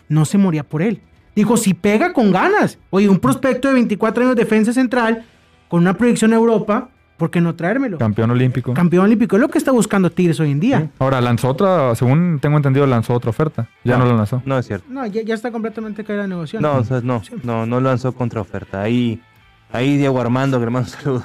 no 0.09 0.25
se 0.25 0.37
moría 0.39 0.63
por 0.63 0.81
él. 0.81 0.99
Dijo, 1.35 1.57
si 1.57 1.73
pega 1.73 2.13
con 2.13 2.31
ganas. 2.31 2.77
Oye, 2.91 3.09
un 3.09 3.19
prospecto 3.19 3.67
de 3.67 3.73
24 3.75 4.23
años 4.23 4.35
defensa 4.35 4.71
central 4.73 5.25
con 5.67 5.81
una 5.81 5.95
proyección 5.95 6.31
a 6.33 6.35
Europa, 6.35 6.89
¿por 7.17 7.31
qué 7.31 7.41
no 7.41 7.55
traérmelo? 7.55 7.97
Campeón 7.97 8.29
olímpico. 8.31 8.73
Campeón 8.73 9.05
olímpico. 9.05 9.35
Es 9.37 9.41
lo 9.41 9.47
que 9.49 9.57
está 9.57 9.71
buscando 9.71 10.11
Tigres 10.11 10.39
hoy 10.39 10.51
en 10.51 10.59
día. 10.59 10.89
Ahora, 10.99 11.21
lanzó 11.21 11.49
otra, 11.49 11.95
según 11.95 12.37
tengo 12.39 12.57
entendido, 12.57 12.85
lanzó 12.85 13.13
otra 13.15 13.31
oferta. 13.31 13.67
Ya 13.83 13.97
no, 13.97 14.05
la 14.05 14.13
lanzó. 14.13 14.43
No 14.45 14.57
es 14.59 14.67
cierto. 14.67 14.85
No, 14.89 15.05
ya, 15.07 15.23
ya 15.23 15.33
está 15.33 15.51
completamente 15.51 16.03
caída 16.03 16.21
la 16.23 16.27
negociación. 16.27 16.61
No, 16.61 16.79
o 16.79 16.83
sea, 16.83 17.01
no, 17.01 17.21
no, 17.43 17.65
no 17.65 17.79
lanzó 17.81 18.13
contraoferta. 18.13 18.81
Ahí, 18.83 19.19
ahí 19.71 19.97
Diego 19.97 20.21
Armando, 20.21 20.59
que 20.59 20.65
le 20.65 20.71
mando 20.71 20.89
un 20.91 20.95
saludo. 21.01 21.23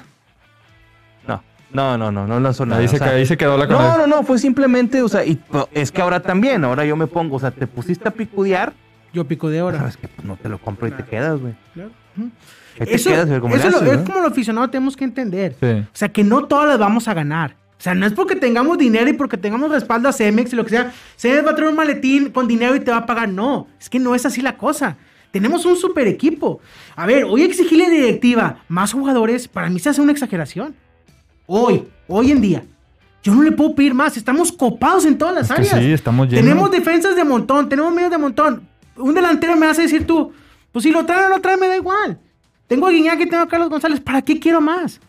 No, 1.26 1.42
no, 1.70 1.98
no, 1.98 2.10
no, 2.10 2.26
no 2.26 2.40
lanzó 2.40 2.64
nada. 2.64 2.80
Ahí 2.80 2.88
se, 2.88 2.96
o 2.96 2.98
sea, 2.98 3.08
ahí 3.10 3.26
se 3.26 3.36
quedó 3.36 3.58
la 3.58 3.66
no, 3.66 3.98
no, 3.98 4.06
no, 4.06 4.22
fue 4.22 4.38
simplemente, 4.38 5.02
o 5.02 5.08
sea, 5.08 5.22
y, 5.26 5.34
po- 5.36 5.68
es 5.74 5.92
que 5.92 6.00
ahora 6.00 6.20
también, 6.20 6.64
ahora 6.64 6.86
yo 6.86 6.96
me 6.96 7.06
pongo, 7.06 7.36
o 7.36 7.38
sea, 7.40 7.50
te 7.50 7.66
pusiste 7.66 8.08
a 8.08 8.10
picudear, 8.10 8.72
Yo 9.18 9.28
pico 9.28 9.50
de 9.50 9.60
oro. 9.62 9.76
sabes 9.78 9.96
que 9.96 10.06
pues, 10.08 10.26
no 10.26 10.36
te 10.36 10.48
lo 10.48 10.58
compro 10.58 10.86
y 10.88 10.92
te 10.92 11.04
quedas, 11.04 11.40
güey. 11.40 11.54
Claro. 11.74 11.90
Te 12.78 12.94
Eso, 12.94 13.10
quedas, 13.10 13.26
como 13.40 13.56
lo- 13.56 13.60
haces, 13.60 13.74
es 13.74 13.98
¿no? 13.98 14.04
como 14.04 14.20
los 14.20 14.30
aficionados 14.32 14.70
tenemos 14.70 14.96
que 14.96 15.04
entender. 15.04 15.56
Sí. 15.60 15.66
O 15.66 15.86
sea, 15.92 16.08
que 16.10 16.22
no 16.22 16.44
todas 16.46 16.68
las 16.68 16.78
vamos 16.78 17.08
a 17.08 17.14
ganar. 17.14 17.56
O 17.76 17.80
sea, 17.80 17.94
no 17.94 18.06
es 18.06 18.12
porque 18.12 18.36
tengamos 18.36 18.78
dinero 18.78 19.08
y 19.10 19.12
porque 19.14 19.36
tengamos 19.36 19.70
respaldo 19.70 20.08
a 20.08 20.12
Cemex 20.12 20.52
y 20.52 20.56
lo 20.56 20.64
que 20.64 20.70
sea. 20.70 20.92
Cemex 21.16 21.44
va 21.46 21.50
a 21.50 21.54
traer 21.56 21.70
un 21.70 21.76
maletín 21.76 22.30
con 22.30 22.46
dinero 22.48 22.74
y 22.76 22.80
te 22.80 22.90
va 22.90 22.98
a 22.98 23.06
pagar. 23.06 23.28
No, 23.28 23.66
es 23.80 23.88
que 23.90 23.98
no 23.98 24.14
es 24.14 24.24
así 24.26 24.40
la 24.42 24.56
cosa. 24.56 24.96
Tenemos 25.32 25.64
un 25.66 25.76
super 25.76 26.06
equipo. 26.06 26.60
A 26.96 27.04
ver, 27.06 27.24
hoy 27.24 27.42
exigirle 27.42 27.86
a 27.86 27.90
directiva 27.90 28.58
más 28.68 28.92
jugadores, 28.92 29.46
para 29.48 29.68
mí 29.68 29.78
se 29.78 29.88
hace 29.90 30.00
una 30.00 30.12
exageración. 30.12 30.74
Hoy, 31.46 31.84
hoy 32.06 32.30
en 32.32 32.40
día. 32.40 32.62
Yo 33.22 33.34
no 33.34 33.42
le 33.42 33.50
puedo 33.52 33.74
pedir 33.74 33.94
más. 33.94 34.16
Estamos 34.16 34.52
copados 34.52 35.04
en 35.04 35.18
todas 35.18 35.34
las 35.34 35.50
Es 35.50 35.56
que 35.56 35.62
áreas. 35.62 35.78
sí, 35.84 35.92
estamos 35.92 36.28
llenos. 36.28 36.44
Tenemos 36.44 36.70
defensas 36.70 37.16
de 37.16 37.24
montón, 37.24 37.68
tenemos 37.68 37.92
medios 37.92 38.10
de 38.10 38.18
montón. 38.18 38.67
Un 38.98 39.14
delantero 39.14 39.56
me 39.56 39.66
hace 39.66 39.82
decir 39.82 40.06
tú, 40.06 40.32
pues 40.72 40.82
si 40.82 40.90
lo 40.90 41.04
traen 41.06 41.24
o 41.26 41.28
no 41.28 41.34
lo 41.36 41.40
traen, 41.40 41.60
me 41.60 41.68
da 41.68 41.76
igual. 41.76 42.18
Tengo 42.66 42.86
a 42.86 42.90
Guiñac 42.90 43.20
y 43.20 43.28
tengo 43.28 43.42
a 43.44 43.48
Carlos 43.48 43.70
González, 43.70 44.00
¿para 44.00 44.22
qué 44.22 44.38
quiero 44.38 44.60
más? 44.60 45.00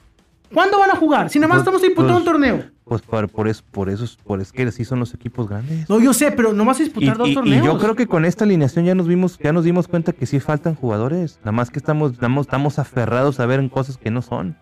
¿Cuándo 0.53 0.79
van 0.79 0.89
a 0.91 0.95
jugar? 0.95 1.29
Si 1.29 1.37
nada 1.39 1.49
más 1.49 1.57
Pues- 1.57 1.61
estamos 1.63 1.81
disputando 1.81 2.13
pues- 2.13 2.19
un 2.21 2.25
torneo. 2.25 2.63
Pues 2.85 3.03
por, 3.03 3.29
por 3.29 3.47
eso, 3.47 3.61
por 3.69 3.87
eso, 3.87 4.07
por 4.23 4.41
es 4.41 4.51
que 4.51 4.71
sí 4.71 4.83
son 4.83 4.99
los 4.99 5.13
equipos 5.13 5.47
grandes. 5.47 5.87
No, 5.87 5.99
yo 5.99 6.11
sé, 6.11 6.31
pero 6.31 6.53
no 6.53 6.65
vas 6.65 6.79
a 6.79 6.81
Y, 6.81 6.85
disputar 6.85 7.17
dos 7.19 7.27
y- 7.27 7.31
y 7.31 7.35
torneos. 7.35 7.63
yo 7.65 7.77
creo 7.77 7.95
que 7.95 8.07
con 8.07 8.25
esta 8.25 8.45
alineación 8.45 8.83
ya 8.85 8.95
nos 8.95 9.07
vimos, 9.07 9.37
ya 9.37 9.53
nos 9.53 9.63
dimos 9.63 9.87
cuenta 9.87 10.11
que 10.11 10.25
sí 10.25 10.39
faltan 10.39 10.73
jugadores. 10.73 11.37
Nada 11.41 11.51
más 11.51 11.69
que 11.69 11.77
estamos, 11.77 12.13
estamos, 12.13 12.47
estamos 12.47 12.79
aferrados 12.79 13.39
a 13.39 13.45
ver 13.45 13.59
en 13.59 13.69
cosas 13.69 13.97
que 13.97 14.09
no 14.09 14.23
son. 14.23 14.57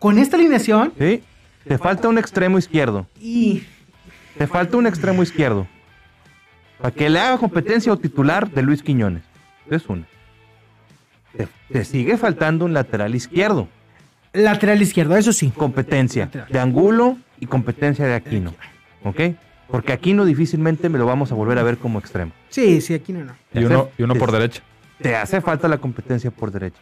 Con 0.00 0.18
esta 0.18 0.36
alineación 0.36 0.92
¿Sí? 0.98 1.22
Te 1.68 1.78
falta 1.78 2.08
un 2.08 2.18
extremo 2.18 2.58
izquierdo. 2.58 3.06
y 3.20 3.62
Te 4.36 4.48
falta 4.48 4.76
un 4.76 4.88
extremo 4.88 5.22
izquierdo. 5.22 5.68
Para 6.78 6.94
que 6.94 7.08
le 7.08 7.18
haga 7.18 7.38
competencia 7.38 7.92
o 7.92 7.96
titular 7.96 8.50
de 8.50 8.62
Luis 8.62 8.82
Quiñones. 8.82 9.22
Es 9.70 9.88
una. 9.88 10.06
Te, 11.36 11.48
te 11.72 11.84
sigue 11.84 12.16
faltando 12.16 12.64
un 12.64 12.72
lateral 12.74 13.14
izquierdo. 13.14 13.68
lateral 14.32 14.80
izquierdo, 14.82 15.16
eso 15.16 15.32
sí. 15.32 15.50
Competencia 15.50 16.30
de 16.48 16.58
Angulo 16.58 17.16
y 17.40 17.46
competencia 17.46 18.04
de 18.06 18.14
Aquino. 18.14 18.54
¿Ok? 19.02 19.20
Porque 19.68 19.92
Aquino 19.92 20.24
difícilmente 20.24 20.88
me 20.88 20.98
lo 20.98 21.06
vamos 21.06 21.32
a 21.32 21.34
volver 21.34 21.58
a 21.58 21.62
ver 21.62 21.78
como 21.78 21.98
extremo. 21.98 22.32
Sí, 22.50 22.80
sí, 22.80 22.94
aquí 22.94 23.12
no. 23.12 23.34
Y 23.52 23.64
uno, 23.64 23.88
y 23.96 24.02
uno 24.02 24.14
por 24.14 24.30
derecha. 24.30 24.62
Te 25.00 25.16
hace 25.16 25.40
falta 25.40 25.66
la 25.68 25.78
competencia 25.78 26.30
por 26.30 26.52
derecha. 26.52 26.78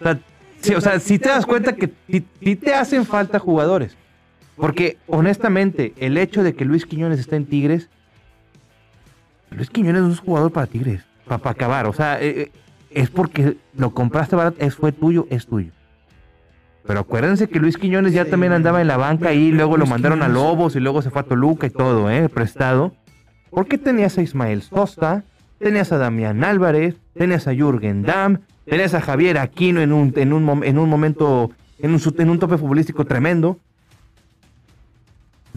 O 0.00 0.04
sea, 0.04 0.20
sí, 0.60 0.74
o 0.74 0.80
sea, 0.80 1.00
si 1.00 1.18
te 1.18 1.28
das 1.28 1.46
cuenta 1.46 1.74
que 1.74 1.90
sí, 2.08 2.24
sí 2.40 2.56
te 2.56 2.74
hacen 2.74 3.04
falta 3.04 3.38
jugadores. 3.38 3.96
Porque, 4.56 4.96
honestamente, 5.06 5.92
el 5.96 6.18
hecho 6.18 6.42
de 6.42 6.54
que 6.54 6.64
Luis 6.64 6.84
Quiñones 6.84 7.18
está 7.18 7.36
en 7.36 7.46
Tigres, 7.46 7.88
Luis 9.50 9.70
Quiñones 9.70 10.02
no 10.02 10.12
es 10.12 10.20
jugador 10.20 10.52
para 10.52 10.66
Tigres, 10.66 11.02
para, 11.26 11.50
acabar. 11.50 11.86
O 11.86 11.92
sea, 11.92 12.20
eh, 12.20 12.42
eh, 12.42 12.52
es 12.90 13.10
porque 13.10 13.56
lo 13.74 13.90
compraste 13.90 14.36
barato, 14.36 14.56
es, 14.60 14.74
fue 14.74 14.92
tuyo, 14.92 15.26
es 15.30 15.46
tuyo. 15.46 15.72
Pero 16.86 17.00
acuérdense 17.00 17.48
que 17.48 17.58
Luis 17.58 17.76
Quiñones 17.76 18.14
ya 18.14 18.24
también 18.24 18.52
andaba 18.52 18.80
en 18.80 18.88
la 18.88 18.96
banca 18.96 19.34
y 19.34 19.50
luego 19.50 19.76
lo 19.76 19.86
mandaron 19.86 20.22
a. 20.22 20.28
Lobos 20.28 20.74
y 20.74 20.80
luego 20.80 21.02
se 21.02 21.10
fue 21.10 21.20
a 21.20 21.24
Toluca 21.24 21.66
y 21.66 21.70
todo, 21.70 22.10
¿eh? 22.10 22.28
Prestado. 22.30 22.94
Porque 23.50 23.76
tenías 23.76 24.16
a 24.16 24.22
Ismael 24.22 24.62
Sosta, 24.62 25.24
tenías 25.58 25.92
a 25.92 25.98
Damián 25.98 26.44
Álvarez, 26.44 26.96
tenías 27.14 27.46
a 27.46 27.54
Jürgen 27.54 28.04
Damm, 28.04 28.38
tenías 28.64 28.94
a 28.94 29.02
Javier 29.02 29.38
Aquino 29.38 29.82
en 29.82 29.92
un, 29.92 30.14
en 30.16 30.32
un, 30.32 30.64
en 30.64 30.78
un 30.78 30.88
momento, 30.88 31.50
en 31.78 31.92
un, 31.92 32.00
en 32.18 32.30
un 32.30 32.38
tope 32.38 32.56
futbolístico 32.56 33.04
tremendo. 33.04 33.58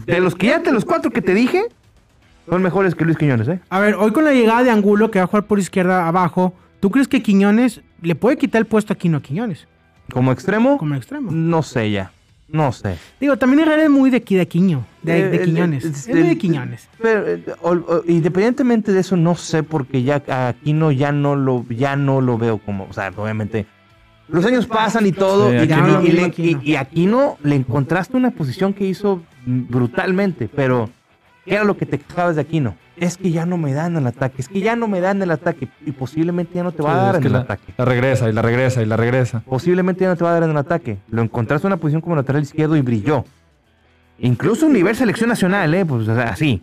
De 0.04 0.20
los 0.20 0.34
que 0.34 0.48
ya, 0.48 0.58
de 0.58 0.72
los 0.72 0.84
cuatro 0.84 1.10
que 1.10 1.22
te 1.22 1.32
dije, 1.32 1.64
son 2.48 2.62
mejores 2.62 2.94
que 2.94 3.04
Luis 3.04 3.16
Quiñones, 3.18 3.48
¿eh? 3.48 3.60
A 3.70 3.80
ver, 3.80 3.94
hoy 3.94 4.12
con 4.12 4.24
la 4.24 4.32
llegada 4.32 4.62
de 4.64 4.70
Angulo, 4.70 5.10
que 5.10 5.18
va 5.18 5.24
a 5.24 5.28
jugar 5.28 5.44
por 5.44 5.58
izquierda 5.58 6.06
abajo, 6.08 6.54
¿tú 6.80 6.90
crees 6.90 7.08
que 7.08 7.22
Quiñones 7.22 7.80
le 8.00 8.14
puede 8.14 8.36
quitar 8.36 8.60
el 8.60 8.66
puesto 8.66 8.92
a 8.92 8.96
Quino 8.96 9.18
a 9.18 9.22
Quiñones 9.22 9.66
Como 10.12 10.32
extremo, 10.32 10.78
como 10.78 10.94
extremo? 10.94 11.30
no 11.30 11.62
sé 11.62 11.90
ya. 11.90 12.10
No 12.48 12.70
sé. 12.70 12.98
Digo, 13.18 13.38
también 13.38 13.60
Herrera 13.66 13.84
es 13.84 13.90
muy 13.90 14.10
de, 14.10 14.18
aquí, 14.18 14.34
de 14.34 14.46
Quiño, 14.46 14.84
de, 15.02 15.30
de 15.30 15.36
Eh, 15.36 15.44
Quiñones. 15.44 15.84
eh, 15.86 15.88
es 15.88 16.08
muy 16.08 16.22
de 16.28 16.36
Quiñones. 16.36 16.86
Pero 17.00 17.26
eh, 17.26 17.42
o- 17.62 17.70
o- 17.70 18.02
independientemente 18.06 18.92
de 18.92 19.00
eso, 19.00 19.16
no 19.16 19.36
sé 19.36 19.62
porque 19.62 20.02
ya 20.02 20.22
a 20.28 20.48
Aquino 20.48 20.92
ya 20.92 21.12
no 21.12 21.34
lo, 21.34 21.64
ya 21.70 21.96
no 21.96 22.20
lo 22.20 22.36
veo 22.36 22.58
como, 22.58 22.84
o 22.90 22.92
sea, 22.92 23.10
obviamente 23.16 23.64
los 24.28 24.44
años 24.44 24.66
pasan 24.66 25.06
y 25.06 25.12
todo, 25.12 25.48
Sí, 25.50 25.56
y, 25.56 25.58
Aquino- 25.60 26.02
y- 26.36 26.42
y- 26.62 26.70
y 26.72 26.76
Aquino 26.76 27.38
le 27.42 27.54
encontraste 27.56 28.18
una 28.18 28.32
posición 28.32 28.74
que 28.74 28.84
hizo 28.84 29.22
brutalmente, 29.46 30.48
pero 30.54 30.90
¿qué 31.44 31.54
era 31.54 31.64
lo 31.64 31.76
que 31.76 31.86
te 31.86 31.98
quejabas 31.98 32.36
de 32.36 32.42
Aquino? 32.42 32.76
Es 32.96 33.16
que 33.16 33.30
ya 33.30 33.46
no 33.46 33.56
me 33.56 33.72
dan 33.72 33.96
el 33.96 34.06
ataque, 34.06 34.36
es 34.42 34.48
que 34.48 34.60
ya 34.60 34.76
no 34.76 34.86
me 34.88 35.00
dan 35.00 35.20
el 35.22 35.30
ataque 35.30 35.68
y 35.84 35.92
posiblemente 35.92 36.54
ya 36.54 36.62
no 36.62 36.72
te 36.72 36.82
va 36.82 36.92
a 36.92 36.94
Sí, 36.94 37.00
dar 37.06 37.14
es 37.16 37.20
que 37.20 37.26
en 37.26 37.26
el 37.26 37.32
la, 37.32 37.38
ataque. 37.40 37.74
la 37.76 37.84
regresa 37.84 38.28
y 38.28 38.32
la 38.32 38.42
regresa 38.42 38.82
y 38.82 38.86
la 38.86 38.96
regresa. 38.96 39.40
Posiblemente 39.40 40.02
ya 40.02 40.08
no 40.10 40.16
te 40.16 40.24
va 40.24 40.30
a 40.30 40.34
dar 40.34 40.42
en 40.44 40.50
el 40.50 40.56
ataque. 40.56 40.98
Lo 41.10 41.22
encontraste 41.22 41.66
en 41.66 41.72
una 41.72 41.80
posición 41.80 42.00
como 42.02 42.16
lateral 42.16 42.42
izquierdo 42.42 42.76
y 42.76 42.80
brilló. 42.82 43.24
Incluso 44.18 44.66
un 44.66 44.72
nivel 44.74 44.94
selección 44.94 45.28
nacional, 45.30 45.72
¿eh? 45.74 45.84
Pues 45.84 46.06
o 46.06 46.14
sea, 46.14 46.24
así. 46.28 46.62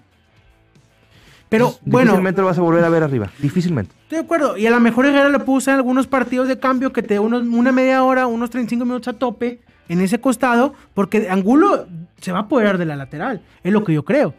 Pero 1.49 1.73
bueno, 1.83 2.11
Difícilmente 2.11 2.41
lo 2.41 2.47
vas 2.47 2.59
a 2.59 2.61
volver 2.61 2.83
a 2.83 2.89
ver 2.89 3.01
arriba. 3.03 3.29
Difícilmente. 3.39 3.91
estoy 4.03 4.19
de 4.19 4.23
acuerdo. 4.23 4.55
Y 4.55 4.67
a 4.67 4.69
lo 4.69 4.79
mejor 4.79 5.07
Herrera 5.07 5.29
le 5.29 5.39
puso 5.39 5.57
usar 5.57 5.73
en 5.73 5.77
algunos 5.79 6.05
partidos 6.05 6.47
de 6.47 6.59
cambio 6.59 6.93
que 6.93 7.01
te 7.01 7.15
dé 7.15 7.19
unos, 7.19 7.41
una 7.41 7.71
media 7.71 8.03
hora, 8.03 8.27
unos 8.27 8.51
35 8.51 8.85
minutos 8.85 9.07
a 9.07 9.13
tope 9.17 9.59
en 9.89 9.99
ese 9.99 10.21
costado, 10.21 10.75
porque 10.93 11.27
Angulo 11.29 11.87
se 12.21 12.31
va 12.31 12.39
a 12.39 12.41
apoderar 12.43 12.77
de 12.77 12.85
la 12.85 12.95
lateral. 12.95 13.41
Es 13.63 13.73
lo 13.73 13.83
que 13.83 13.93
yo 13.93 14.05
creo. 14.05 14.35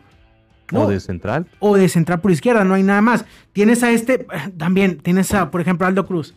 ¿No? 0.72 0.82
O 0.82 0.88
de 0.88 1.00
central. 1.00 1.46
o 1.58 1.76
de 1.76 1.88
central 1.88 2.20
por 2.20 2.30
izquierda, 2.30 2.64
no 2.64 2.74
hay 2.74 2.82
nada 2.82 3.00
más. 3.00 3.24
Tienes 3.52 3.82
a 3.82 3.90
este, 3.90 4.26
también 4.58 4.98
tienes 4.98 5.32
a, 5.34 5.50
por 5.50 5.60
ejemplo, 5.60 5.86
Aldo 5.86 6.06
Cruz. 6.06 6.34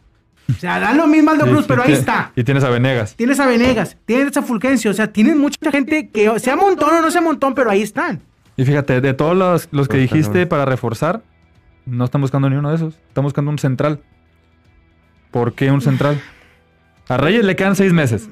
O 0.50 0.54
sea, 0.60 0.80
da 0.80 0.94
lo 0.94 1.08
mismo 1.08 1.32
Aldo 1.32 1.46
Sí, 1.46 1.52
Cruz, 1.52 1.66
pero 1.68 1.84
ahí 1.84 1.94
está. 1.94 2.32
Y 2.36 2.44
tienes 2.44 2.64
a 2.64 2.70
Venegas. 2.70 3.16
Tienes 3.16 3.40
a 3.40 3.46
Venegas, 3.46 3.98
tienes 4.06 4.36
a 4.36 4.42
Fulgencio, 4.42 4.92
o 4.92 4.94
sea, 4.94 5.08
tienes 5.08 5.38
mucha 5.38 5.72
gente 5.72 6.10
que 6.10 6.38
sea 6.40 6.56
montón 6.56 6.94
o 6.94 7.02
no 7.02 7.12
sea 7.12 7.22
montón, 7.22 7.56
pero 7.56 7.70
ahí 7.70 7.82
están. 7.82 8.22
Y 8.58 8.66
fíjate, 8.66 9.02
de 9.02 9.14
todos 9.14 9.36
los, 9.36 9.70
los 9.72 9.88
que 9.88 9.98
dijiste 9.98 10.46
para 10.46 10.66
reforzar, 10.66 11.24
no 11.86 12.06
están 12.06 12.22
buscando 12.22 12.50
ni 12.50 12.56
uno 12.56 12.70
de 12.70 12.76
esos. 12.76 12.96
Están 13.08 13.24
buscando 13.24 13.52
un 13.52 13.58
central. 13.58 14.00
¿Por 15.32 15.54
qué 15.54 15.72
un 15.72 15.82
central? 15.82 16.22
A 17.08 17.18
Reyes 17.18 17.44
le 17.44 17.56
quedan 17.56 17.76
seis 17.76 17.94
meses. 17.94 18.30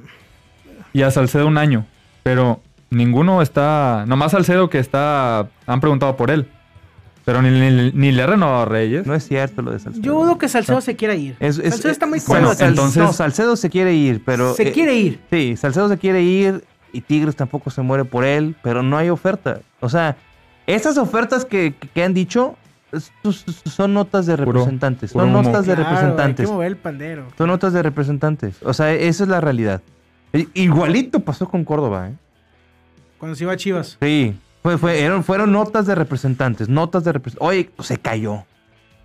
Y 0.94 1.02
a 1.02 1.12
Salcedo 1.12 1.48
un 1.48 1.58
año. 1.58 1.86
Pero 2.24 2.62
ninguno 2.92 3.42
está. 3.42 4.06
Nomás 4.08 4.32
Salcedo 4.34 4.70
que 4.70 4.78
está. 4.80 5.48
Han 5.66 5.80
preguntado 5.82 6.16
por 6.16 6.30
él. 6.30 6.48
Pero 7.26 7.42
ni, 7.44 7.50
ni, 7.52 7.92
ni 7.92 8.12
le 8.12 8.24
ha 8.24 8.26
renovado 8.28 8.64
a 8.64 8.66
Reyes. 8.66 9.06
No 9.06 9.14
es 9.14 9.28
cierto 9.28 9.62
lo 9.62 9.72
de 9.72 9.80
Salcedo. 9.80 10.04
Yo 10.04 10.14
dudo 10.14 10.38
que 10.40 10.48
Salcedo 10.50 10.82
se 10.82 10.96
quiera 10.96 11.14
ir. 11.16 11.36
Es- 11.40 11.60
es- 11.60 11.70
Salcedo 11.76 11.92
está 11.92 12.06
muy 12.08 12.20
bueno, 12.28 12.46
cómodo. 12.48 12.56
Sal- 12.58 12.70
entonces- 12.70 13.04
No, 13.04 13.14
Salcedo 13.14 13.56
se 13.56 13.70
quiere 13.70 13.94
ir, 13.94 14.24
pero... 14.26 14.54
se 14.56 14.70
eh, 14.70 14.72
quiere 14.72 14.96
ir. 14.96 15.20
Sí, 15.30 15.56
Salcedo 15.56 15.88
se 15.88 15.98
quiere 16.00 16.24
ir 16.24 16.64
y 16.92 17.02
Tigres 17.02 17.36
tampoco 17.36 17.70
se 17.70 17.82
muere 17.84 18.06
por 18.06 18.26
él, 18.26 18.56
pero 18.64 18.82
no 18.82 18.98
hay 18.98 19.10
oferta. 19.12 19.60
O 19.82 19.88
sea, 19.90 20.18
estas 20.66 20.98
ofertas 20.98 21.46
que, 21.46 21.76
que- 21.94 22.04
han 22.04 22.16
dicho 22.16 22.56
son 23.66 23.94
notas 23.94 24.26
de 24.26 24.36
representantes. 24.36 25.14
puro 25.14 25.24
son 25.26 25.34
humo. 25.36 25.44
notas 25.44 25.66
de 25.68 25.76
Claro, 25.76 25.90
representantes. 25.92 26.40
Hay 26.40 26.46
que 26.48 26.52
mover 26.52 26.68
el 26.68 26.78
pandero. 26.78 27.28
Son 27.38 27.48
notas 27.48 27.72
de 27.74 27.84
representantes. 27.84 28.56
O 28.64 28.74
sea, 28.74 28.92
esa 28.94 29.24
es 29.24 29.30
la 29.30 29.40
realidad. 29.40 29.82
Igualito 30.54 31.20
pasó 31.20 31.48
con 31.48 31.64
Córdoba, 31.64 32.10
¿eh? 32.10 32.14
Cuando 33.22 33.36
se 33.36 33.44
iba 33.44 33.54
a 33.54 33.56
Chivas. 33.58 33.98
Sí, 34.02 34.36
fue, 34.64 34.78
fue- 34.80 35.00
eran- 35.00 35.24
fueron 35.24 35.52
notas 35.52 35.86
de 35.86 35.94
representantes, 35.94 36.68
notas 36.68 37.04
de 37.04 37.12
representantes. 37.14 37.48
Oye, 37.48 37.70
pues, 37.76 37.88
se 37.88 37.98
cayó. 37.98 38.46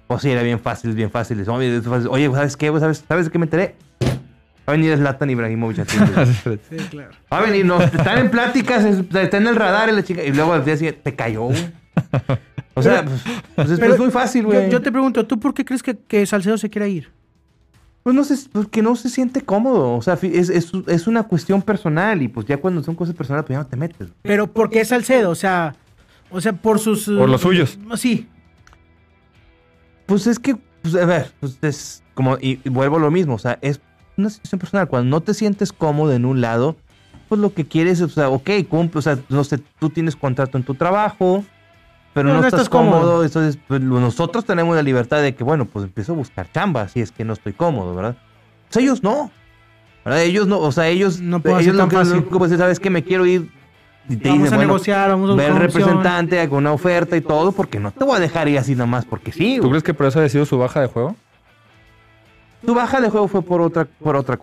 O 0.09 0.19
sí, 0.19 0.31
era 0.31 0.43
bien 0.43 0.59
fácil, 0.59 0.93
bien 0.95 1.11
fácil. 1.11 1.45
Oye, 1.49 2.31
¿sabes 2.33 2.57
qué? 2.57 2.69
¿Sabes, 2.81 3.05
¿Sabes 3.07 3.27
de 3.27 3.31
qué 3.31 3.39
me 3.39 3.45
enteré? 3.45 3.75
Va 4.69 4.73
a 4.73 4.77
venir 4.77 4.97
Zlatan 4.97 5.29
Ibrahimovic 5.29 5.81
a. 5.81 5.85
Sí, 6.27 6.77
claro. 6.91 7.11
Va 7.33 7.39
a 7.39 7.43
venir, 7.43 7.67
no, 7.67 7.81
están 7.81 8.19
en 8.19 8.31
pláticas, 8.31 8.85
es- 8.87 9.01
está 9.15 9.37
en 9.37 9.47
el 9.49 9.55
radar 9.55 9.91
y 9.91 9.93
la 9.93 10.03
chica, 10.03 10.25
y 10.25 10.33
luego 10.33 10.55
al 10.55 10.65
día 10.65 10.77
siguiente, 10.79 11.01
te 11.05 11.15
cayó, 11.15 11.43
güey. 11.45 11.71
O 12.75 12.83
sea, 12.83 13.05
pues, 13.05 13.23
pues 13.55 13.71
es, 13.71 13.79
Pero 13.81 13.95
es 13.95 14.01
muy 14.01 14.11
fácil, 14.11 14.43
Yo, 14.43 14.49
güey. 14.49 14.71
yo 14.71 14.81
te 14.83 14.91
pregunto, 14.91 15.27
¿tú 15.27 15.39
por 15.39 15.53
qué 15.55 15.65
crees 15.65 15.83
que, 15.83 15.97
que 15.97 16.25
Salcedo 16.27 16.57
se 16.59 16.71
quiera 16.71 16.89
ir? 16.89 17.11
Pues 18.07 18.15
no 18.15 18.23
sé, 18.23 18.37
pues 18.53 18.69
que 18.69 18.83
no 18.83 18.95
se 18.95 19.09
siente 19.09 19.41
cómodo. 19.41 19.97
O 19.97 20.01
sea, 20.01 20.17
es, 20.23 20.49
es, 20.49 20.71
es 20.87 21.09
una 21.09 21.25
cuestión 21.25 21.61
personal 21.61 22.23
y 22.23 22.29
pues 22.29 22.47
ya 22.47 22.57
cuando 22.57 22.81
son 22.85 22.95
cosas 22.95 23.17
personales, 23.17 23.45
pues 23.49 23.57
ya 23.57 23.65
no 23.65 23.67
te 23.67 23.75
metes. 23.75 24.11
Pero 24.23 24.47
¿por 24.47 24.71
qué 24.71 24.85
Salcedo? 24.85 25.29
O 25.31 25.35
sea, 25.35 25.75
o 26.31 26.41
sea, 26.41 26.53
por 26.53 26.79
sus... 26.79 27.07
Por 27.07 27.29
los 27.29 27.41
suyos. 27.41 27.81
Sí. 27.97 28.29
Pues 30.07 30.29
es 30.29 30.39
que, 30.39 30.55
pues, 30.83 30.95
a 30.95 31.05
ver, 31.05 31.33
pues 31.41 31.59
es 31.63 32.05
como, 32.15 32.39
y, 32.41 32.61
y 32.63 32.69
vuelvo 32.69 32.99
a 32.99 33.01
lo 33.01 33.11
mismo, 33.11 33.35
o 33.35 33.39
sea, 33.41 33.59
es 33.61 33.81
una 34.17 34.31
situación 34.31 34.61
personal. 34.61 34.87
Cuando 34.87 35.11
no 35.11 35.21
te 35.21 35.35
sientes 35.35 35.73
cómodo 35.73 36.13
en 36.13 36.27
un 36.27 36.41
lado, 36.41 36.77
pues 37.29 37.41
lo 37.41 37.55
que 37.55 37.67
quieres, 37.67 38.01
o 38.03 38.09
sea, 38.09 38.29
ok, 38.29 38.51
cumple, 38.69 39.01
o 39.01 39.03
sea, 39.03 39.19
no 39.31 39.43
sé, 39.43 39.59
tú 39.81 39.91
tienes 39.91 40.15
contrato 40.15 40.57
en 40.57 40.63
tu 40.63 40.77
trabajo, 40.77 41.45
pero 42.17 42.29
No, 42.31 42.35
no, 42.37 42.41
no 42.41 42.47
estás, 42.47 42.63
estás 42.63 42.69
cómodo. 42.71 43.01
cómodo, 43.03 43.25
entonces 43.25 43.59
pues, 43.69 43.81
nosotros 43.83 44.47
tenemos 44.47 44.75
la 44.75 44.83
libertad 44.83 45.21
de 45.21 45.35
que, 45.35 45.45
bueno, 45.45 45.67
pues 45.67 45.85
empiezo 45.85 46.13
a 46.13 46.17
buscar 46.17 46.51
chamba 46.51 46.89
si 46.89 47.01
es 47.03 47.13
que 47.13 47.25
no 47.27 47.35
estoy 47.35 47.53
cómodo, 47.53 47.95
¿verdad? 47.95 48.17
Pues 48.71 48.83
ellos 48.83 49.03
no, 49.03 49.31
¿verdad? 50.03 50.23
Ellos 50.23 50.47
no, 50.49 50.59
o 50.61 50.73
sea, 50.73 50.89
ellos, 50.89 51.21
No 51.21 51.41
puedo 51.41 51.57
ellos 51.57 51.67
ser 51.67 51.75
lo 51.75 51.81
tan 51.83 51.89
que, 51.91 51.97
fácil. 51.97 52.15
lo 52.17 52.29
que 52.31 52.39
pues, 52.39 52.57
sabes 52.57 52.81
que 52.81 52.89
me 52.89 53.05
quiero 53.05 53.27
ir. 53.27 53.51
Y 54.09 54.17
te 54.17 54.29
Vamos 54.29 54.45
dicen, 54.45 54.55
a 54.55 54.57
bueno, 54.57 54.73
negociar, 54.73 55.11
vamos 55.11 55.31
a 55.31 55.35
Ve 55.35 55.37
buscar 55.37 55.51
al 55.51 55.57
una 55.57 55.65
opción. 55.67 55.83
representante, 55.83 56.41
haga 56.41 56.57
una 56.57 56.73
oferta 56.73 57.17
y 57.17 57.21
todo, 57.21 57.53
porque 57.53 57.79
no 57.79 57.91
te 57.91 58.05
voy 58.05 58.17
a 58.17 58.21
dejar 58.21 58.49
ir 58.49 58.59
así 58.59 58.73
nada 58.75 58.87
más, 58.87 59.05
porque 59.05 59.33
sí. 59.33 59.57
¿Tú 59.57 59.63
güey. 59.63 59.71
crees 59.73 59.83
que 59.83 59.93
por 59.95 60.07
eso 60.07 60.21
ha 60.21 60.29
sido 60.31 60.47
su 60.47 60.57
baja 60.59 60.81
de 60.81 60.87
juego? 60.87 61.17
Tu 62.65 62.75
baja 62.75 63.01
de 63.01 63.11
juego 63.11 63.29
fue 63.29 63.43
por 63.43 63.61
otra, 63.61 63.85
por 63.85 64.17
otra. 64.17 64.39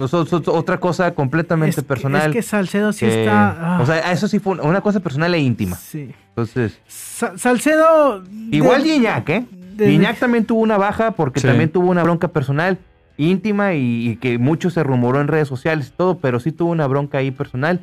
Eso- 0.00 0.26
otra 0.52 0.78
cosa 0.80 1.14
completamente 1.14 1.70
Es 1.70 1.76
que- 1.76 1.82
personal. 1.82 2.28
Es 2.30 2.32
que 2.36 2.42
Salcedo 2.42 2.92
sí 2.92 3.06
que- 3.06 3.20
está... 3.24 3.76
ah, 3.76 3.80
O 3.82 3.86
sea, 3.86 4.12
eso 4.12 4.28
sí 4.28 4.38
fue 4.38 4.58
una- 4.60 4.80
cosa 4.80 5.00
personal 5.00 5.34
e 5.34 5.38
íntima. 5.38 5.76
sí. 5.76 6.10
Entonces, 6.30 6.78
Sa- 6.86 7.36
Salcedo... 7.36 8.22
igual 8.50 8.82
de- 8.84 8.96
¿eh? 8.96 9.44
Gignac 9.78 10.18
también 10.18 10.44
tuvo 10.44 10.60
una 10.60 10.78
baja 10.78 11.10
porque 11.12 11.40
Sí. 11.40 11.46
también 11.46 11.70
tuvo 11.70 11.90
una 11.90 12.02
bronca 12.02 12.28
personal 12.28 12.78
íntima 13.16 13.74
y, 13.74 14.10
y 14.10 14.16
que 14.16 14.38
mucho 14.38 14.70
se 14.70 14.82
rumoró 14.82 15.20
en 15.20 15.28
redes 15.28 15.48
sociales 15.48 15.88
y 15.88 15.96
todo, 15.96 16.18
pero 16.18 16.40
sí 16.40 16.52
tuvo 16.52 16.70
una 16.70 16.86
bronca 16.86 17.18
ahí 17.18 17.30
personal, 17.30 17.80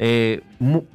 eh, 0.00 0.40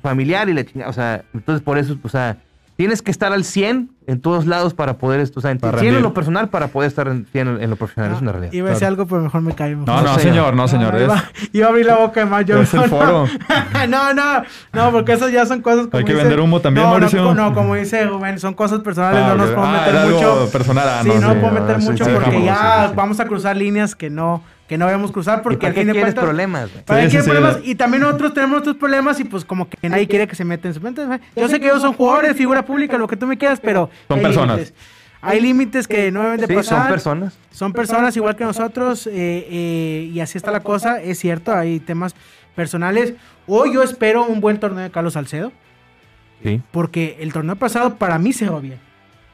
familiar 0.01 0.49
y 0.49 0.53
la 0.53 0.65
chingada. 0.65 0.89
O 0.89 0.93
sea, 0.93 1.23
entonces 1.33 1.63
por 1.63 1.77
eso, 1.77 1.97
o 2.03 2.09
sea, 2.09 2.37
tienes 2.75 3.01
que 3.01 3.11
estar 3.11 3.31
al 3.31 3.43
100 3.45 3.89
en 4.07 4.21
todos 4.21 4.45
lados 4.45 4.73
para 4.73 4.97
poder 4.97 5.19
esto, 5.19 5.39
o 5.39 5.41
sea, 5.41 5.51
en, 5.51 5.59
lo 6.01 6.13
personal 6.13 6.47
para 6.49 6.69
poder 6.69 6.87
estar 6.87 7.07
en, 7.09 7.27
sí 7.31 7.39
en, 7.39 7.61
en 7.61 7.69
lo 7.69 7.75
profesional, 7.75 8.13
es 8.13 8.21
una 8.21 8.31
realidad. 8.31 8.53
Iba 8.53 8.67
a 8.67 8.69
decir 8.69 8.79
Claro. 8.79 8.93
algo, 8.93 9.05
pero 9.07 9.21
mejor 9.21 9.41
me 9.41 9.53
callo. 9.53 9.77
No, 9.77 9.85
no, 9.85 9.97
señor. 10.15 10.21
señor, 10.21 10.53
no, 10.55 10.67
señor. 10.69 10.93
No, 10.93 10.97
es- 10.99 11.03
iba, 11.05 11.23
iba 11.51 11.65
a 11.65 11.69
abrir 11.69 11.85
la 11.85 11.95
boca 11.97 12.21
de 12.21 12.25
más. 12.25 12.45
Yo, 12.45 12.61
Es 12.61 12.73
el 12.73 12.79
no, 12.81 12.87
foro. 12.87 13.25
No, 13.89 14.13
no, 14.13 14.43
no, 14.73 14.91
porque 14.91 15.13
eso 15.13 15.27
ya 15.29 15.45
son 15.45 15.61
cosas 15.61 15.87
como 15.87 15.97
Hay 15.99 16.05
que 16.05 16.13
dice- 16.13 16.23
vender 16.23 16.39
humo 16.39 16.61
también, 16.61 16.85
no, 16.85 16.91
Mauricio. 16.91 17.21
No, 17.21 17.33
no, 17.33 17.53
como 17.53 17.75
dice 17.75 18.05
Rubén, 18.05 18.39
son 18.39 18.53
cosas 18.53 18.79
personales, 18.79 19.21
Ah, 19.23 19.27
no 19.29 19.35
nos 19.35 19.49
podemos 19.51 19.77
Ah, 19.79 19.85
meter 19.91 20.11
mucho. 20.13 20.49
personal, 20.51 20.87
ah, 20.89 20.99
sí, 21.03 21.07
no, 21.09 21.13
sí, 21.13 21.19
nos 21.19 21.27
podemos 21.35 21.53
meter 21.53 21.75
ah, 21.75 21.81
sí, 21.81 21.89
mucho 21.91 22.05
sí, 22.05 22.11
porque 22.13 22.43
ya 22.43 22.55
sí, 22.83 22.87
sí. 22.89 22.93
vamos 22.95 23.19
a 23.19 23.25
cruzar 23.25 23.57
líneas 23.57 23.95
que 23.95 24.09
no, 24.09 24.41
que 24.67 24.77
no 24.77 24.85
debemos 24.85 25.11
cruzar 25.11 25.39
¿Y 25.39 25.43
porque 25.43 25.67
para 25.67 25.79
al 25.81 25.85
qué 25.93 25.99
cuentas... 25.99 26.23
problemas? 26.23 26.69
¿Para 26.85 27.03
Sí, 27.09 27.15
qué 27.17 27.21
sí, 27.23 27.29
problemas? 27.29 27.59
Y 27.63 27.75
también 27.75 28.03
nosotros 28.03 28.33
tenemos 28.33 28.51
nuestros 28.53 28.75
problemas 28.77 29.19
y 29.19 29.23
pues 29.23 29.45
como 29.45 29.69
que 29.69 29.89
nadie 29.89 30.07
quiere 30.07 30.27
que 30.27 30.35
se 30.35 30.43
meta 30.45 30.67
en 30.67 30.73
su 30.73 30.81
mente. 30.81 31.01
Yo 31.35 31.47
sé 31.47 31.59
que 31.59 31.67
ellos 31.67 31.81
son 31.81 31.93
jugadores, 31.93 32.35
figura 32.35 32.63
pública, 32.65 32.97
lo 32.97 33.07
que 33.07 33.15
tú 33.17 33.25
me 33.27 33.37
quieras, 33.37 33.59
pero... 33.61 33.89
Son 34.07 34.17
hay 34.17 34.23
personas. 34.25 34.57
límites. 34.57 34.73
Hay 35.21 35.41
límites 35.41 35.87
que 35.87 36.11
no 36.11 36.21
deben 36.21 36.39
de 36.39 36.47
Sí, 36.47 36.53
pasar. 36.53 36.79
son 36.83 36.87
personas. 36.89 37.37
Son 37.51 37.73
personas 37.73 38.15
igual 38.17 38.35
que 38.35 38.43
nosotros 38.43 39.07
eh, 39.07 39.11
eh, 39.49 40.11
y 40.13 40.19
así 40.19 40.37
está 40.37 40.51
la 40.51 40.59
cosa. 40.59 41.01
Es 41.01 41.17
cierto, 41.19 41.53
hay 41.53 41.79
temas 41.79 42.13
personales. 42.55 43.13
Hoy 43.47 43.73
yo 43.73 43.81
espero 43.83 44.25
un 44.25 44.41
buen 44.41 44.59
torneo 44.59 44.83
de 44.83 44.91
Carlos 44.91 45.13
Salcedo 45.13 45.51
Sí. 46.43 46.61
porque 46.71 47.17
el 47.19 47.33
torneo 47.33 47.55
pasado 47.55 47.95
para 47.95 48.19
mí 48.19 48.31
se 48.31 48.45
jugó 48.47 48.61
bien. 48.61 48.77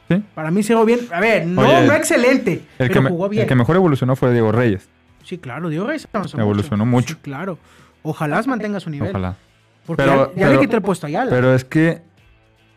Sí. 0.10 0.24
Para 0.34 0.52
mí 0.52 0.64
se 0.64 0.74
jugó 0.74 0.86
bien. 0.86 1.02
A 1.12 1.20
ver, 1.20 1.46
no, 1.48 1.62
Oye, 1.62 1.86
no 1.86 1.94
excelente, 1.94 2.62
El 2.80 2.88
que, 2.88 2.94
pero 2.94 3.02
me- 3.02 3.10
jugó 3.10 3.28
bien. 3.30 3.42
el 3.44 3.48
que 3.50 3.56
mejor 3.56 3.76
evolucionó 3.76 4.16
fue 4.16 4.32
Diego 4.32 4.52
Reyes. 4.54 4.88
Sí, 5.24 5.38
claro, 5.38 5.70
Diego 5.70 5.88
Reyes 5.88 6.08
avanzó 6.12 6.40
Evolucionó 6.40 6.86
mucho. 6.86 7.16
Sí, 7.16 7.20
claro. 7.22 7.58
Ojalá 8.02 8.42
mantenga 8.44 8.80
su 8.80 8.90
nivel. 8.90 9.10
Ojalá. 9.10 9.36
Porque 9.86 10.04
Pero- 10.04 10.32
ya, 10.34 10.40
ya 10.40 10.48
pero- 10.48 10.54
le 10.54 10.60
quité 10.60 10.76
el 10.78 10.82
puesto 10.82 11.06
a 11.06 11.10
Ayala. 11.10 11.30
Pero 11.30 11.54
es 11.54 11.64
que, 11.66 12.02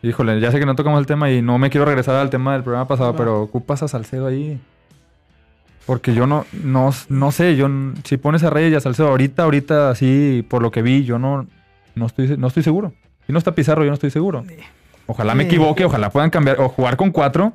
híjole, 0.01 0.39
ya 0.39 0.51
sé 0.51 0.59
que 0.59 0.65
no 0.65 0.75
tocamos 0.75 0.99
el 0.99 1.05
tema 1.05 1.29
y 1.31 1.41
no 1.41 1.57
me 1.57 1.69
quiero 1.69 1.85
regresar 1.85 2.15
al 2.15 2.29
tema 2.29 2.53
del 2.53 2.63
programa 2.63 2.87
pasado, 2.87 3.15
pero 3.15 3.41
ocupas 3.41 3.83
a 3.83 3.87
Salcedo 3.87 4.27
ahí. 4.27 4.59
Porque 5.85 6.13
yo 6.13 6.27
no, 6.27 6.45
no, 6.51 6.91
no 7.07 7.31
sé, 7.31 7.55
yo 7.55 7.69
si 8.03 8.17
pones 8.17 8.43
a 8.43 8.49
Reyes 8.49 8.73
y 8.73 8.75
a 8.75 8.79
Salcedo 8.81 9.07
ahorita, 9.07 9.43
ahorita 9.43 9.89
así, 9.89 10.45
por 10.49 10.61
lo 10.61 10.69
que 10.69 10.81
vi, 10.81 11.05
yo 11.05 11.17
no, 11.17 11.47
no 11.95 12.05
estoy, 12.07 12.35
no 12.37 12.47
estoy 12.47 12.63
seguro. 12.63 12.93
Si 13.25 13.31
no 13.31 13.39
está 13.39 13.53
Pizarro, 13.55 13.83
yo 13.83 13.89
no 13.89 13.93
estoy 13.93 14.11
seguro. 14.11 14.43
Ojalá 15.05 15.33
me 15.35 15.43
equivoque, 15.43 15.85
ojalá 15.85 16.09
puedan 16.09 16.29
cambiar 16.29 16.59
o 16.59 16.67
jugar 16.67 16.97
con 16.97 17.11
cuatro 17.11 17.53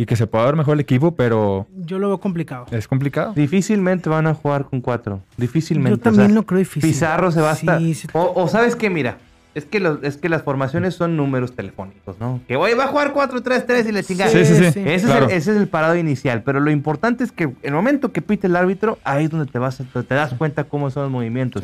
y 0.00 0.06
que 0.06 0.16
se 0.16 0.26
pueda 0.26 0.46
ver 0.46 0.56
mejor 0.56 0.74
el 0.74 0.80
equipo, 0.80 1.14
pero 1.14 1.66
Yo 1.76 1.98
lo 1.98 2.08
veo 2.08 2.18
complicado. 2.18 2.64
es 2.70 2.88
complicado. 2.88 3.34
Difícilmente 3.34 4.08
van 4.08 4.26
a 4.26 4.32
jugar 4.34 4.64
con 4.64 4.80
cuatro. 4.80 5.20
Difícilmente. 5.36 5.98
Yo 5.98 6.02
también 6.02 6.26
o 6.26 6.28
sea, 6.28 6.34
lo 6.36 6.46
creo 6.46 6.58
difícil. 6.58 6.88
Pizarro 6.90 7.30
se 7.30 7.40
va 7.42 7.50
a 7.50 7.54
estar. 7.54 7.78
sí. 7.80 8.06
O, 8.14 8.32
o 8.34 8.48
sabes 8.48 8.76
qué, 8.76 8.88
mira. 8.88 9.18
Es 9.54 9.64
que, 9.64 9.80
los- 9.80 9.98
es 10.02 10.16
que 10.16 10.28
las 10.28 10.42
formaciones 10.42 10.94
son 10.94 11.16
números 11.16 11.54
telefónicos, 11.56 12.16
¿no? 12.20 12.40
Que 12.48 12.56
hoy 12.56 12.72
va 12.74 12.84
a 12.84 12.86
jugar 12.86 13.12
4-3-3 13.12 13.88
y 13.88 13.92
le 13.92 14.04
chingada. 14.04 14.30
Sí, 14.30 14.44
sí, 14.44 14.54
sí. 14.54 14.70
sí. 14.72 14.82
Ese, 14.86 15.06
Claro. 15.06 15.26
es 15.26 15.32
el, 15.32 15.36
ese 15.38 15.50
es 15.50 15.56
el 15.58 15.66
parado 15.68 15.96
inicial, 15.96 16.42
pero 16.44 16.60
lo 16.60 16.70
importante 16.70 17.22
es 17.24 17.32
que 17.32 17.52
el 17.62 17.72
momento 17.74 18.12
que 18.12 18.22
pite 18.22 18.46
el 18.46 18.54
árbitro, 18.56 18.98
ahí 19.04 19.24
es 19.24 19.30
donde 19.30 19.50
te 19.50 19.58
vas 19.58 19.80
a- 19.80 19.84
te 20.02 20.14
das 20.14 20.32
cuenta 20.34 20.64
cómo 20.64 20.90
son 20.90 21.02
los 21.02 21.12
movimientos. 21.12 21.62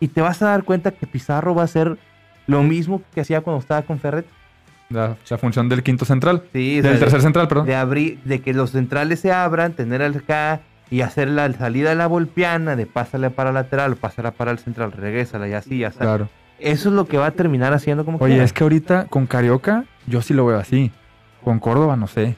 Y 0.00 0.08
te 0.08 0.20
vas 0.22 0.40
a 0.42 0.46
dar 0.46 0.62
cuenta 0.62 0.92
que 0.92 1.06
Pizarro 1.08 1.54
va 1.56 1.62
a 1.62 1.64
hacer 1.64 1.98
lo 2.46 2.62
mismo 2.62 3.02
que 3.12 3.20
hacía 3.20 3.40
cuando 3.40 3.60
estaba 3.60 3.82
con 3.82 3.98
Ferret. 3.98 4.24
La, 4.90 5.16
la 5.28 5.38
función 5.38 5.68
del 5.68 5.82
quinto 5.82 6.04
central. 6.04 6.42
Sí, 6.52 6.80
o 6.80 6.82
del 6.82 6.92
sea, 6.92 7.00
tercer 7.00 7.20
central, 7.22 7.46
perdón. 7.48 7.66
de 7.66 7.74
abrir, 7.74 8.18
de 8.24 8.40
que 8.40 8.54
los 8.54 8.70
centrales 8.70 9.20
se 9.20 9.32
abran, 9.32 9.72
tener 9.74 10.02
al 10.02 10.16
acá 10.16 10.60
y 10.90 11.02
hacer 11.02 11.28
la 11.28 11.52
salida 11.52 11.90
de 11.90 11.94
la 11.96 12.06
volpiana, 12.06 12.74
de 12.74 12.86
pásala 12.86 13.30
para 13.30 13.52
lateral, 13.52 13.96
pásala 13.96 14.30
para 14.30 14.50
el 14.50 14.58
central, 14.58 14.92
regrésala 14.92 15.46
y 15.48 15.52
así, 15.52 15.78
ya. 15.80 15.90
Claro. 15.90 16.28
Eso 16.58 16.88
es 16.88 16.94
lo 16.94 17.06
que 17.06 17.18
va 17.18 17.26
a 17.26 17.30
terminar 17.32 17.72
haciendo 17.74 18.04
como 18.04 18.18
Oye, 18.18 18.32
quiera. 18.32 18.44
es 18.44 18.52
que 18.52 18.64
ahorita 18.64 19.06
con 19.10 19.26
Carioca, 19.26 19.84
yo 20.06 20.22
sí 20.22 20.32
lo 20.34 20.46
veo 20.46 20.58
así. 20.58 20.90
Con 21.44 21.60
Córdoba, 21.60 21.96
no 21.96 22.06
sé. 22.08 22.34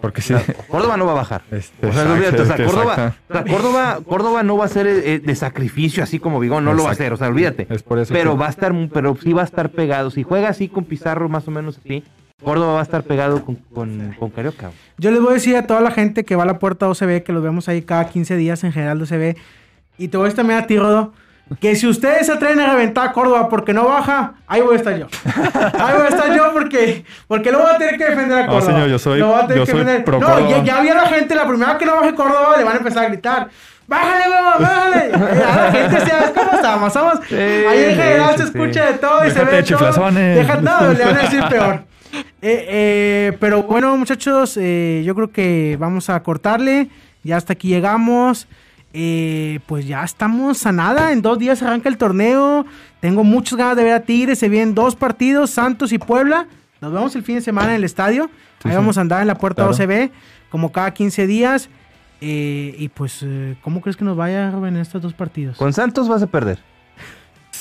Porque 0.00 0.22
sí. 0.22 0.34
Córdoba 0.68 0.96
no 0.96 1.06
va 1.06 1.12
a 1.12 1.14
bajar. 1.16 1.42
Este, 1.50 1.86
O 1.86 1.92
sea, 1.92 2.02
exacto, 2.02 2.12
olvídate, 2.14 2.42
o 2.42 2.44
sea, 2.46 2.56
Córdoba, 2.66 2.92
exacto. 2.92 3.18
o 3.28 3.32
sea, 3.32 3.44
Córdoba, 3.56 3.98
Córdoba 4.06 4.42
no 4.44 4.56
va 4.56 4.64
a 4.64 4.68
ser 4.68 4.86
eh, 4.86 5.18
de 5.18 5.34
sacrificio 5.34 6.02
así 6.04 6.18
como 6.18 6.38
Vigón, 6.38 6.64
no 6.64 6.74
lo 6.74 6.84
va 6.84 6.90
a 6.90 6.92
hacer, 6.92 7.12
o 7.12 7.16
sea, 7.16 7.28
olvídate. 7.28 7.66
Es 7.70 7.82
por 7.82 7.98
eso 7.98 8.12
Pero 8.14 8.32
que- 8.32 8.38
va 8.38 8.46
a 8.46 8.50
estar, 8.50 8.72
pero 8.92 9.16
sí 9.20 9.32
va 9.32 9.42
a 9.42 9.44
estar 9.44 9.70
pegado. 9.70 10.10
Si 10.10 10.22
juega 10.22 10.48
así 10.48 10.68
con 10.68 10.84
Pizarro, 10.84 11.28
más 11.28 11.48
o 11.48 11.50
menos 11.50 11.78
así, 11.78 12.04
Córdoba 12.44 12.74
va 12.74 12.80
a 12.80 12.84
estar 12.84 13.02
pegado 13.02 13.44
con, 13.44 13.56
con, 13.56 14.14
con 14.18 14.30
Carioca. 14.30 14.70
Yo 14.98 15.10
les 15.10 15.20
voy 15.20 15.30
a 15.30 15.34
decir 15.34 15.56
a 15.56 15.66
toda 15.66 15.80
la 15.80 15.90
gente 15.90 16.24
que 16.24 16.36
va 16.36 16.44
a 16.44 16.46
la 16.46 16.60
puerta 16.60 16.88
OCB, 16.88 17.24
que 17.24 17.32
los 17.32 17.42
vemos 17.42 17.68
ahí 17.68 17.82
cada 17.82 18.08
15 18.08 18.36
días 18.36 18.62
en 18.62 18.70
general 18.72 18.98
de 18.98 19.04
OCB, 19.04 19.36
y 19.98 20.06
te 20.08 20.16
voy 20.16 20.26
a 20.26 20.28
decir 20.28 20.36
también 20.36 20.60
a 20.60 20.66
ti, 20.68 20.78
Rodo, 20.78 21.12
que 21.60 21.74
si 21.76 21.86
ustedes 21.86 22.26
se 22.26 22.32
atreven 22.32 22.60
a 22.60 22.72
reventar 22.72 23.08
a 23.08 23.12
Córdoba 23.12 23.48
porque 23.48 23.72
no 23.72 23.84
baja, 23.86 24.34
ahí 24.46 24.60
voy 24.60 24.74
a 24.74 24.76
estar 24.78 24.96
yo. 24.98 25.06
Ahí 25.34 25.94
voy 25.96 26.06
a 26.06 26.08
estar 26.08 26.36
yo 26.36 26.52
porque, 26.52 27.04
porque 27.26 27.50
lo 27.52 27.58
voy 27.60 27.70
a 27.74 27.78
tener 27.78 27.96
que 27.96 28.04
defender 28.04 28.38
a 28.38 28.46
No, 28.46 28.52
Córdoba. 28.52 28.72
señor, 28.72 28.88
yo 28.88 28.98
soy- 28.98 29.18
Lo 29.20 29.28
voy 29.28 29.36
a 29.36 29.40
tener 29.46 29.56
yo 29.58 29.64
que 29.64 29.70
soy 29.72 29.80
defender. 29.80 30.04
pro 30.04 30.20
No, 30.20 30.50
ya, 30.50 30.62
ya 30.62 30.80
vi 30.80 30.88
a 30.88 30.94
la 30.94 31.06
gente, 31.06 31.34
la 31.34 31.46
primera 31.48 31.78
que 31.78 31.86
no 31.86 31.96
baje 31.96 32.14
Córdoba, 32.14 32.54
le 32.56 32.64
van 32.64 32.74
a 32.74 32.78
empezar 32.78 33.04
a 33.04 33.08
gritar. 33.08 33.48
¡Bájale, 33.86 34.24
huevo, 34.28 34.50
bájale! 34.60 35.10
Ya 35.12 35.56
la 35.56 35.72
gente 35.72 36.00
sabe 36.06 36.32
cómo 36.34 36.52
estamos. 36.52 36.92
Somos, 36.92 37.14
ahí 37.32 37.84
en 37.84 37.90
sí, 37.90 37.96
general 38.02 38.30
sí, 38.32 38.36
se 38.38 38.42
sí. 38.46 38.58
escucha 38.58 38.84
de 38.86 38.98
todo 38.98 39.26
y 39.26 39.30
se 39.30 39.38
Déjate 39.38 39.50
ve 39.50 39.62
de 39.62 39.62
todo. 39.62 40.10
Deja, 40.12 40.56
no, 40.56 40.92
le 40.92 41.04
van 41.06 41.16
a 41.16 41.22
decir 41.22 41.42
peor. 41.48 41.84
Eh, 42.12 42.66
eh, 42.68 43.36
pero 43.40 43.62
bueno, 43.62 43.96
muchachos, 43.96 44.58
eh, 44.60 45.02
yo 45.06 45.14
creo 45.14 45.30
que 45.30 45.76
vamos 45.80 46.10
a 46.10 46.22
cortarle. 46.22 46.88
Ya 47.24 47.36
hasta 47.38 47.54
aquí 47.54 47.68
llegamos. 47.68 48.46
Eh, 48.92 49.60
pues 49.66 49.86
ya 49.86 50.02
estamos 50.02 50.64
a 50.66 50.72
nada. 50.72 51.12
En 51.12 51.22
dos 51.22 51.38
días 51.38 51.62
arranca 51.62 51.88
el 51.88 51.98
torneo. 51.98 52.64
Tengo 53.00 53.24
muchas 53.24 53.58
ganas 53.58 53.76
de 53.76 53.84
ver 53.84 53.92
a 53.94 54.00
Tigres. 54.00 54.38
Se 54.38 54.48
vienen 54.48 54.74
dos 54.74 54.96
partidos, 54.96 55.50
Santos 55.50 55.92
y 55.92 55.98
Puebla. 55.98 56.46
Nos 56.80 56.92
vemos 56.92 57.14
el 57.16 57.22
fin 57.22 57.36
de 57.36 57.40
semana 57.42 57.70
en 57.70 57.76
el 57.76 57.84
estadio. 57.84 58.30
Sí, 58.62 58.68
Ahí 58.68 58.74
vamos 58.76 58.98
a 58.98 59.02
andar 59.02 59.20
en 59.20 59.28
la 59.28 59.36
puerta 59.36 59.66
Claro. 59.66 59.76
OCB, 59.76 60.10
como 60.50 60.72
cada 60.72 60.92
15 60.92 61.26
días. 61.26 61.68
Eh, 62.20 62.74
y 62.78 62.88
pues, 62.88 63.20
eh, 63.22 63.56
¿cómo 63.62 63.80
crees 63.80 63.96
que 63.96 64.04
nos 64.04 64.16
vaya 64.16 64.50
Rubén, 64.50 64.74
en 64.76 64.82
estos 64.82 65.00
dos 65.02 65.12
partidos? 65.14 65.56
Con 65.56 65.72
Santos 65.72 66.08
vas 66.08 66.22
a 66.22 66.26
perder. 66.26 66.58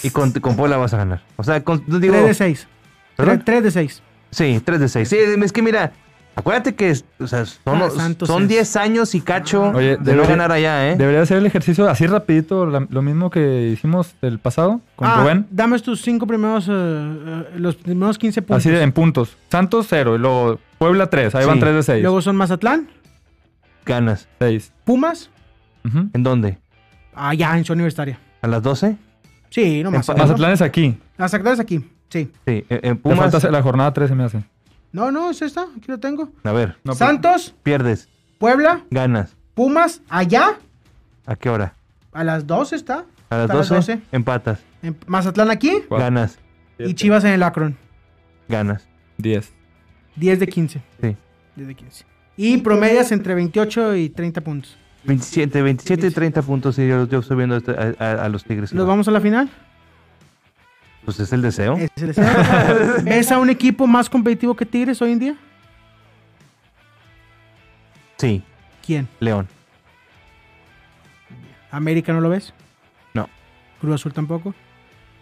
Y 0.04 0.10
con, 0.12 0.32
con 0.32 0.56
Puebla 0.56 0.78
vas 0.78 0.94
a 0.94 0.98
ganar. 0.98 1.22
O 1.36 1.44
sea, 1.44 1.64
con, 1.64 1.84
digo, 2.00 2.14
3 2.14 2.26
de 2.28 2.34
6. 2.34 2.68
¿Perdón? 3.16 3.42
3 3.44 3.64
de 3.64 3.72
6. 3.72 4.04
Sí, 4.32 4.62
3 4.64 4.80
de 4.80 4.90
6. 4.90 5.10
Sí, 5.10 5.18
es 5.18 5.52
que 5.52 5.62
mira, 5.62 5.92
acuérdate 6.38 6.76
que 6.76 6.94
o 7.20 7.28
sea, 7.28 7.46
son, 7.46 7.60
Ah, 7.82 7.90
son 8.26 8.44
es- 8.44 8.50
10 8.50 8.76
años 8.78 9.14
y 9.16 9.22
cacho 9.22 9.72
Oye, 9.72 9.90
de 9.92 9.98
no 9.98 10.04
debería- 10.04 10.28
ganar 10.30 10.52
allá, 10.54 10.90
¿eh? 10.92 10.96
Debería 10.96 11.22
hacer 11.22 11.38
el 11.40 11.46
ejercicio 11.46 11.90
así 11.90 12.08
rapidito, 12.08 12.66
la- 12.66 12.88
lo 12.90 13.02
mismo 13.02 13.30
que 13.30 13.70
hicimos 13.74 14.16
el 14.22 14.40
pasado 14.40 14.80
con 14.96 15.08
Ah, 15.08 15.22
Rubén. 15.22 15.48
dame 15.52 15.78
tus 15.80 16.02
cinco 16.02 16.26
primeros, 16.28 16.68
eh, 16.70 16.72
eh, 16.72 17.44
los 17.58 17.76
primeros 17.76 18.18
15 18.18 18.42
puntos. 18.42 18.58
Así 18.58 18.70
de, 18.70 18.82
en 18.82 18.92
puntos. 18.94 19.36
Santos 19.50 19.88
0 19.90 20.16
y 20.16 20.20
luego 20.20 20.60
Puebla 20.78 21.10
3. 21.10 21.36
Ahí 21.36 21.46
van 21.46 21.56
Sí. 21.56 21.60
3 21.62 21.76
de 21.76 21.84
6. 21.84 22.02
Luego 22.04 22.22
son 22.22 22.36
Mazatlán, 22.38 22.88
Ganas. 23.86 24.28
6. 24.40 24.72
Pumas, 24.86 25.30
¿En 26.14 26.24
dónde? 26.24 26.58
allá 27.16 27.58
en 27.58 27.66
su 27.66 27.74
universitaria. 27.74 28.20
¿A 28.42 28.48
las 28.48 28.62
12? 28.62 28.98
Sí, 29.50 29.82
no 29.82 29.92
más. 29.92 30.08
Mazatlán 30.10 30.52
es 30.52 30.62
aquí. 30.62 30.98
Mazatlán 31.18 31.54
es 31.54 31.60
aquí, 31.62 31.78
sí. 32.10 32.30
Sí, 32.46 32.66
en, 32.70 32.80
en 32.82 32.82
Te 32.82 32.96
Pumas. 32.96 33.32
falta 33.32 33.50
la 33.50 33.62
jornada 33.64 33.94
13, 33.94 34.14
me 34.14 34.26
hace. 34.26 34.44
No, 34.92 35.12
no, 35.12 35.30
es 35.30 35.42
esta, 35.42 35.64
aquí 35.78 35.86
lo 35.88 36.00
tengo. 36.00 36.30
A 36.44 36.52
ver, 36.52 36.78
No, 36.84 36.96
Santos, 36.96 37.54
pierdes, 37.64 38.10
Puebla, 38.40 38.84
ganas. 38.90 39.36
Pumas, 39.54 40.02
allá, 40.10 40.58
¿A 41.26 41.36
qué 41.36 41.50
hora? 41.50 41.74
a 42.14 42.24
las 42.24 42.48
12 42.48 42.76
está. 42.76 43.06
¿A 43.30 43.38
las 43.38 43.50
Está 43.50 43.76
12? 43.76 44.02
Empatas. 44.12 44.60
En 44.82 44.96
Mazatlán 45.08 45.52
aquí 45.52 45.72
Cuatro. 45.88 46.06
Ganas, 46.06 46.40
y 46.80 46.94
Chivas 46.94 47.24
en 47.26 47.32
el 47.32 47.44
Akron. 47.44 47.76
ganas. 48.48 48.88
10. 49.18 49.52
10 50.16 50.40
de 50.40 50.48
15. 50.48 50.82
Sí. 51.02 51.16
10 51.56 51.68
de 51.68 51.76
15. 51.76 52.06
Y 52.38 52.58
promedias 52.58 53.12
entre 53.12 53.34
28 53.36 53.96
y 53.96 54.10
30 54.10 54.42
puntos. 54.42 54.78
27, 55.04 55.62
27 55.62 56.08
y 56.08 56.12
30 56.12 56.42
puntos. 56.44 56.76
Sí, 56.76 56.88
yo, 56.88 57.08
yo 57.08 57.20
estoy 57.20 57.38
viendo 57.38 57.58
este- 57.58 57.72
a, 57.72 57.94
a- 58.00 58.26
a 58.26 58.30
los 58.30 58.44
Tigres. 58.44 58.74
¿Nos 58.74 58.86
vamos 58.88 59.08
a 59.08 59.12
la 59.12 59.20
final? 59.22 59.50
Pues 61.08 61.22
es 61.22 61.32
el 61.32 61.42
deseo. 61.42 61.76
Ese 61.78 61.86
es 61.96 62.02
el 62.04 62.08
deseo. 62.10 62.26
¿Ves 63.06 63.32
a 63.32 63.40
un 63.40 63.50
equipo 63.50 63.88
más 63.88 64.10
competitivo 64.10 64.58
que 64.58 64.66
Tigres 64.66 65.02
hoy 65.02 65.14
en 65.14 65.20
día? 65.20 65.36
Sí, 68.18 68.44
¿Quién? 68.86 69.08
León. 69.22 69.48
¿América 71.72 72.12
no 72.12 72.20
lo 72.20 72.28
ves? 72.28 72.54
No. 73.14 73.30
¿Cruz 73.80 73.96
Azul 73.96 74.12
tampoco? 74.12 74.54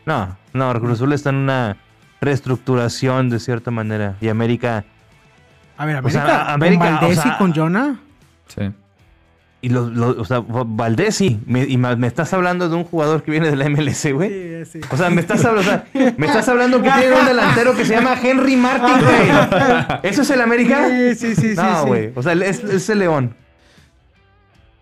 No, 0.08 0.36
no, 0.54 0.74
Cruz 0.80 0.94
Azul 0.94 1.14
está 1.14 1.30
en 1.30 1.36
una 1.36 1.78
reestructuración 2.20 3.30
de 3.30 3.40
cierta 3.40 3.70
manera. 3.70 4.18
Y 4.22 4.30
América. 4.30 4.86
A 5.78 5.86
ver, 5.86 6.04
O 6.04 6.10
sea, 6.10 6.52
América, 6.52 6.54
América, 6.54 6.86
con 6.86 6.94
Valdés 6.96 7.20
o 7.20 7.22
sea- 7.22 7.32
y 7.32 7.38
con 7.38 7.54
Jonah. 7.54 8.00
Sí. 8.48 8.72
Y 9.66 9.70
los, 9.70 9.92
los- 9.94 10.18
o 10.18 10.26
sea, 10.26 10.44
Valdés 10.48 11.16
sí. 11.16 11.40
Me, 11.48 11.64
y 11.64 11.76
me 11.78 12.06
estás 12.06 12.32
hablando 12.34 12.70
de 12.70 12.76
un 12.76 12.84
jugador 12.84 13.24
que 13.24 13.32
viene 13.32 13.50
de 13.50 13.56
la 13.56 13.68
MLS, 13.68 14.12
güey. 14.14 14.30
Sí, 14.66 14.74
sí. 14.74 14.80
O 14.92 14.96
sea, 14.98 15.10
me 15.10 15.22
estás, 15.22 15.44
hablando, 15.44 15.62
o 15.62 15.74
sea, 15.74 16.14
me 16.18 16.28
estás 16.28 16.48
hablando 16.50 16.82
que 16.84 16.92
tiene 16.92 17.20
un 17.20 17.26
delantero 17.26 17.76
que 17.76 17.84
se 17.84 17.96
llama 17.96 18.16
Henry 18.22 18.56
Martin, 18.58 19.04
güey. 19.04 20.00
¿Eso 20.04 20.22
es 20.22 20.30
el 20.30 20.42
América? 20.42 20.88
Sí, 20.88 21.16
sí, 21.16 21.36
sí, 21.36 21.50
sí, 21.50 21.56
No, 21.56 21.82
sí. 21.82 21.88
güey. 21.88 22.12
O 22.16 22.22
sea, 22.22 22.34
es, 22.34 22.64
es 22.64 22.90
el 22.90 23.00
León. 23.00 23.36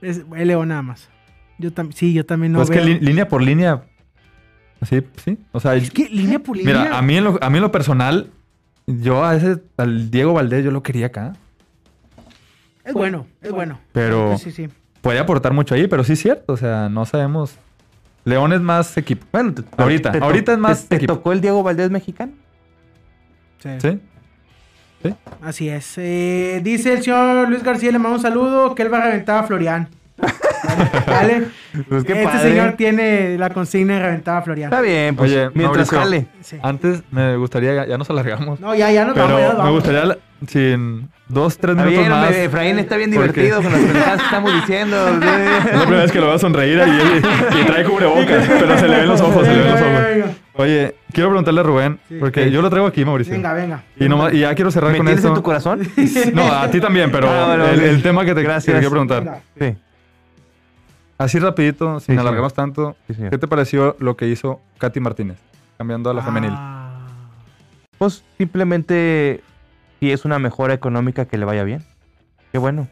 Es 0.01 0.21
el 0.35 0.47
León 0.49 0.67
nada 0.67 0.81
más. 0.81 1.07
Yo 1.57 1.71
también, 1.71 1.95
sí, 1.97 2.13
yo 2.13 2.25
también 2.25 2.51
no 2.51 2.59
pues 2.59 2.69
veo. 2.69 2.79
que 2.79 2.85
li- 2.85 2.99
línea 2.99 3.27
por 3.27 3.41
línea. 3.41 3.83
Sí, 4.89 5.01
sí. 5.23 5.37
O 5.53 5.59
sea, 5.61 5.75
Es 5.75 5.91
que 5.91 6.09
línea 6.09 6.39
por 6.39 6.57
línea. 6.57 6.83
mira, 6.83 6.97
a 6.97 7.01
mí, 7.01 7.15
en 7.15 7.23
lo, 7.23 7.39
a 7.41 7.49
mí 7.49 7.57
en 7.57 7.61
lo 7.63 7.71
personal, 7.71 8.29
Yo 8.85 9.23
a 9.23 9.35
ese, 9.37 9.59
al 9.77 10.11
Diego 10.11 10.33
Valdés, 10.33 10.65
yo 10.65 10.71
lo 10.71 10.83
quería 10.83 11.05
acá. 11.05 11.33
Es 12.85 12.93
bueno, 12.93 13.25
es 13.41 13.51
bueno. 13.51 13.79
Pero 13.93 14.37
Sí, 14.37 14.51
sí. 14.51 14.67
puede 15.01 15.19
aportar 15.19 15.53
mucho 15.53 15.75
ahí, 15.75 15.87
pero 15.87 16.03
sí 16.03 16.13
es 16.13 16.21
cierto. 16.21 16.53
O 16.53 16.57
sea, 16.57 16.89
no 16.89 17.05
sabemos. 17.05 17.55
León 18.25 18.53
es 18.53 18.61
más 18.61 18.95
equipo. 18.97 19.25
Bueno, 19.31 19.53
te- 19.53 19.63
Ahorita, 19.81 20.11
te 20.11 20.17
ahorita 20.19 20.53
es 20.53 20.57
más 20.57 20.87
¿Te, 20.87 20.99
tocó 20.99 21.31
el 21.33 21.41
Diego 21.41 21.61
Valdés 21.63 21.89
mexicano? 21.91 22.31
sí. 23.59 23.69
¿Sí? 25.01 25.13
Así 25.41 25.67
es. 25.67 25.97
Eh, 25.97 26.61
dice 26.63 26.93
el 26.93 27.03
señor 27.03 27.49
Luis 27.49 27.61
García, 27.61 27.91
le 27.91 27.99
mando 27.99 28.15
un 28.17 28.21
saludo, 28.21 28.73
que 28.73 28.83
él 28.83 28.93
va 28.93 28.99
a 28.99 29.05
reventar 29.07 29.43
a 29.43 29.47
Florian. 29.47 29.89
¿Vale? 31.07 31.47
Pues 31.89 32.05
qué 32.05 32.13
este 32.13 32.23
padre. 32.23 32.39
señor 32.49 32.73
tiene 32.77 33.37
la 33.37 33.49
consigna 33.49 33.95
de 33.95 33.99
reventar 33.99 34.37
a 34.37 34.41
Florian. 34.43 34.71
Está 34.71 34.81
bien, 34.81 35.13
pues 35.17 35.29
Oye, 35.29 35.49
mientras 35.53 35.91
Mauricio. 35.91 35.99
jale. 35.99 36.27
Sí. 36.41 36.57
Antes 36.63 37.03
me 37.11 37.35
gustaría, 37.35 37.85
ya, 37.85 37.97
nos 37.97 38.09
alargamos. 38.09 38.61
No, 38.61 38.73
ya, 38.75 38.91
ya 38.91 39.03
nos 39.03 39.13
pero 39.13 39.27
vamos, 39.27 39.41
ya 39.41 39.53
nos 39.53 39.65
me 39.65 39.71
gustaría, 39.71 40.17
sin 40.47 41.09
dos, 41.27 41.57
tres 41.57 41.71
Está 41.75 41.83
minutos 41.85 41.99
bien, 42.05 42.09
más. 42.11 42.25
hombre, 42.27 42.43
Efraín 42.45 42.79
está 42.79 42.97
bien 42.97 43.11
porque 43.13 43.41
divertido 43.41 43.61
con 43.63 43.71
las 43.71 43.81
pendejadas 43.81 44.19
que 44.19 44.25
estamos 44.25 44.53
diciendo. 44.53 45.07
Es 45.07 45.73
la 45.73 45.81
primera 45.81 46.01
vez 46.03 46.11
que 46.11 46.19
lo 46.19 46.27
veo 46.27 46.39
sonreír 46.39 46.79
y, 46.85 47.57
y- 47.57 47.61
y 47.61 47.65
trae 47.65 47.83
cubrebocas, 47.85 48.47
pero 48.47 48.77
se 48.77 48.87
le 48.87 48.97
ven 48.97 49.07
los 49.07 49.21
ojos, 49.21 49.45
se 49.45 49.53
le 49.53 49.61
ven 49.63 49.71
los 49.71 49.81
ojos. 49.81 50.35
Oye, 50.55 50.95
quiero 51.11 51.29
preguntarle 51.29 51.59
a 51.61 51.63
Rubén, 51.63 51.99
Sí. 52.07 52.17
porque 52.19 52.51
yo 52.51 52.61
lo 52.61 52.69
traigo 52.69 52.85
aquí, 52.85 53.03
Mauricio. 53.03 53.33
Venga, 53.33 53.53
venga. 53.53 53.83
Y, 53.99 54.07
nomás- 54.07 54.33
y 54.33 54.39
ya 54.41 54.53
quiero 54.53 54.69
cerrar 54.69 54.91
¿Me 54.91 54.97
con 54.97 55.07
tienes 55.07 55.19
esto. 55.23 55.29
en 55.29 55.35
tu 55.35 55.43
corazón? 55.43 55.79
No, 56.33 56.43
a 56.51 56.69
ti 56.69 56.79
también, 56.79 57.11
pero 57.11 57.27
Ah, 57.29 57.71
el, 57.73 58.03
tema 58.03 58.23
que 58.25 58.35
te, 58.35 58.43
que 58.43 58.47
te 58.49 58.71
quiero 58.71 58.89
preguntar. 58.91 59.23
Venga. 59.23 59.39
Sí. 59.59 59.75
Así 61.17 61.39
rapidito, 61.39 61.99
sin 61.99 62.15
Sí, 62.15 62.19
alargarnos 62.21 62.53
tanto. 62.53 62.95
¿qué 63.07 63.37
te 63.37 63.47
pareció 63.47 63.95
lo 63.99 64.15
que 64.17 64.27
hizo 64.27 64.59
Katy 64.77 64.99
Martínez? 64.99 65.37
Cambiando 65.77 66.09
a 66.09 66.13
la 66.13 66.21
femenil. 66.21 66.51
Ah, 66.53 67.07
Pues 67.97 68.23
simplemente 68.37 69.41
si 70.03 70.11
es 70.11 70.25
una 70.25 70.37
mejora 70.37 70.73
económica 70.73 71.23
que 71.25 71.37
le 71.37 71.45
vaya 71.45 71.63
bien. 71.63 71.81
Qué 72.51 72.57
bueno. 72.57 72.89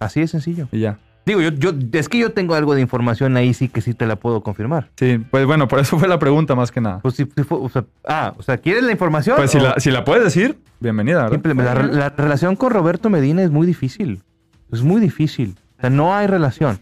Así 0.00 0.18
de 0.20 0.26
sencillo. 0.26 0.66
Y 0.72 0.80
ya. 0.80 0.98
Digo, 1.24 1.40
yo, 1.40 1.50
yo, 1.50 1.70
es 1.92 2.08
que 2.08 2.18
yo 2.18 2.32
tengo 2.32 2.56
algo 2.56 2.74
de 2.74 2.80
información 2.80 3.36
ahí 3.36 3.54
sí 3.54 3.68
que 3.68 3.80
sí 3.80 3.94
te 3.94 4.04
la 4.04 4.16
puedo 4.16 4.42
confirmar. 4.42 4.88
Sí, 4.96 5.18
pues 5.30 5.46
bueno, 5.46 5.68
por 5.68 5.78
eso 5.78 5.96
fue 5.96 6.08
la 6.08 6.18
pregunta 6.18 6.56
más 6.56 6.72
que 6.72 6.80
nada. 6.80 6.98
Pues 7.02 7.14
si, 7.14 7.24
si 7.36 7.44
fue- 7.44 7.58
o 7.58 7.68
sea, 7.68 7.84
ah, 8.08 8.34
o 8.36 8.42
sea, 8.42 8.56
¿quieres 8.58 8.82
la 8.82 8.90
información? 8.90 9.36
Pues 9.36 9.52
si 9.52 9.60
la, 9.60 9.74
si 9.78 9.92
la 9.92 10.04
puedes 10.04 10.24
decir, 10.24 10.58
bienvenida, 10.80 11.28
la, 11.28 11.74
re- 11.74 11.92
la 11.92 12.08
relación 12.08 12.56
con 12.56 12.72
Roberto 12.72 13.10
Medina 13.10 13.42
es 13.44 13.50
muy 13.52 13.64
difícil. 13.64 14.22
Es 14.72 14.82
muy 14.82 15.00
difícil. 15.00 15.54
O 15.78 15.80
sea, 15.82 15.90
no 15.90 16.12
hay 16.16 16.26
relación. 16.26 16.80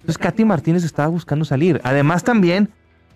Entonces, 0.00 0.16
Katy 0.16 0.46
Martínez 0.46 0.82
estaba 0.84 1.08
buscando 1.08 1.44
salir. 1.44 1.78
Además, 1.84 2.24
también, 2.24 2.70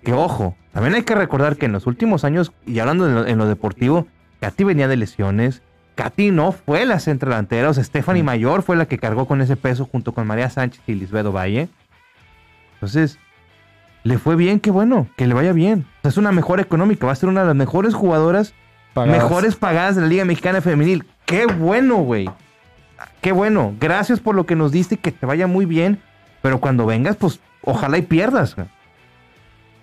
que 0.05 0.13
ojo, 0.13 0.55
también 0.75 0.95
hay 0.97 1.03
que 1.05 1.15
recordar 1.15 1.57
que 1.57 1.65
en 1.65 1.73
los 1.73 1.87
últimos 1.87 2.25
años, 2.25 2.53
y 2.67 2.79
hablando 2.81 3.07
en 3.09 3.15
lo, 3.15 3.27
en 3.27 3.39
lo 3.39 3.47
deportivo, 3.47 4.07
Katy 4.43 4.65
venía 4.65 4.89
de 4.89 4.97
lesiones. 4.97 5.63
Katy 5.95 6.33
no 6.33 6.51
fue 6.51 6.85
la 6.85 6.99
centrodelantera, 6.99 7.71
o 7.71 7.75
sea, 7.75 7.85
Stephanie 7.85 8.25
Mayor 8.25 8.63
fue 8.63 8.75
la 8.75 8.87
que 8.87 8.99
cargó 8.99 9.27
con 9.29 9.41
ese 9.41 9.57
peso 9.57 9.85
junto 9.85 10.13
con 10.15 10.27
María 10.27 10.51
Sánchez 10.51 10.83
y 10.89 10.95
Lisbeth 10.95 11.29
Valle. 11.29 11.69
Entonces, 12.75 13.21
le 14.03 14.19
fue 14.19 14.35
bien, 14.35 14.59
qué 14.59 14.73
bueno, 14.73 15.07
que 15.17 15.29
le 15.29 15.35
vaya 15.35 15.53
bien. 15.53 15.87
O 15.99 16.01
sea, 16.03 16.09
es 16.09 16.17
una 16.17 16.33
mejora 16.33 16.61
económica, 16.61 17.07
va 17.07 17.13
a 17.13 17.17
ser 17.17 17.29
una 17.29 17.43
de 17.43 17.47
las 17.47 17.55
mejores 17.55 17.95
jugadoras 17.95 18.53
Pagadas. 18.95 19.23
mejores 19.23 19.55
pagadas 19.55 19.95
de 19.95 20.03
la 20.03 20.09
Liga 20.09 20.25
Mexicana 20.25 20.61
Femenil. 20.61 21.05
Qué 21.25 21.47
bueno, 21.47 21.99
güey. 21.99 22.29
Qué 23.21 23.31
bueno. 23.31 23.73
Gracias 23.79 24.19
por 24.19 24.35
lo 24.35 24.45
que 24.45 24.57
nos 24.57 24.73
diste 24.73 24.97
que 24.97 25.13
te 25.13 25.25
vaya 25.25 25.47
muy 25.47 25.67
bien. 25.67 26.01
Pero 26.43 26.59
cuando 26.59 26.85
vengas, 26.85 27.15
pues 27.15 27.39
ojalá 27.63 27.97
y 27.99 28.03
pierdas. 28.03 28.57
güey. 28.57 28.67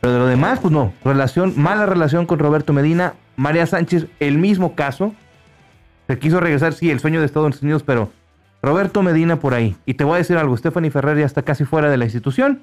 Pero 0.02 0.14
de 0.14 0.20
lo 0.20 0.28
demás, 0.28 0.60
pues 0.60 0.72
no. 0.72 0.94
Relación, 1.04 1.54
mala 1.58 1.86
relación 1.86 2.26
con 2.26 2.40
Roberto 2.40 2.72
Medina. 2.74 3.14
María 3.36 3.66
Sánchez, 3.66 4.08
el 4.20 4.38
mismo 4.38 4.76
caso. 4.76 5.14
Se 6.08 6.18
quiso 6.20 6.40
regresar, 6.40 6.74
sí, 6.74 6.90
el 6.90 7.00
sueño 7.00 7.20
de 7.20 7.26
Estados 7.26 7.62
Unidos, 7.62 7.84
pero 7.84 8.10
Roberto 8.62 9.04
Medina 9.04 9.40
por 9.40 9.54
ahí. 9.54 9.76
Y 9.86 9.94
te 9.96 10.04
voy 10.04 10.16
a 10.16 10.18
decir 10.18 10.38
algo, 10.38 10.56
Stephanie 10.58 10.90
Ferrer 10.92 11.18
ya 11.20 11.26
está 11.26 11.42
casi 11.44 11.66
fuera 11.66 11.90
de 11.90 11.98
la 11.98 12.06
institución. 12.06 12.60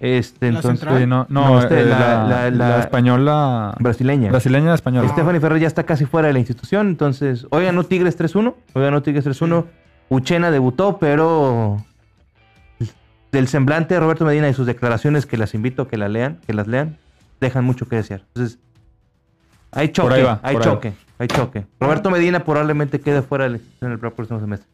Este, 0.00 0.50
¿La 0.50 0.58
entonces, 0.58 0.80
central? 0.80 1.00
Sí, 1.00 1.06
no, 1.06 1.26
no, 1.28 1.48
No, 1.50 1.60
este, 1.60 1.82
eh, 1.82 1.84
la- 1.84 1.98
la, 1.98 2.24
la- 2.26 2.50
la 2.50 2.68
la- 2.68 2.80
española. 2.80 3.74
brasileña. 3.78 4.30
Brasileña 4.30 4.74
española. 4.74 5.08
Stephanie 5.10 5.40
Ferrer 5.40 5.60
ya 5.60 5.68
está 5.68 5.84
casi 5.84 6.06
fuera 6.06 6.26
de 6.28 6.32
la 6.32 6.40
institución, 6.40 6.88
entonces 6.88 7.46
hoy 7.50 7.64
ganó 7.66 7.84
Tigres 7.84 8.16
3-1. 8.18 8.54
Hoy 8.72 8.82
ganó 8.82 9.02
Tigres 9.02 9.24
3-1. 9.24 9.66
Uchena 10.08 10.50
debutó, 10.50 10.98
pero 10.98 11.76
del 13.32 13.48
semblante 13.48 13.94
de 13.94 14.00
Roberto 14.00 14.24
Medina 14.24 14.48
y 14.48 14.54
sus 14.54 14.66
declaraciones, 14.66 15.26
que 15.26 15.36
las 15.36 15.54
invito 15.54 15.82
a 15.82 15.88
que 15.88 15.96
las 15.96 16.10
lean, 16.10 16.38
que 16.46 16.52
las 16.52 16.66
lean, 16.68 16.98
dejan 17.40 17.64
mucho 17.64 17.88
que 17.88 17.96
desear. 17.96 18.20
Entonces, 18.28 18.58
hay 19.72 19.88
choque, 19.88 20.08
Por 20.08 20.12
ahí 20.18 20.22
va, 20.22 20.40
hay 20.42 20.54
por 20.54 20.62
ahí 20.62 20.68
va. 20.68 20.74
choque, 20.74 20.92
hay 21.18 21.28
choque. 21.28 21.66
Roberto 21.80 22.10
Medina 22.10 22.44
probablemente 22.44 23.00
quede 23.00 23.22
fuera 23.22 23.44
de 23.44 23.50
la 23.50 23.56
institución 23.56 23.90
en 23.90 23.92
el 23.94 23.98
próximo 24.12 24.38
semestre. 24.38 24.68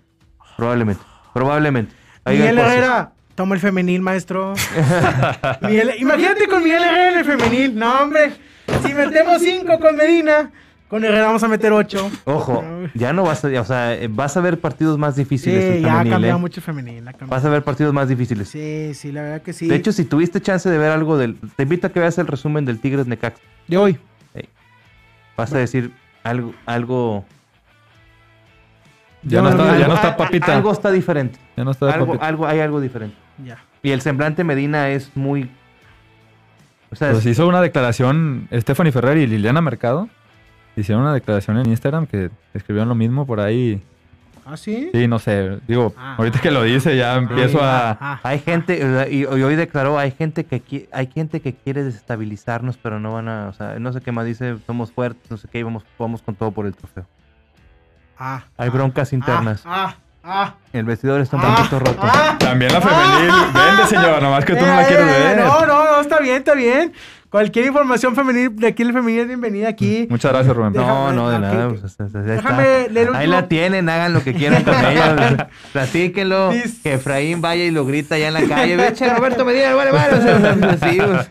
Probablemente, 0.56 1.02
probablemente. 1.32 1.94
Ahí 2.24 2.36
Miguel. 2.38 2.58
Herrera, 2.58 3.12
toma 3.36 3.54
el 3.54 3.60
femenil, 3.60 4.02
maestro. 4.02 4.54
Miguel- 5.62 5.94
imagínate 5.98 6.48
con 6.48 6.62
Miguel 6.64 6.82
Herrera 6.82 7.12
en 7.12 7.18
el 7.18 7.24
femenil. 7.24 7.78
No, 7.78 8.00
hombre. 8.02 8.32
Si 8.84 8.92
metemos 8.92 9.40
cinco 9.40 9.78
con 9.78 9.94
Medina, 9.96 10.50
con 10.88 11.04
Herrera 11.04 11.26
vamos 11.26 11.42
a 11.42 11.48
meter 11.48 11.72
ocho. 11.72 12.10
Ojo, 12.24 12.64
ya 12.94 13.12
no 13.12 13.22
vas 13.22 13.44
a, 13.44 13.60
o 13.60 13.64
sea, 13.64 13.94
eh, 13.94 14.08
vas 14.08 14.36
a 14.36 14.40
ver 14.40 14.58
partidos 14.58 14.96
más 14.98 15.16
difíciles. 15.16 15.76
Sí, 15.76 15.82
ya 15.82 16.00
ha 16.00 16.04
cambiado 16.04 16.38
¿eh? 16.38 16.40
mucho 16.40 16.60
el 16.60 16.64
femenil. 16.64 17.04
cambiado. 17.04 17.26
Vas 17.28 17.44
a 17.44 17.50
ver 17.50 17.62
partidos 17.62 17.92
más 17.92 18.08
difíciles. 18.08 18.48
Sí, 18.48 18.92
sí, 18.94 19.12
la 19.12 19.22
verdad 19.22 19.42
que 19.42 19.52
sí. 19.52 19.68
De 19.68 19.76
hecho, 19.76 19.92
si 19.92 20.04
tuviste 20.04 20.40
chance 20.40 20.68
de 20.68 20.78
ver 20.78 20.90
algo 20.90 21.18
del... 21.18 21.36
Te 21.56 21.64
invito 21.64 21.86
a 21.86 21.90
que 21.90 22.00
veas 22.00 22.16
el 22.18 22.26
resumen 22.26 22.64
del 22.64 22.80
Tigres 22.80 23.06
Necaxa. 23.06 23.40
de 23.66 23.76
hoy. 23.76 23.98
Vas 25.36 25.52
a 25.52 25.58
decir 25.58 25.92
algo... 26.24 26.54
algo 26.66 27.24
Ya 29.22 29.42
no 29.42 29.50
está, 29.50 29.78
ya 29.78 29.88
no 29.88 29.94
está 29.94 30.16
papita. 30.16 30.56
Algo 30.56 30.72
está 30.72 30.90
diferente. 30.90 31.38
Ya 31.56 31.64
no 31.64 31.70
está 31.70 31.86
de 31.86 31.92
Algo, 31.92 32.16
algo, 32.20 32.46
hay 32.46 32.60
algo 32.60 32.80
diferente. 32.80 33.16
Ya. 33.44 33.58
Y 33.82 33.90
el 33.90 34.00
semblante 34.00 34.42
Medina 34.42 34.88
es 34.88 35.14
muy... 35.14 35.50
O 36.90 36.96
sea, 36.96 37.12
Pues 37.12 37.26
hizo 37.26 37.46
una 37.46 37.60
declaración 37.60 38.48
Stephanie 38.52 38.90
Ferrer 38.90 39.18
y 39.18 39.26
Liliana 39.26 39.60
Mercado. 39.60 40.08
Hicieron 40.78 41.02
una 41.02 41.12
declaración 41.14 41.58
en 41.58 41.66
Instagram 41.66 42.06
que 42.06 42.30
escribieron 42.54 42.88
lo 42.88 42.94
mismo 42.94 43.26
por 43.26 43.40
ahí. 43.40 43.82
¿Ah, 44.46 44.56
sí? 44.56 44.88
Sí, 44.94 45.08
no 45.08 45.18
sé. 45.18 45.58
Digo, 45.66 45.92
Ah. 45.98 46.14
ahorita 46.16 46.38
que 46.40 46.50
lo 46.50 46.62
dice 46.62 46.96
ya 46.96 47.16
empiezo 47.16 47.62
a... 47.62 47.98
Ah, 48.00 48.20
hay 48.22 48.38
gente... 48.38 48.78
Y, 49.10 49.18
y 49.20 49.24
hoy 49.24 49.56
declaró, 49.56 49.98
hay 49.98 50.10
gente 50.12 50.44
que 50.46 50.88
hay 50.90 51.06
gente 51.08 51.40
que 51.40 51.54
quiere 51.54 51.82
desestabilizarnos, 51.84 52.78
pero 52.78 52.98
no 52.98 53.12
van 53.12 53.28
a... 53.28 53.48
O 53.48 53.52
sea, 53.52 53.78
no 53.78 53.92
sé 53.92 54.00
qué 54.00 54.10
más 54.12 54.24
dice, 54.24 54.56
somos 54.66 54.90
fuertes, 54.92 55.30
no 55.30 55.36
sé 55.36 55.48
qué, 55.52 55.58
y 55.58 55.62
vamos, 55.64 55.84
vamos 55.98 56.22
con 56.22 56.34
todo 56.34 56.50
por 56.52 56.64
el 56.64 56.74
trofeo. 56.74 57.04
ah, 58.18 58.44
Hay 58.56 58.68
ah, 58.68 58.72
broncas 58.72 59.12
internas. 59.12 59.62
Ah, 59.66 59.96
ah, 60.24 60.54
El 60.72 60.84
vestidor 60.84 61.20
está 61.20 61.36
un 61.36 61.42
ah, 61.44 61.56
poquito 61.56 61.78
roto. 61.80 61.98
ah. 62.00 62.36
También 62.38 62.72
la 62.72 62.80
femenil. 62.80 63.34
Vende, 63.52 63.86
señor, 63.86 64.22
nomás 64.22 64.44
que 64.46 64.54
tú 64.54 64.60
no 64.64 64.66
la 64.74 64.82
Eh, 64.84 64.86
quieres 64.86 65.06
eh, 65.08 65.34
ver. 65.36 65.44
No, 65.44 65.66
no, 65.66 65.84
no, 65.92 66.00
está 66.00 66.20
bien, 66.20 66.36
está 66.36 66.54
bien. 66.54 66.92
Cualquier 67.30 67.66
información 67.66 68.14
femenil 68.16 68.56
de 68.56 68.68
aquí 68.68 68.82
el 68.82 68.92
femenil 68.94 69.20
es 69.20 69.26
bienvenida 69.28 69.68
aquí. 69.68 70.06
Muchas 70.08 70.32
gracias, 70.32 70.56
Rubén. 70.56 70.72
Deja- 70.72 70.86
No, 70.86 71.12
no, 71.12 71.28
de 71.30 71.38
nada. 71.38 71.68
pues, 71.68 71.84
o 71.84 71.88
sea, 71.88 72.06
Déjame 72.06 72.88
leer 72.90 73.10
Ahí 73.14 73.26
la 73.26 73.48
tienen, 73.48 73.86
hagan 73.90 74.14
lo 74.14 74.22
que 74.24 74.32
quieran 74.32 74.64
con 74.64 74.74
ella. 74.86 75.48
Platíquenlo. 75.72 76.50
Que 76.82 76.94
Efraín 76.94 77.42
vaya 77.42 77.64
y 77.64 77.70
lo 77.70 77.84
grita 77.84 78.14
allá 78.14 78.28
en 78.28 78.34
la 78.34 78.42
calle. 78.44 78.88
Eche 78.88 79.12
Roberto 79.14 79.44
Medina, 79.44 79.74
vale, 79.74 79.90
vale. 79.92 80.14
O 80.18 80.22
sea, 80.22 80.56
así, 80.80 80.96
pues. 80.98 81.30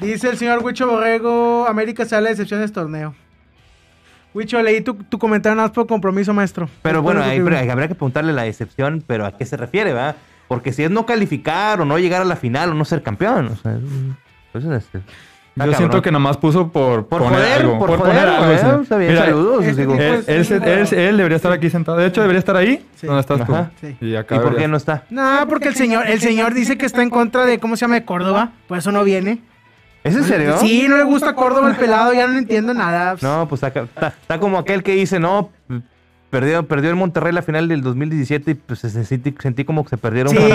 Dice 0.00 0.30
el 0.30 0.38
señor 0.38 0.60
Huicho 0.64 0.86
Borrego, 0.86 1.66
América 1.68 2.04
sale 2.06 2.26
de 2.28 2.32
excepción 2.32 2.60
de 2.60 2.66
este 2.66 2.80
torneo. 2.80 3.14
Huicho, 4.32 4.62
leí 4.62 4.80
tu, 4.80 4.94
tu 4.94 5.18
comentario 5.18 5.56
nada 5.56 5.68
más 5.68 5.74
por 5.74 5.86
compromiso, 5.86 6.32
maestro. 6.32 6.68
Pero 6.82 6.98
Es 6.98 7.02
bueno, 7.02 7.22
ahí 7.22 7.40
pero 7.42 7.58
habría 7.58 7.88
que 7.88 7.94
preguntarle 7.94 8.32
la 8.32 8.46
excepción, 8.46 9.02
pero 9.06 9.26
¿a 9.26 9.36
qué 9.36 9.44
se 9.44 9.56
refiere, 9.58 9.92
va? 9.92 10.14
Porque 10.48 10.72
si 10.72 10.84
es 10.84 10.90
no 10.90 11.04
calificar 11.04 11.80
o 11.80 11.84
no 11.84 11.98
llegar 11.98 12.22
a 12.22 12.24
la 12.24 12.36
final 12.36 12.70
o 12.70 12.74
no 12.74 12.84
ser 12.86 13.02
campeón, 13.02 13.48
o 13.48 13.56
sea, 13.56 13.76
pues 14.52 14.64
este, 14.64 15.00
Yo 15.54 15.64
siento 15.64 15.80
cabrón. 15.82 16.02
que 16.02 16.12
nomás 16.12 16.36
puso 16.38 16.68
por, 16.68 17.06
Por 17.06 17.22
poner 17.22 17.38
joder, 17.40 17.60
algo. 17.60 17.78
por 17.78 17.98
poner 17.98 18.14
joder, 18.14 18.28
algo, 18.28 18.46
güey, 18.46 18.58
sí. 18.58 18.66
está 18.82 18.96
bien, 18.96 19.10
Mira, 19.12 19.24
saludos. 19.26 19.64
este 19.64 19.80
digo. 19.82 19.94
Él, 19.94 20.14
Pues, 20.14 20.28
él, 20.28 20.44
sí, 20.46 20.54
él- 20.54 20.60
claro. 20.62 20.80
él- 20.82 20.94
él 20.98 21.16
debería 21.18 21.36
estar 21.36 21.52
aquí 21.52 21.68
sentado. 21.70 21.98
De 21.98 22.06
hecho, 22.06 22.20
debería 22.22 22.38
estar 22.38 22.56
ahí. 22.56 22.86
Sí. 22.96 23.06
¿Dónde 23.06 23.20
estás 23.20 23.44
tú? 23.46 23.52
Ajá. 23.54 23.70
Sí. 23.80 23.96
Y 24.00 24.16
acá 24.16 24.36
¿Y 24.36 24.38
por 24.38 24.56
qué 24.56 24.66
no 24.66 24.76
está? 24.78 25.04
No, 25.10 25.46
porque 25.48 25.68
el 25.68 25.74
señor, 25.74 26.06
el 26.08 26.20
señor 26.20 26.54
dice 26.54 26.78
que 26.78 26.86
está 26.86 27.02
en 27.02 27.10
contra 27.10 27.44
de, 27.44 27.58
¿cómo 27.58 27.76
se 27.76 27.82
llama? 27.82 27.96
De 27.96 28.04
Córdoba. 28.06 28.52
Por 28.66 28.78
eso 28.78 28.92
no 28.92 29.04
viene. 29.04 29.40
¿Es 30.04 30.16
en 30.16 30.24
serio? 30.24 30.56
Sí, 30.58 30.86
no 30.88 30.96
le 30.96 31.04
gusta 31.04 31.34
Córdoba 31.34 31.68
el 31.68 31.76
pelado, 31.76 32.12
ya 32.14 32.26
no 32.26 32.36
entiendo 32.38 32.72
nada. 32.74 33.14
No, 33.20 33.46
pues 33.48 33.62
está 33.62 34.38
como 34.40 34.58
aquel 34.58 34.82
que 34.82 34.92
dice, 34.94 35.20
no, 35.20 35.50
perdió, 36.32 36.66
perdió 36.66 36.88
el 36.88 36.96
Monterrey 36.96 37.30
la 37.30 37.42
final 37.42 37.68
del 37.68 37.82
2017 37.82 38.50
y 38.52 38.54
pues 38.54 38.78
se 38.78 39.04
sentí, 39.04 39.34
sentí 39.38 39.66
como 39.66 39.84
que 39.84 39.90
se 39.90 39.98
perdieron. 39.98 40.32
Sí, 40.32 40.38
no, 40.40 40.46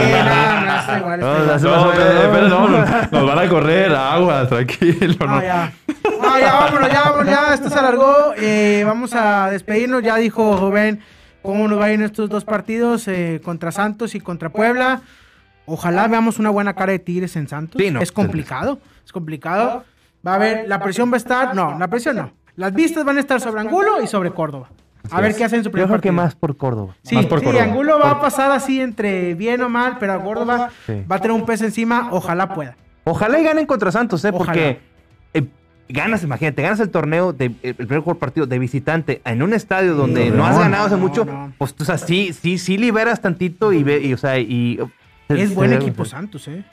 no, 2.50 2.68
nos, 3.12 3.26
van 3.28 3.40
a 3.40 3.48
correr 3.48 3.94
aguas, 3.94 4.50
tranquilo. 4.50 5.14
No, 5.20 5.28
No, 5.28 5.42
ya. 5.44 5.72
No, 6.20 6.40
ya, 6.40 6.54
vámonos, 6.54 6.92
ya, 6.92 7.02
vámonos, 7.04 7.28
ya. 7.28 7.54
Esto 7.54 7.70
se 7.70 7.78
alargó. 7.78 8.34
Eh, 8.38 8.82
vamos 8.88 9.14
a 9.14 9.52
despedirnos. 9.52 10.02
Ya 10.02 10.16
dijo 10.16 10.58
Rubén 10.58 11.00
cómo 11.44 11.68
nos 11.68 11.80
va 11.80 11.86
a 11.86 11.90
ir 11.90 12.00
en 12.00 12.06
estos 12.06 12.28
dos 12.28 12.44
partidos 12.44 13.08
eh, 13.08 13.40
contra 13.46 13.72
Santos 13.72 14.16
y 14.16 14.20
contra 14.20 14.50
Puebla. 14.50 15.02
Ojalá 15.68 16.08
veamos 16.08 16.40
una 16.40 16.50
buena 16.50 16.74
cara 16.74 16.94
de 16.94 17.00
Tigres 17.00 17.36
en 17.36 17.48
Santos. 17.48 17.80
Sí, 17.80 17.92
no. 17.92 18.02
Es 18.02 18.12
complicado, 18.12 18.80
es 19.06 19.12
complicado. 19.12 19.86
Va 20.26 20.32
a 20.32 20.36
haber, 20.36 20.68
la 20.68 20.80
presión 20.80 21.12
va 21.12 21.16
a 21.16 21.18
estar. 21.18 21.54
No, 21.54 21.78
la 21.78 21.88
presión 21.88 22.16
no. 22.16 22.32
Las 22.56 22.74
vistas 22.74 23.06
van 23.06 23.18
a 23.18 23.20
estar 23.20 23.40
sobre 23.40 23.62
Angulo 23.62 24.02
y 24.02 24.08
sobre 24.08 24.32
Córdoba. 24.32 24.70
A 25.12 25.22
ver 25.22 25.36
qué 25.36 25.44
hacen 25.44 25.60
en 25.60 25.64
su 25.64 25.72
primer 25.72 25.88
Yo 25.88 25.94
creo 25.94 26.02
que 26.02 26.12
más 26.12 26.36
por 26.36 26.58
Córdoba. 26.58 26.96
Sí, 27.04 27.16
Más 27.16 27.26
por 27.26 27.40
sí, 27.40 27.46
Córdoba. 27.46 27.64
Angulo 27.64 28.00
va 28.00 28.12
a 28.12 28.22
pasar 28.22 28.52
así 28.52 28.82
entre 28.82 29.34
bien 29.36 29.62
o 29.62 29.70
mal, 29.70 29.98
pero 30.00 30.14
a 30.14 30.24
Córdoba 30.24 30.70
Sí. 30.86 31.04
va 31.10 31.18
a 31.18 31.20
tener 31.20 31.36
un 31.36 31.46
peso 31.46 31.66
encima, 31.66 32.10
ojalá 32.12 32.54
pueda. 32.54 32.76
Ojalá 33.04 33.40
y 33.40 33.44
ganen 33.44 33.66
contra 33.66 33.92
Santos, 33.92 34.24
¿eh? 34.26 34.30
Ojalá. 34.34 34.46
Porque 34.46 34.80
eh, 35.34 35.46
ganas, 35.90 36.24
imagínate, 36.24 36.62
ganas 36.62 36.80
el 36.82 36.90
torneo, 36.90 37.32
de, 37.34 37.54
el 37.64 37.76
primer 37.76 38.04
partido 38.18 38.46
de 38.46 38.60
visitante 38.60 39.22
en 39.24 39.42
un 39.44 39.54
estadio 39.54 39.96
donde 39.96 40.30
no 40.30 40.46
has 40.46 40.58
ganado 40.60 40.86
hace 40.88 40.96
no, 40.96 41.02
mucho, 41.02 41.24
no. 41.26 41.54
pues 41.58 41.74
o 41.80 41.86
sea, 41.86 41.98
sí, 41.98 42.34
sí, 42.34 42.58
sí 42.58 42.78
liberas 42.78 43.22
tantito 43.22 43.72
y, 43.74 43.84
ve, 43.84 44.02
y 44.02 44.14
o 44.14 44.18
sea, 44.18 44.38
y... 44.40 44.80
Es 45.30 45.54
buen 45.56 45.70
se- 45.72 45.76
equipo 45.78 46.06
Santos, 46.06 46.48
¿eh? 46.48 46.64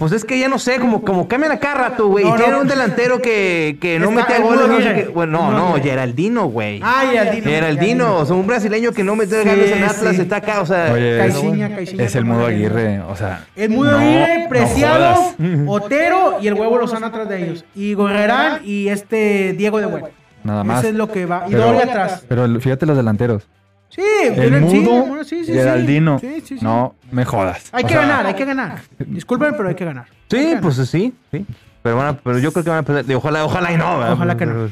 Pues 0.00 0.12
es 0.12 0.24
que 0.24 0.38
ya 0.38 0.48
no 0.48 0.58
sé, 0.58 0.78
como, 0.80 1.02
como 1.02 1.28
cambian 1.28 1.52
a 1.52 1.58
cada 1.58 1.74
rato, 1.74 2.06
güey. 2.08 2.24
No, 2.24 2.34
y 2.34 2.38
tiene 2.38 2.52
no. 2.52 2.60
un 2.62 2.68
delantero 2.68 3.20
que, 3.20 3.76
que 3.82 3.98
no 3.98 4.10
mete 4.10 4.38
goles. 4.40 4.66
No 4.66 4.80
sé 4.80 4.94
qué. 4.94 5.08
Bueno, 5.08 5.32
no, 5.32 5.50
No, 5.50 5.58
no, 5.58 5.76
no. 5.76 5.82
Geraldino, 5.82 6.46
güey. 6.46 6.80
Ah, 6.82 7.02
Geraldino. 7.10 7.44
Geraldino, 7.44 8.16
o 8.16 8.24
sea, 8.24 8.34
un 8.34 8.46
brasileño 8.46 8.92
que 8.92 9.04
no 9.04 9.14
mete 9.14 9.42
Sí, 9.42 9.46
goles 9.46 9.72
en 9.72 9.84
Atlas, 9.84 10.16
sí. 10.16 10.22
está 10.22 10.36
acá, 10.36 10.62
o 10.62 10.64
sea... 10.64 10.90
Oye, 10.94 11.18
Caixinha, 11.18 11.68
Caixinha, 11.68 12.02
es 12.04 12.14
el 12.14 12.22
¿cómo 12.22 12.36
mudo? 12.36 12.46
Aguirre, 12.46 13.00
o 13.00 13.14
sea. 13.14 13.44
El 13.54 13.68
Mudo 13.68 13.98
Aguirre, 13.98 14.38
no 14.44 14.48
Preciado. 14.48 15.34
Otero 15.66 16.38
y 16.40 16.48
el 16.48 16.54
Huevo 16.54 16.78
Lozano 16.78 17.04
atrás 17.04 17.28
de 17.28 17.44
ellos. 17.44 17.66
Y 17.74 17.92
Gorrerán 17.92 18.62
y 18.64 18.88
este 18.88 19.52
Diego 19.52 19.80
de 19.80 19.86
Huevo. 19.86 20.08
Nada 20.44 20.64
más. 20.64 20.78
Eso 20.78 20.88
es 20.88 20.94
lo 20.94 21.12
que 21.12 21.26
va. 21.26 21.44
Y 21.46 21.52
Doria 21.52 21.82
atrás. 21.82 22.24
Pero 22.26 22.48
fíjate 22.58 22.86
los 22.86 22.96
delanteros. 22.96 23.46
Sí, 23.90 24.02
El 24.24 24.60
mudo, 24.60 25.04
bueno, 25.06 25.24
sí, 25.24 25.44
sí. 25.44 25.52
Geraldino. 25.52 26.20
No 26.62 26.94
me 27.10 27.24
jodas. 27.24 27.68
Hay 27.72 27.84
O 27.84 27.86
que 27.86 27.92
sea, 27.92 28.02
ganar, 28.02 28.26
hay 28.26 28.34
que 28.34 28.44
ganar. 28.44 28.78
Disculpen, 28.98 29.54
pero 29.56 29.68
hay 29.68 29.74
que 29.74 29.84
ganar. 29.84 30.06
Que 30.28 30.38
Sí, 30.38 30.44
ganar. 30.46 30.62
pues 30.62 30.76
sí, 30.76 31.12
sí. 31.30 31.46
Pero, 31.82 32.00
a- 32.00 32.12
pero 32.12 32.38
yo 32.38 32.52
creo 32.52 32.62
que 32.64 32.70
van 32.70 32.78
a 32.78 32.82
perder. 32.82 33.16
Ojalá, 33.16 33.44
ojalá 33.44 33.72
y 33.72 33.76
no, 33.76 33.98
¿verdad? 33.98 34.12
Ojalá 34.12 34.36
que 34.36 34.46
no. 34.46 34.70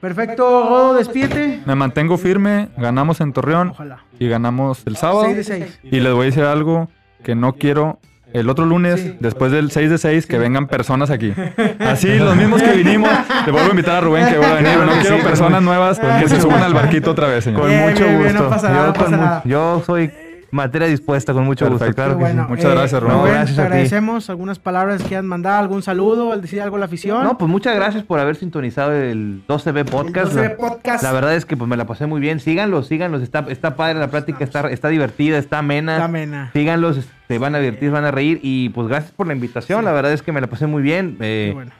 Perfecto, 0.00 0.44
Godo, 0.68 0.94
despídete. 0.94 1.60
Me 1.66 1.74
mantengo 1.74 2.18
firme, 2.18 2.68
ganamos 2.76 3.20
en 3.20 3.32
Torreón 3.32 3.70
Ojalá. 3.70 4.04
y 4.18 4.28
ganamos 4.28 4.82
el 4.86 4.96
sábado. 4.96 5.24
6 5.24 5.36
de 5.36 5.44
6. 5.44 5.80
Y 5.84 6.00
les 6.00 6.12
voy 6.12 6.22
a 6.22 6.24
decir 6.26 6.44
algo 6.44 6.88
que 7.24 7.34
no 7.34 7.54
quiero 7.54 7.98
el 8.32 8.48
otro 8.50 8.66
lunes, 8.66 9.00
Sí. 9.00 9.16
después 9.20 9.52
del 9.52 9.70
6 9.70 9.90
de 9.90 9.98
6, 9.98 10.26
que 10.26 10.38
vengan 10.38 10.66
personas 10.66 11.10
aquí. 11.10 11.32
Así, 11.80 12.18
los 12.18 12.36
mismos 12.36 12.62
que 12.62 12.72
vinimos. 12.72 13.10
Le 13.46 13.52
vuelvo 13.52 13.68
a 13.68 13.70
invitar 13.70 13.96
a 13.96 14.00
Rubén 14.00 14.26
que 14.28 14.36
vuelva 14.38 14.52
a 14.52 14.56
venir. 14.56 14.72
Claro 14.72 14.94
No 14.94 15.00
quiero 15.00 15.18
personas 15.22 15.62
nuevas 15.62 15.98
con 15.98 16.20
que 16.20 16.28
se 16.28 16.40
suban 16.40 16.62
al 16.62 16.74
barquito 16.74 17.10
otra 17.12 17.28
vez, 17.28 17.44
señor. 17.44 17.62
Con 17.62 17.70
mucho 17.70 18.04
bien, 18.04 18.18
bien, 18.22 18.36
gusto. 18.36 18.50
no 18.68 18.68
nada, 18.68 18.92
con 19.40 19.50
yo 19.50 19.82
soy 19.86 20.10
materia 20.50 20.88
dispuesta, 20.88 21.32
con 21.32 21.44
mucho 21.44 21.68
gusto, 21.68 21.84
claro 21.94 22.12
que 22.16 22.20
Bueno, 22.20 22.44
sí. 22.44 22.50
Muchas 22.50 22.70
gracias, 22.72 23.02
Rubén. 23.02 23.14
No, 23.16 23.20
Rubén, 23.22 23.34
gracias 23.34 23.56
te 23.56 23.62
a 23.62 23.64
ti. 23.64 23.72
agradecemos. 23.72 24.30
¿Algunas 24.30 24.58
palabras 24.58 25.02
que 25.02 25.08
quieran 25.08 25.26
mandar? 25.26 25.60
¿Algún 25.60 25.82
saludo? 25.82 26.32
¿Al 26.32 26.40
decir 26.42 26.60
algo 26.62 26.76
a 26.76 26.78
la 26.78 26.84
afición? 26.86 27.22
No, 27.24 27.36
pues 27.38 27.50
muchas 27.50 27.74
gracias 27.74 28.04
por 28.04 28.18
haber 28.20 28.36
sintonizado 28.36 28.92
el 28.92 29.42
12B 29.48 29.84
Podcast. 29.84 30.32
El 30.32 30.38
12B 30.38 30.48
La- 30.50 30.56
Podcast. 30.56 31.02
La 31.02 31.12
verdad 31.12 31.34
es 31.34 31.44
que 31.44 31.56
pues 31.56 31.68
me 31.68 31.76
la 31.76 31.86
pasé 31.86 32.06
muy 32.06 32.20
bien. 32.20 32.40
Síganlos, 32.40 32.86
síganlos. 32.88 33.22
Está, 33.22 33.44
está 33.48 33.76
padre 33.76 33.98
la 33.98 34.08
plática, 34.08 34.42
está, 34.44 34.68
está 34.70 34.88
divertida, 34.88 35.38
está 35.38 35.58
amena. 35.58 35.92
Está 35.94 36.04
amena. 36.06 36.50
Síganlos, 36.52 37.00
se 37.28 37.38
van 37.38 37.54
a 37.54 37.58
divertir, 37.58 37.90
van 37.90 38.04
a 38.04 38.10
reír. 38.10 38.40
Y 38.42 38.70
pues 38.70 38.88
gracias 38.88 39.12
por 39.12 39.26
la 39.26 39.34
invitación. 39.34 39.84
La 39.84 39.92
verdad 39.92 40.12
es 40.12 40.22
que 40.22 40.32
me 40.32 40.40
la 40.40 40.46
pasé 40.46 40.66
muy 40.66 40.82
bien. 40.82 41.16
Eh, 41.20 41.48
Qué 41.50 41.54
bueno. 41.54 41.72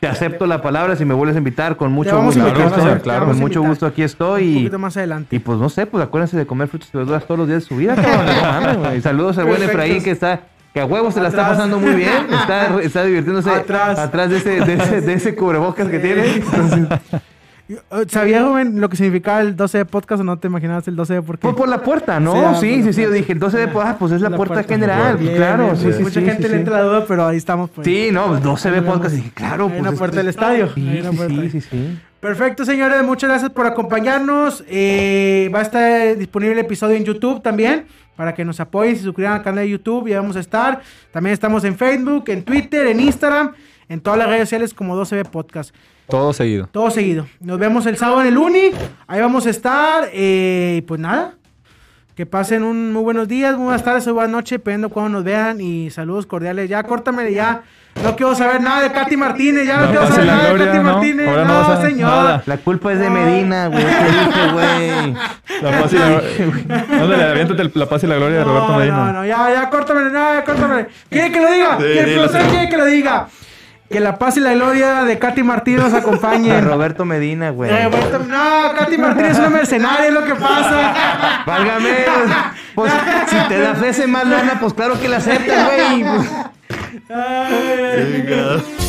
Te 0.00 0.08
acepto 0.08 0.46
la 0.46 0.60
palabra 0.60 0.96
si 0.96 1.04
me 1.04 1.14
vuelves 1.14 1.36
a 1.36 1.38
invitar 1.38 1.76
con 1.76 1.92
mucho 1.92 2.20
gusto. 2.22 2.40
invitar, 2.40 2.84
ver, 2.84 3.00
claro, 3.00 3.26
con 3.26 3.38
mucho 3.38 3.62
gusto 3.62 3.86
aquí 3.86 4.02
Un 4.02 4.06
estoy. 4.06 4.44
Y, 4.44 4.54
poquito 4.56 4.78
más 4.78 4.96
adelante. 4.96 5.34
y 5.36 5.38
pues 5.38 5.58
no 5.58 5.68
sé, 5.68 5.86
pues 5.86 6.04
acuérdense 6.04 6.36
de 6.36 6.46
comer 6.46 6.68
frutas 6.68 6.90
y 6.92 6.96
verduras 6.96 7.24
todos 7.24 7.38
los 7.38 7.48
días 7.48 7.62
de 7.62 7.68
su 7.68 7.76
vida, 7.76 7.94
cabrón. 7.94 8.82
No. 8.82 9.00
Saludos 9.00 9.38
al 9.38 9.46
buen. 9.46 9.62
Efraín 9.62 10.02
que 10.02 10.10
está, 10.10 10.42
que 10.74 10.80
a 10.80 10.86
huevos 10.86 11.14
se 11.14 11.20
la 11.20 11.28
está 11.28 11.48
pasando 11.48 11.78
muy 11.78 11.94
bien. 11.94 12.26
Está, 12.30 12.80
está 12.82 13.04
divirtiéndose 13.04 13.48
Atrás. 13.48 14.28
de 14.28 14.36
ese, 14.36 14.60
de 14.60 14.74
ese, 14.74 15.00
de 15.00 15.12
ese 15.14 15.34
cubrebocas 15.34 15.88
que 15.88 15.98
tiene. 16.00 16.26
Entonces, 16.26 16.88
¿Sabías, 18.08 18.44
joven, 18.44 18.78
lo 18.78 18.90
que 18.90 18.96
significaba 18.96 19.40
el 19.40 19.56
12 19.56 19.78
de 19.78 19.84
podcast 19.86 20.20
o 20.20 20.24
no 20.24 20.38
te 20.38 20.48
imaginabas 20.48 20.86
el 20.86 20.96
12 20.96 21.14
de 21.14 21.22
por 21.22 21.38
qué? 21.38 21.48
Fue 21.48 21.56
por 21.56 21.68
la 21.68 21.82
puerta, 21.82 22.20
¿no? 22.20 22.32
Sí, 22.32 22.38
ah, 22.44 22.54
Sí, 22.84 22.92
sí. 22.92 23.02
Yo 23.02 23.10
dije, 23.10 23.32
entonces, 23.32 23.68
pues, 23.72 23.86
ah, 23.86 23.96
pues 23.98 24.12
es 24.12 24.20
la, 24.20 24.30
puerta, 24.30 24.62
general. 24.64 25.16
Bien, 25.16 25.34
claro, 25.34 25.64
bien, 25.64 25.76
sí, 25.76 25.84
bien. 25.84 25.96
sí, 25.96 26.02
Mucha 26.02 26.20
sí, 26.20 26.26
gente 26.26 26.42
sí, 26.42 26.48
le 26.50 26.56
entra 26.56 26.78
la 26.78 26.82
duda, 26.82 27.04
pero 27.08 27.26
ahí 27.26 27.38
estamos. 27.38 27.70
Pues. 27.70 27.86
Sí, 27.86 28.10
no, 28.12 28.26
pues 28.28 28.42
12 28.42 28.70
ve 28.70 28.82
podcast. 28.82 29.14
Dije, 29.14 29.30
claro, 29.32 29.64
Hay 29.64 29.70
pues. 29.70 29.80
una 29.80 29.92
puerta 29.92 30.18
del 30.18 30.28
estadio. 30.28 30.68
Sí, 30.74 31.02
puerta. 31.16 31.34
sí, 31.34 31.50
sí, 31.50 31.60
sí. 31.62 31.98
Perfecto, 32.20 32.64
señores. 32.66 33.02
Muchas 33.02 33.30
gracias 33.30 33.50
por 33.50 33.66
acompañarnos. 33.66 34.62
Eh, 34.68 35.50
va 35.54 35.60
a 35.60 35.62
estar 35.62 36.16
disponible 36.18 36.52
el 36.52 36.66
episodio 36.66 36.96
en 36.96 37.04
YouTube 37.04 37.42
también. 37.42 37.86
Para 38.14 38.34
que 38.34 38.44
nos 38.44 38.60
apoyen, 38.60 38.96
se 38.96 39.02
suscriban 39.02 39.32
al 39.32 39.42
canal 39.42 39.64
de 39.64 39.70
YouTube. 39.70 40.08
Ya 40.08 40.20
vamos 40.20 40.36
a 40.36 40.40
estar. 40.40 40.82
También 41.12 41.32
estamos 41.32 41.64
en 41.64 41.76
Facebook, 41.76 42.24
en 42.28 42.44
Twitter, 42.44 42.86
en 42.86 43.00
Instagram, 43.00 43.52
en 43.88 44.00
todas 44.00 44.18
las 44.18 44.28
redes 44.28 44.42
sociales 44.42 44.74
como 44.74 44.96
12B 44.96 45.24
Podcast. 45.30 45.74
Todo 46.08 46.32
seguido. 46.32 46.68
Todo 46.70 46.90
seguido. 46.90 47.26
Nos 47.40 47.58
vemos 47.58 47.86
el 47.86 47.96
sábado 47.96 48.20
en 48.22 48.28
el 48.28 48.38
Uni. 48.38 48.70
Ahí 49.06 49.20
vamos 49.20 49.46
a 49.46 49.50
estar. 49.50 50.08
Eh, 50.12 50.76
y 50.78 50.82
pues 50.82 51.00
nada. 51.00 51.34
Que 52.14 52.26
pasen 52.26 52.62
un 52.62 52.92
muy 52.92 53.02
buenos 53.02 53.26
días, 53.26 53.56
muy 53.56 53.64
buenas 53.64 53.82
tardes, 53.82 54.06
o 54.06 54.14
buenas 54.14 54.30
noches, 54.30 54.52
dependiendo 54.52 54.88
cuando 54.88 55.10
nos 55.10 55.24
vean. 55.24 55.60
Y 55.60 55.90
saludos 55.90 56.26
cordiales. 56.26 56.68
Ya, 56.68 56.84
córtame 56.84 57.32
ya. 57.32 57.62
No 58.04 58.14
quiero 58.16 58.34
saber 58.36 58.60
nada 58.60 58.82
de 58.82 58.92
Katy 58.92 59.16
Martínez. 59.16 59.66
Ya 59.66 59.78
no, 59.80 59.86
quiero 59.88 60.06
saber 60.06 60.26
nada 60.26 60.42
de 60.44 60.48
gloria, 60.50 60.66
Katy 60.66 60.78
¿no? 60.78 60.84
Martínez. 60.84 61.28
Ahora 61.28 61.44
no 61.44 61.68
no, 61.74 61.80
señor. 61.82 62.08
nada. 62.10 62.42
La 62.46 62.56
culpa 62.58 62.92
es 62.92 63.00
de 63.00 63.10
Medina, 63.10 63.66
güey. 63.68 63.82
¿Qué 63.84 64.04
dije, 64.04 64.52
güey? 64.52 65.14
La 65.62 65.80
paz 65.80 65.92
y 65.92 65.96
la 65.96 67.02
Ándale, 67.02 67.24
aviéntate 67.24 67.70
la 67.74 67.86
paz 67.86 68.04
y 68.04 68.06
la 68.06 68.16
gloria 68.16 68.38
de 68.38 68.44
Roberto 68.44 68.68
No, 68.72 68.78
Medina. 68.78 68.96
no, 68.96 69.12
no, 69.12 69.26
ya, 69.26 69.50
ya, 69.52 69.70
córtame, 69.70 70.02
no, 70.02 70.10
ya, 70.12 70.44
córtame. 70.44 70.86
¿Quiere 71.08 71.32
que 71.32 71.40
lo 71.40 71.50
diga? 71.52 71.76
Sí, 71.78 71.84
¿Quiere, 71.84 72.10
dilo, 72.10 72.24
¿usted 72.26 72.40
sí. 72.42 72.48
quiere 72.48 72.68
que 72.68 72.76
lo 72.76 72.84
diga? 72.86 73.28
Que 73.90 74.00
la 74.00 74.18
paz 74.18 74.36
y 74.38 74.40
la 74.40 74.54
gloria 74.54 75.04
de 75.04 75.18
Katy 75.18 75.42
Martínez 75.42 75.82
nos 75.84 75.92
A 75.94 75.98
acompañen. 75.98 76.64
Roberto 76.64 77.04
Medina, 77.04 77.50
güey. 77.50 77.70
Eh, 77.70 77.84
Roberto- 77.84 78.18
no, 78.20 78.72
Katy 78.76 78.98
Martínez 78.98 79.32
es 79.32 79.38
una 79.38 79.50
mercenaria, 79.50 80.06
es 80.08 80.12
lo 80.14 80.24
que 80.24 80.34
pasa. 80.34 81.42
Válgame. 81.46 81.90
Pues 82.74 82.92
si 83.28 83.36
te 83.48 83.58
da 83.60 83.72
ofrece 83.72 84.06
más 84.06 84.26
lana, 84.26 84.58
pues 84.60 84.72
claro 84.74 84.98
que 85.00 85.08
la 85.08 85.18
aceptas, 85.18 85.66
güey. 85.66 86.02
Pues, 86.04 86.30
Ay. 87.10 88.83